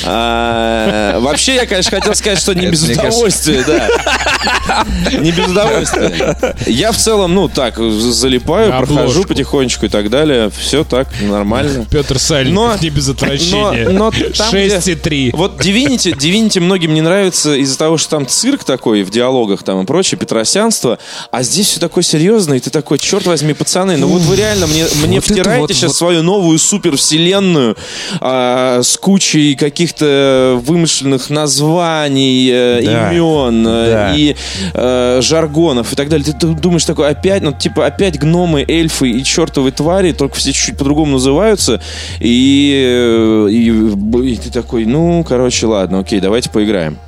А, 0.04 1.18
Вообще, 1.20 1.56
я, 1.56 1.66
конечно, 1.66 1.90
хотел 1.90 2.14
сказать, 2.14 2.38
что 2.38 2.54
не 2.54 2.66
без 2.68 2.82
удовольствия, 2.82 3.64
да. 3.66 3.88
Не 5.20 5.30
без 5.30 5.48
удовольствия. 5.48 6.36
Я 6.66 6.92
в 6.92 6.96
целом, 6.96 7.34
ну, 7.34 7.48
так, 7.48 7.78
залипаю, 7.78 8.70
прохожу 8.70 9.07
обложку. 9.10 9.28
потихонечку 9.28 9.86
и 9.86 9.88
так 9.88 10.10
далее. 10.10 10.50
Все 10.50 10.84
так, 10.84 11.08
нормально. 11.20 11.86
Петр 11.90 12.18
Сальников, 12.18 12.54
Но- 12.76 12.82
не 12.82 12.90
без 12.90 13.08
отвращения. 13.08 13.88
но- 13.90 13.98
но 13.98 14.10
там, 14.10 14.50
где- 14.50 14.68
6,3. 14.76 15.30
Вот 15.34 15.60
Divinity, 15.60 16.16
Divinity 16.16 16.60
многим 16.60 16.94
не 16.94 17.00
нравится 17.00 17.54
из-за 17.54 17.78
того, 17.78 17.96
что 17.98 18.10
там 18.10 18.26
цирк 18.26 18.64
такой 18.64 19.02
в 19.02 19.10
диалогах 19.10 19.62
там 19.62 19.82
и 19.82 19.86
прочее, 19.86 20.18
петросянство, 20.18 20.98
а 21.30 21.42
здесь 21.42 21.68
все 21.68 21.80
такое 21.80 22.02
серьезное, 22.04 22.58
и 22.58 22.60
ты 22.60 22.70
такой, 22.70 22.98
черт 22.98 23.26
возьми, 23.26 23.52
пацаны, 23.54 23.96
ну 23.96 24.08
вот 24.08 24.22
вы 24.22 24.36
реально 24.36 24.66
мне, 24.66 24.84
мне 25.04 25.16
вот 25.20 25.24
втираете 25.24 25.60
вот- 25.60 25.70
сейчас 25.72 25.90
вот- 25.90 25.96
свою 25.96 26.22
новую 26.22 26.58
супервселенную 26.58 27.76
а, 28.20 28.80
с 28.82 28.96
кучей 28.96 29.54
каких-то 29.54 30.60
вымышленных 30.64 31.30
названий, 31.30 32.48
э, 32.50 32.82
Да. 32.84 33.12
имен 33.12 33.66
э, 33.66 33.86
Да. 33.90 34.14
и 34.16 34.34
э, 34.74 35.20
жаргонов 35.22 35.92
и 35.92 35.96
так 35.96 36.08
далее. 36.08 36.24
Ты, 36.26 36.32
ты 36.32 36.46
думаешь 36.48 36.84
такой, 36.84 37.08
опять, 37.08 37.42
ну 37.42 37.52
типа 37.52 37.86
опять 37.86 38.18
гномы, 38.18 38.64
эльфы 38.66 38.97
и 39.04 39.22
чертовы 39.24 39.70
твари, 39.72 40.12
только 40.12 40.36
все 40.36 40.52
чуть-чуть 40.52 40.78
по-другому 40.78 41.12
называются, 41.12 41.80
и, 42.20 42.72
э, 42.86 43.48
и, 43.50 44.32
и 44.32 44.36
ты 44.36 44.50
такой, 44.50 44.84
ну, 44.84 45.24
короче, 45.28 45.66
ладно, 45.66 46.00
окей, 46.00 46.20
давайте 46.20 46.50
поиграем. 46.50 46.98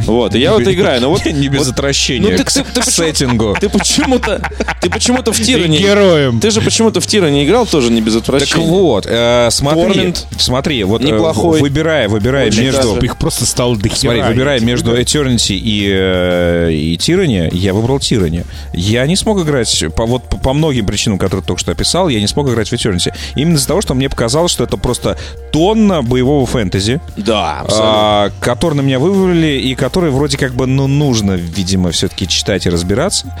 Вот, 0.00 0.34
и 0.34 0.38
я 0.38 0.52
вот 0.52 0.62
играю, 0.62 1.00
но 1.00 1.10
вот... 1.10 1.24
Не 1.36 1.48
без 1.48 1.68
отвращения 1.68 2.36
ну, 2.38 2.44
к 2.44 2.84
сеттингу. 2.84 3.56
Ты 3.60 3.68
почему-то, 3.68 4.40
ты 4.80 4.90
почему-то 4.90 5.32
в 5.32 5.40
тира 5.40 5.66
не... 5.66 5.78
Героем. 5.78 6.40
Ты 6.40 6.50
же 6.50 6.60
почему-то 6.60 7.00
в 7.00 7.06
тира 7.06 7.26
не 7.26 7.44
играл, 7.44 7.66
тоже 7.66 7.90
не 7.90 8.00
без 8.00 8.14
Так 8.14 8.22
отвращения. 8.22 8.66
вот, 8.66 9.06
э, 9.06 9.48
смотри, 9.50 10.14
смотри, 10.38 10.84
вот 10.84 11.02
э, 11.02 11.06
Неплохой. 11.06 11.60
выбирая, 11.60 12.08
выбирая 12.08 12.50
между... 12.50 12.96
Их 12.98 13.16
просто 13.16 13.46
стало 13.46 13.76
до 13.76 13.88
Смотри, 13.94 14.22
выбирая 14.22 14.60
между. 14.60 14.96
Eternity 14.96 15.54
и, 15.56 15.86
э, 15.88 16.72
и 16.72 16.96
Tyranny, 16.96 17.54
я 17.54 17.74
выбрал 17.74 17.98
Tyranny. 17.98 18.44
Я 18.72 19.06
не 19.06 19.16
смог 19.16 19.42
играть, 19.42 19.84
по, 19.94 20.06
вот 20.06 20.24
по, 20.28 20.36
по 20.38 20.52
многим 20.52 20.86
причинам, 20.86 21.18
которые 21.18 21.44
только 21.44 21.60
что 21.60 21.72
описал, 21.72 22.08
я 22.08 22.20
не 22.20 22.26
смог 22.26 22.48
играть 22.48 22.68
в 22.68 22.72
Eternity. 22.72 23.12
Именно 23.34 23.56
из-за 23.56 23.68
того, 23.68 23.80
что 23.80 23.94
мне 23.94 24.08
показалось, 24.08 24.52
что 24.52 24.64
это 24.64 24.76
просто 24.76 25.16
тонна 25.52 26.02
боевого 26.02 26.46
фэнтези, 26.46 27.00
Да, 27.16 27.60
абсолютно. 27.60 27.92
а, 27.92 28.30
который 28.40 28.74
на 28.74 28.80
меня 28.80 28.98
вывалили 28.98 29.60
и 29.60 29.74
который 29.86 30.10
вроде 30.10 30.36
как 30.36 30.52
бы, 30.52 30.66
ну, 30.66 30.88
нужно, 30.88 31.34
видимо, 31.34 31.92
все-таки 31.92 32.26
читать 32.26 32.66
и 32.66 32.70
разбираться. 32.70 33.32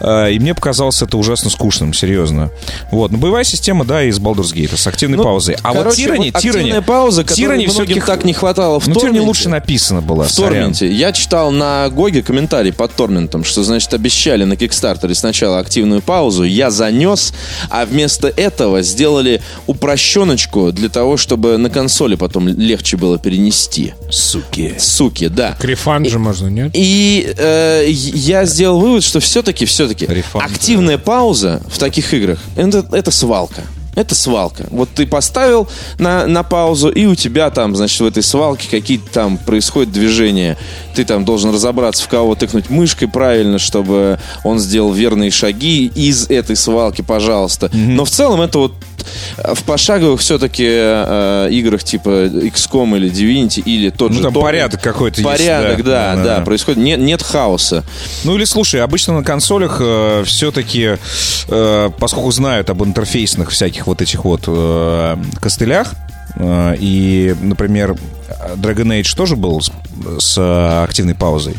А, 0.00 0.28
и 0.28 0.38
мне 0.38 0.54
показалось 0.54 1.02
это 1.02 1.18
ужасно 1.18 1.50
скучным, 1.50 1.92
серьезно. 1.92 2.50
Вот, 2.90 3.10
но 3.12 3.18
боевая 3.18 3.44
система, 3.44 3.84
да, 3.84 4.02
из 4.04 4.18
Baldur's 4.18 4.54
Gate, 4.54 4.78
с 4.78 4.86
активной 4.86 5.18
Ну, 5.18 5.24
паузой. 5.24 5.58
А 5.62 5.74
вот 5.74 5.82
короче, 5.82 6.10
вот 6.14 6.26
активная 6.34 6.78
Tyranny, 6.78 6.82
пауза, 6.82 7.22
которой 7.24 7.44
Tyranny 7.44 7.54
многим 7.64 7.70
все-таки 7.70 8.00
так 8.00 8.24
не 8.24 8.32
хватало 8.32 8.80
в 8.80 8.88
ну, 8.88 8.94
Торменте. 8.94 9.20
лучше 9.20 9.48
написано 9.50 10.00
было. 10.00 10.24
В 10.24 10.30
сорян. 10.30 10.52
Торменте. 10.52 10.90
Я 10.90 11.12
читал 11.12 11.50
на 11.50 11.86
Гоге 11.90 12.22
комментарий 12.22 12.72
под 12.72 12.94
Торментом, 12.94 13.44
что, 13.44 13.62
значит, 13.62 13.92
обещали 13.92 14.44
на 14.44 14.56
Кикстартере 14.56 15.14
сначала 15.14 15.58
активную 15.58 16.00
паузу, 16.00 16.44
я 16.44 16.70
занес, 16.70 17.34
а 17.68 17.84
вместо 17.84 18.28
этого 18.28 18.80
сделали 18.80 19.42
упрощеночку 19.66 20.72
для 20.72 20.88
того, 20.88 21.18
чтобы 21.18 21.58
на 21.58 21.68
консоли 21.68 22.14
потом 22.14 22.48
легче 22.48 22.96
было 22.96 23.18
перенести. 23.18 23.92
Суки. 24.10 24.74
Суки, 24.78 25.28
да. 25.28 25.56
К 25.60 25.64
рефанду 25.90 26.10
же 26.10 26.18
можно, 26.18 26.48
нет? 26.48 26.70
И 26.74 27.34
э, 27.36 27.86
я 27.88 28.44
сделал 28.44 28.80
вывод, 28.80 29.02
что 29.02 29.20
все-таки, 29.20 29.64
все-таки 29.64 30.06
Рефанд. 30.06 30.44
активная 30.50 30.98
пауза 30.98 31.60
в 31.68 31.78
таких 31.78 32.12
играх 32.14 32.38
это, 32.56 32.86
это 32.92 33.10
свалка. 33.10 33.62
Это 33.96 34.14
свалка. 34.14 34.66
Вот 34.70 34.88
ты 34.94 35.06
поставил 35.06 35.68
на, 35.98 36.26
на 36.26 36.42
паузу, 36.44 36.90
и 36.90 37.06
у 37.06 37.14
тебя 37.16 37.50
там, 37.50 37.74
значит, 37.74 38.00
в 38.00 38.06
этой 38.06 38.22
свалке 38.22 38.68
какие-то 38.70 39.10
там 39.10 39.36
происходят 39.36 39.92
движения. 39.92 40.56
Ты 40.94 41.04
там 41.04 41.24
должен 41.24 41.52
разобраться, 41.52 42.04
в 42.04 42.08
кого 42.08 42.34
тыкнуть 42.36 42.70
мышкой 42.70 43.08
правильно, 43.08 43.58
чтобы 43.58 44.18
он 44.44 44.58
сделал 44.60 44.92
верные 44.92 45.30
шаги 45.30 45.86
из 45.94 46.30
этой 46.30 46.56
свалки, 46.56 47.02
пожалуйста. 47.02 47.68
Но 47.72 48.04
в 48.04 48.10
целом 48.10 48.40
это 48.42 48.58
вот 48.58 48.74
э, 49.38 49.54
в 49.54 49.62
пошаговых 49.64 50.20
все-таки 50.20 50.66
э, 50.68 51.48
играх 51.50 51.82
типа 51.82 52.08
XCOM 52.26 52.96
или 52.96 53.10
Divinity 53.10 53.60
или 53.64 53.90
тот 53.90 54.10
Ну, 54.10 54.16
же 54.18 54.22
там 54.22 54.32
Torment. 54.34 54.40
порядок 54.42 54.80
какой-то 54.82 55.20
есть, 55.20 55.28
Порядок, 55.30 55.82
да. 55.84 56.14
да, 56.14 56.16
Да, 56.16 56.22
да, 56.24 56.36
да. 56.38 56.44
происходит. 56.44 56.78
Нет, 56.82 57.00
нет 57.00 57.22
хаоса. 57.22 57.84
Ну 58.24 58.36
или 58.36 58.44
слушай, 58.44 58.80
обычно 58.82 59.14
на 59.14 59.24
консолях 59.24 59.80
все-таки, 60.26 60.96
поскольку 61.98 62.30
знают 62.30 62.70
об 62.70 62.84
интерфейсных 62.84 63.50
всяких 63.50 63.79
вот 63.86 64.02
этих 64.02 64.24
вот 64.24 64.44
э, 64.46 65.16
костылях, 65.40 65.94
э, 66.36 66.74
и, 66.78 67.34
например, 67.40 67.96
Dragon 68.56 69.00
Age 69.00 69.16
тоже 69.16 69.36
был 69.36 69.60
с, 69.60 69.70
с, 70.18 70.38
э, 70.38 70.84
активной 70.84 71.14
паузой, 71.14 71.56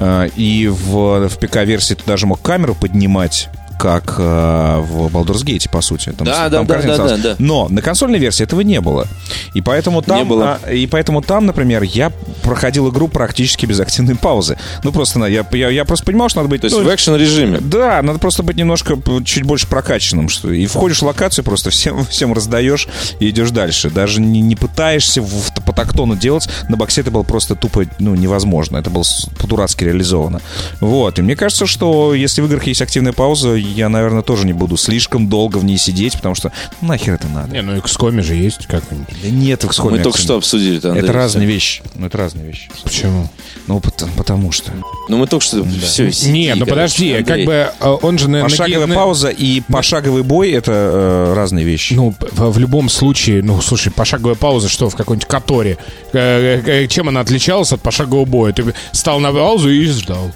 Э, 0.00 0.28
и 0.34 0.68
в, 0.68 1.28
в 1.28 1.38
ПК-версии 1.38 1.94
ты 1.94 2.04
даже 2.06 2.26
мог 2.26 2.40
камеру 2.40 2.74
поднимать 2.74 3.48
как 3.80 4.16
э, 4.18 4.78
в 4.80 5.06
Baldur's 5.06 5.42
Gate, 5.42 5.70
по 5.70 5.80
сути. 5.80 6.10
Там, 6.10 6.26
Да, 6.26 6.50
там 6.50 6.66
да, 6.66 6.82
да, 6.82 6.96
да, 6.98 7.08
да, 7.08 7.16
да. 7.16 7.36
Но 7.38 7.66
на 7.70 7.80
консольной 7.80 8.18
версии 8.18 8.42
этого 8.42 8.60
не 8.60 8.78
было. 8.82 9.06
И 9.54 9.62
поэтому 9.62 10.02
там, 10.02 10.18
Не 10.18 10.24
было. 10.24 10.58
а, 10.62 10.70
и 10.70 10.86
поэтому 10.86 11.22
там, 11.22 11.46
например, 11.46 11.82
я 11.82 12.12
проходил 12.42 12.90
игру 12.90 13.08
практически 13.08 13.64
без 13.64 13.80
активной 13.80 14.16
паузы. 14.16 14.58
Ну, 14.84 14.92
просто 14.92 15.18
на- 15.18 15.24
я, 15.24 15.46
я, 15.52 15.70
я 15.70 15.84
просто 15.86 16.04
понимал, 16.04 16.28
что 16.28 16.40
надо 16.40 16.50
быть... 16.50 16.60
То 16.60 16.66
есть 16.66 16.76
ну, 16.76 16.84
в 16.84 16.94
экшен 16.94 17.16
режиме. 17.16 17.58
да, 17.58 18.02
надо 18.02 18.18
просто 18.18 18.42
быть 18.42 18.56
немножко 18.56 18.98
чуть 19.24 19.44
больше 19.44 19.66
прокачанным. 19.66 20.28
Что, 20.28 20.52
и 20.52 20.66
входишь 20.66 20.98
в 21.00 21.06
локацию, 21.06 21.42
просто 21.42 21.70
всем, 21.70 22.04
всем 22.10 22.34
раздаешь 22.34 22.86
и 23.18 23.30
идешь 23.30 23.50
дальше. 23.50 23.88
Даже 23.88 24.20
не, 24.20 24.42
не 24.42 24.56
пытаешься 24.56 25.22
в, 25.22 25.54
по 25.64 25.72
тактону 25.72 26.16
делать. 26.16 26.50
На 26.68 26.76
боксе 26.76 27.00
это 27.00 27.10
было 27.10 27.22
просто 27.22 27.54
тупо 27.54 27.86
ну, 27.98 28.14
невозможно. 28.14 28.76
Это 28.76 28.90
было 28.90 29.04
по-дурацки 29.38 29.84
реализовано. 29.84 30.42
Вот. 30.80 31.18
И 31.18 31.22
мне 31.22 31.34
кажется, 31.34 31.64
что 31.66 32.12
если 32.12 32.42
в 32.42 32.44
играх 32.46 32.64
есть 32.66 32.82
активная 32.82 33.14
пауза, 33.14 33.54
я, 33.70 33.88
наверное, 33.88 34.22
тоже 34.22 34.46
не 34.46 34.52
буду 34.52 34.76
слишком 34.76 35.28
долго 35.28 35.58
в 35.58 35.64
ней 35.64 35.78
сидеть, 35.78 36.14
потому 36.14 36.34
что 36.34 36.52
ну, 36.80 36.88
нахер 36.88 37.14
это 37.14 37.28
надо. 37.28 37.52
Не, 37.52 37.62
ну 37.62 37.76
XCOM 37.76 38.22
же 38.22 38.34
есть 38.34 38.66
как-нибудь. 38.66 39.06
Да 39.22 39.30
нет, 39.30 39.64
в 39.64 39.68
XCOM. 39.68 39.90
Мы 39.90 39.98
только 40.00 40.18
что 40.18 40.36
обсудили 40.36 40.78
это, 40.78 40.88
Андрей. 40.90 41.04
Это 41.04 41.12
разные 41.12 41.46
вещи. 41.46 41.82
Ну, 41.94 42.06
это 42.06 42.18
разные 42.18 42.46
вещи. 42.46 42.70
Почему? 42.82 43.28
Ну, 43.66 43.80
потому, 43.80 44.12
потому 44.16 44.52
что. 44.52 44.72
Ну 45.08 45.18
мы 45.18 45.26
только 45.26 45.44
что 45.44 45.64
все 45.64 46.10
Нет, 46.30 46.58
ну 46.58 46.66
подожди, 46.66 47.22
как 47.22 47.44
бы 47.44 47.70
э, 47.78 47.96
он 48.02 48.18
же... 48.18 48.28
на- 48.28 48.42
Пошаговая 48.42 48.86
на- 48.86 48.94
пауза 48.94 49.28
и 49.28 49.60
пошаговый 49.60 50.22
бой— 50.22 50.50
это 50.52 50.72
э, 50.72 51.34
разные 51.34 51.64
вещи. 51.64 51.94
Ну, 51.94 52.14
в, 52.18 52.50
в 52.50 52.58
любом 52.58 52.88
случае, 52.88 53.42
ну, 53.42 53.60
слушай, 53.60 53.90
пошаговая 53.92 54.34
пауза, 54.34 54.68
что 54.68 54.88
в 54.88 54.96
какой-нибудь 54.96 55.28
Которе? 55.28 55.78
Э, 56.12 56.60
э, 56.64 56.86
чем 56.86 57.08
она 57.08 57.20
отличалась 57.20 57.72
от 57.72 57.80
пошагового 57.80 58.24
боя? 58.24 58.52
Ты 58.52 58.74
стал 58.92 59.20
на 59.20 59.32
паузу 59.32 59.70
и 59.70 59.84
ждал. 59.86 60.32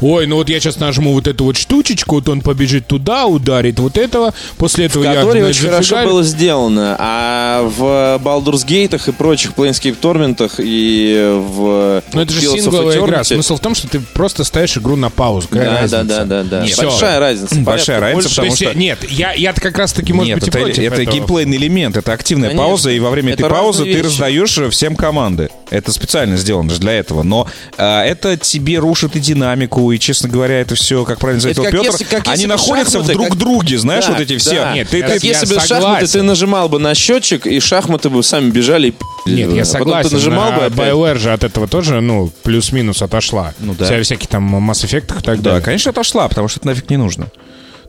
Ой, 0.00 0.26
ну 0.26 0.36
вот 0.36 0.48
я 0.48 0.60
сейчас 0.60 0.78
нажму 0.78 1.12
вот 1.12 1.26
эту 1.26 1.44
вот 1.44 1.56
штучечку, 1.56 2.16
вот 2.16 2.28
он 2.28 2.40
побежит 2.40 2.86
туда, 2.86 3.26
ударит 3.26 3.78
вот 3.80 3.98
этого, 3.98 4.32
после 4.56 4.86
этого 4.86 5.04
я... 5.04 5.14
Которое 5.14 5.40
значит, 5.44 5.60
очень 5.60 5.70
хорошо 5.70 5.82
зафигарю. 5.88 6.08
было 6.08 6.22
сделано, 6.22 6.96
а 6.98 7.62
в 7.62 7.82
Baldur's 8.22 8.66
Gate 8.66 9.00
и 9.08 9.12
прочих 9.12 9.52
Planescape 9.52 9.96
Torment 10.00 10.50
и 10.58 11.36
в 11.36 12.02
Ну 12.12 12.20
это 12.20 12.32
же 12.32 12.40
сингловая 12.40 12.98
игра. 13.04 13.24
Смысл 13.24 13.56
в 13.56 13.60
том, 13.60 13.74
что 13.74 13.88
ты 13.88 14.00
просто 14.00 14.44
ставишь 14.44 14.76
игру 14.76 14.96
на 14.96 15.10
паузу. 15.10 15.48
Какая 15.48 15.64
Да, 15.64 15.74
да, 15.74 15.80
разница? 15.80 16.04
да, 16.04 16.24
да, 16.24 16.42
да. 16.44 16.64
Нет. 16.64 16.76
Большая 16.78 17.18
разница. 17.20 17.54
Большая 17.56 18.00
разница, 18.00 18.28
потому 18.28 18.54
что- 18.56 18.74
нет, 18.78 19.10
я, 19.10 19.32
я 19.32 19.52
как 19.52 19.76
раз 19.76 19.92
таки, 19.92 20.12
может 20.12 20.28
Нет, 20.28 20.38
быть, 20.40 20.46
и 20.46 20.50
это, 20.50 20.58
против 20.58 20.78
это 20.92 21.02
этого. 21.02 21.14
геймплейный 21.14 21.56
элемент, 21.56 21.96
это 21.96 22.12
активная 22.12 22.50
Конечно. 22.50 22.66
пауза, 22.68 22.90
и 22.90 23.00
во 23.00 23.10
время 23.10 23.32
Это 23.32 23.42
этой 23.46 23.50
паузы 23.50 23.78
разные 23.80 23.92
ты 23.94 23.98
вещи. 24.02 24.06
раздаешь 24.06 24.58
всем 24.72 24.96
команды. 24.96 25.48
Это 25.70 25.92
специально 25.92 26.36
сделано 26.36 26.70
же 26.70 26.78
для 26.80 26.92
этого. 26.92 27.22
Но 27.22 27.46
а, 27.76 28.04
это 28.04 28.36
тебе 28.36 28.78
рушит 28.78 29.16
и 29.16 29.20
динамику, 29.20 29.87
и, 29.92 29.98
честно 29.98 30.28
говоря, 30.28 30.60
это 30.60 30.74
все, 30.74 31.04
как 31.04 31.18
правильно 31.18 31.40
заметил 31.40 31.64
Петр, 31.64 31.76
если- 31.82 32.22
они 32.26 32.46
находятся 32.46 32.98
в 32.98 33.02
шахматы, 33.02 33.12
друг 33.14 33.28
как- 33.28 33.38
друге, 33.38 33.78
знаешь, 33.78 34.04
Да, 34.06 34.12
вот 34.12 34.20
эти 34.20 34.36
все. 34.38 34.54
да. 34.56 34.72
Нет, 34.74 34.88
ты, 34.88 35.02
ты- 35.02 35.08
Как 35.08 35.22
я 35.22 35.30
если 35.30 35.46
бы 35.46 35.60
согласен. 35.60 35.68
шахматы 35.76 36.06
ты 36.06 36.22
нажимал 36.22 36.68
бы 36.68 36.78
на 36.78 36.94
счетчик, 36.94 37.46
и 37.46 37.60
шахматы 37.60 38.10
бы 38.10 38.22
сами 38.22 38.50
бежали 38.50 38.94
и 39.26 39.30
Нет, 39.30 39.52
я 39.52 39.62
А 39.62 39.64
потом 39.64 39.64
согласен. 39.64 40.08
ты 40.10 40.14
нажимал 40.16 40.52
бы 40.52 40.64
а. 40.64 40.68
BioWare 40.68 41.18
же 41.18 41.32
от 41.32 41.44
этого 41.44 41.68
тоже, 41.68 42.00
ну, 42.00 42.32
плюс-минус 42.42 43.02
отошла. 43.02 43.54
Ну 43.60 43.74
да. 43.78 43.84
Вся- 43.84 44.02
всякие 44.02 44.28
там 44.28 44.70
Mass 44.70 44.84
Effect 44.84 45.18
и 45.18 45.22
так 45.22 45.36
Да, 45.42 45.50
далее. 45.50 45.60
конечно, 45.62 45.90
отошла, 45.90 46.28
потому 46.28 46.48
что 46.48 46.60
это 46.60 46.68
нафиг 46.68 46.88
не 46.90 46.96
нужно. 46.96 47.28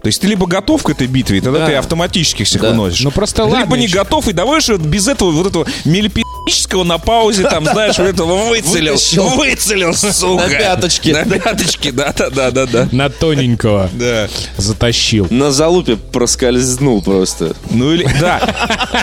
То 0.02 0.08
есть 0.08 0.22
ты 0.22 0.28
либо 0.28 0.48
готов 0.48 0.82
к 0.84 0.90
этой 0.90 1.08
битве, 1.08 1.40
и 1.40 1.42
тогда 1.42 1.60
Да. 1.60 1.66
ты 1.68 1.74
автоматически 1.76 2.44
всех 2.44 2.62
Да. 2.62 2.70
выносишь. 2.70 3.02
Ну, 3.02 3.12
просто 3.12 3.44
Либо 3.44 3.54
ладно 3.56 3.76
не 3.76 3.84
еще. 3.86 3.98
готов, 3.98 4.28
и 4.30 4.32
давай 4.34 4.62
же 4.62 4.78
вот 4.78 4.82
без 4.82 5.08
этого 5.10 5.32
вот 5.32 5.48
этого 5.48 5.68
мелепического 5.84 6.86
на 6.86 6.98
паузе, 7.00 7.44
там, 7.44 7.66
знаешь, 7.72 7.98
вот 7.98 8.08
этого 8.08 8.48
выцелил. 8.48 8.94
Вытащил. 8.94 9.28
Выцелил, 9.30 9.94
сука. 9.94 10.48
На 10.48 10.50
пяточке. 10.50 11.14
На 11.14 11.26
пяточке, 11.40 11.92
да-да-да-да-да. 11.92 12.88
На 12.94 13.10
тоненького 13.10 13.90
Да. 14.00 14.30
затащил. 14.56 15.28
На 15.30 15.52
залупе 15.52 15.98
проскользнул 15.98 17.02
просто. 17.02 17.56
Ну 17.70 17.92
или, 17.94 18.08
да, 18.22 18.40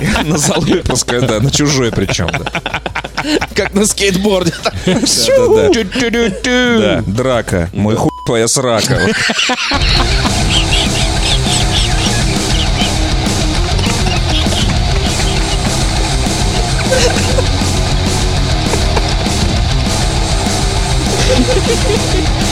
на 0.24 0.38
залупе, 0.38 0.76
пускай, 0.76 1.20
да, 1.20 1.40
на 1.40 1.50
чужой 1.50 1.92
причем, 1.92 2.30
да. 2.32 2.80
Как 3.54 3.74
на 3.74 3.84
скейтборде. 3.86 4.54
Да, 6.44 7.02
драка. 7.06 7.68
Мой 7.74 7.96
хуй 7.96 8.10
твоя 8.26 8.48
срака. 8.48 8.98
Thank 16.88 17.20
you. 22.40 22.45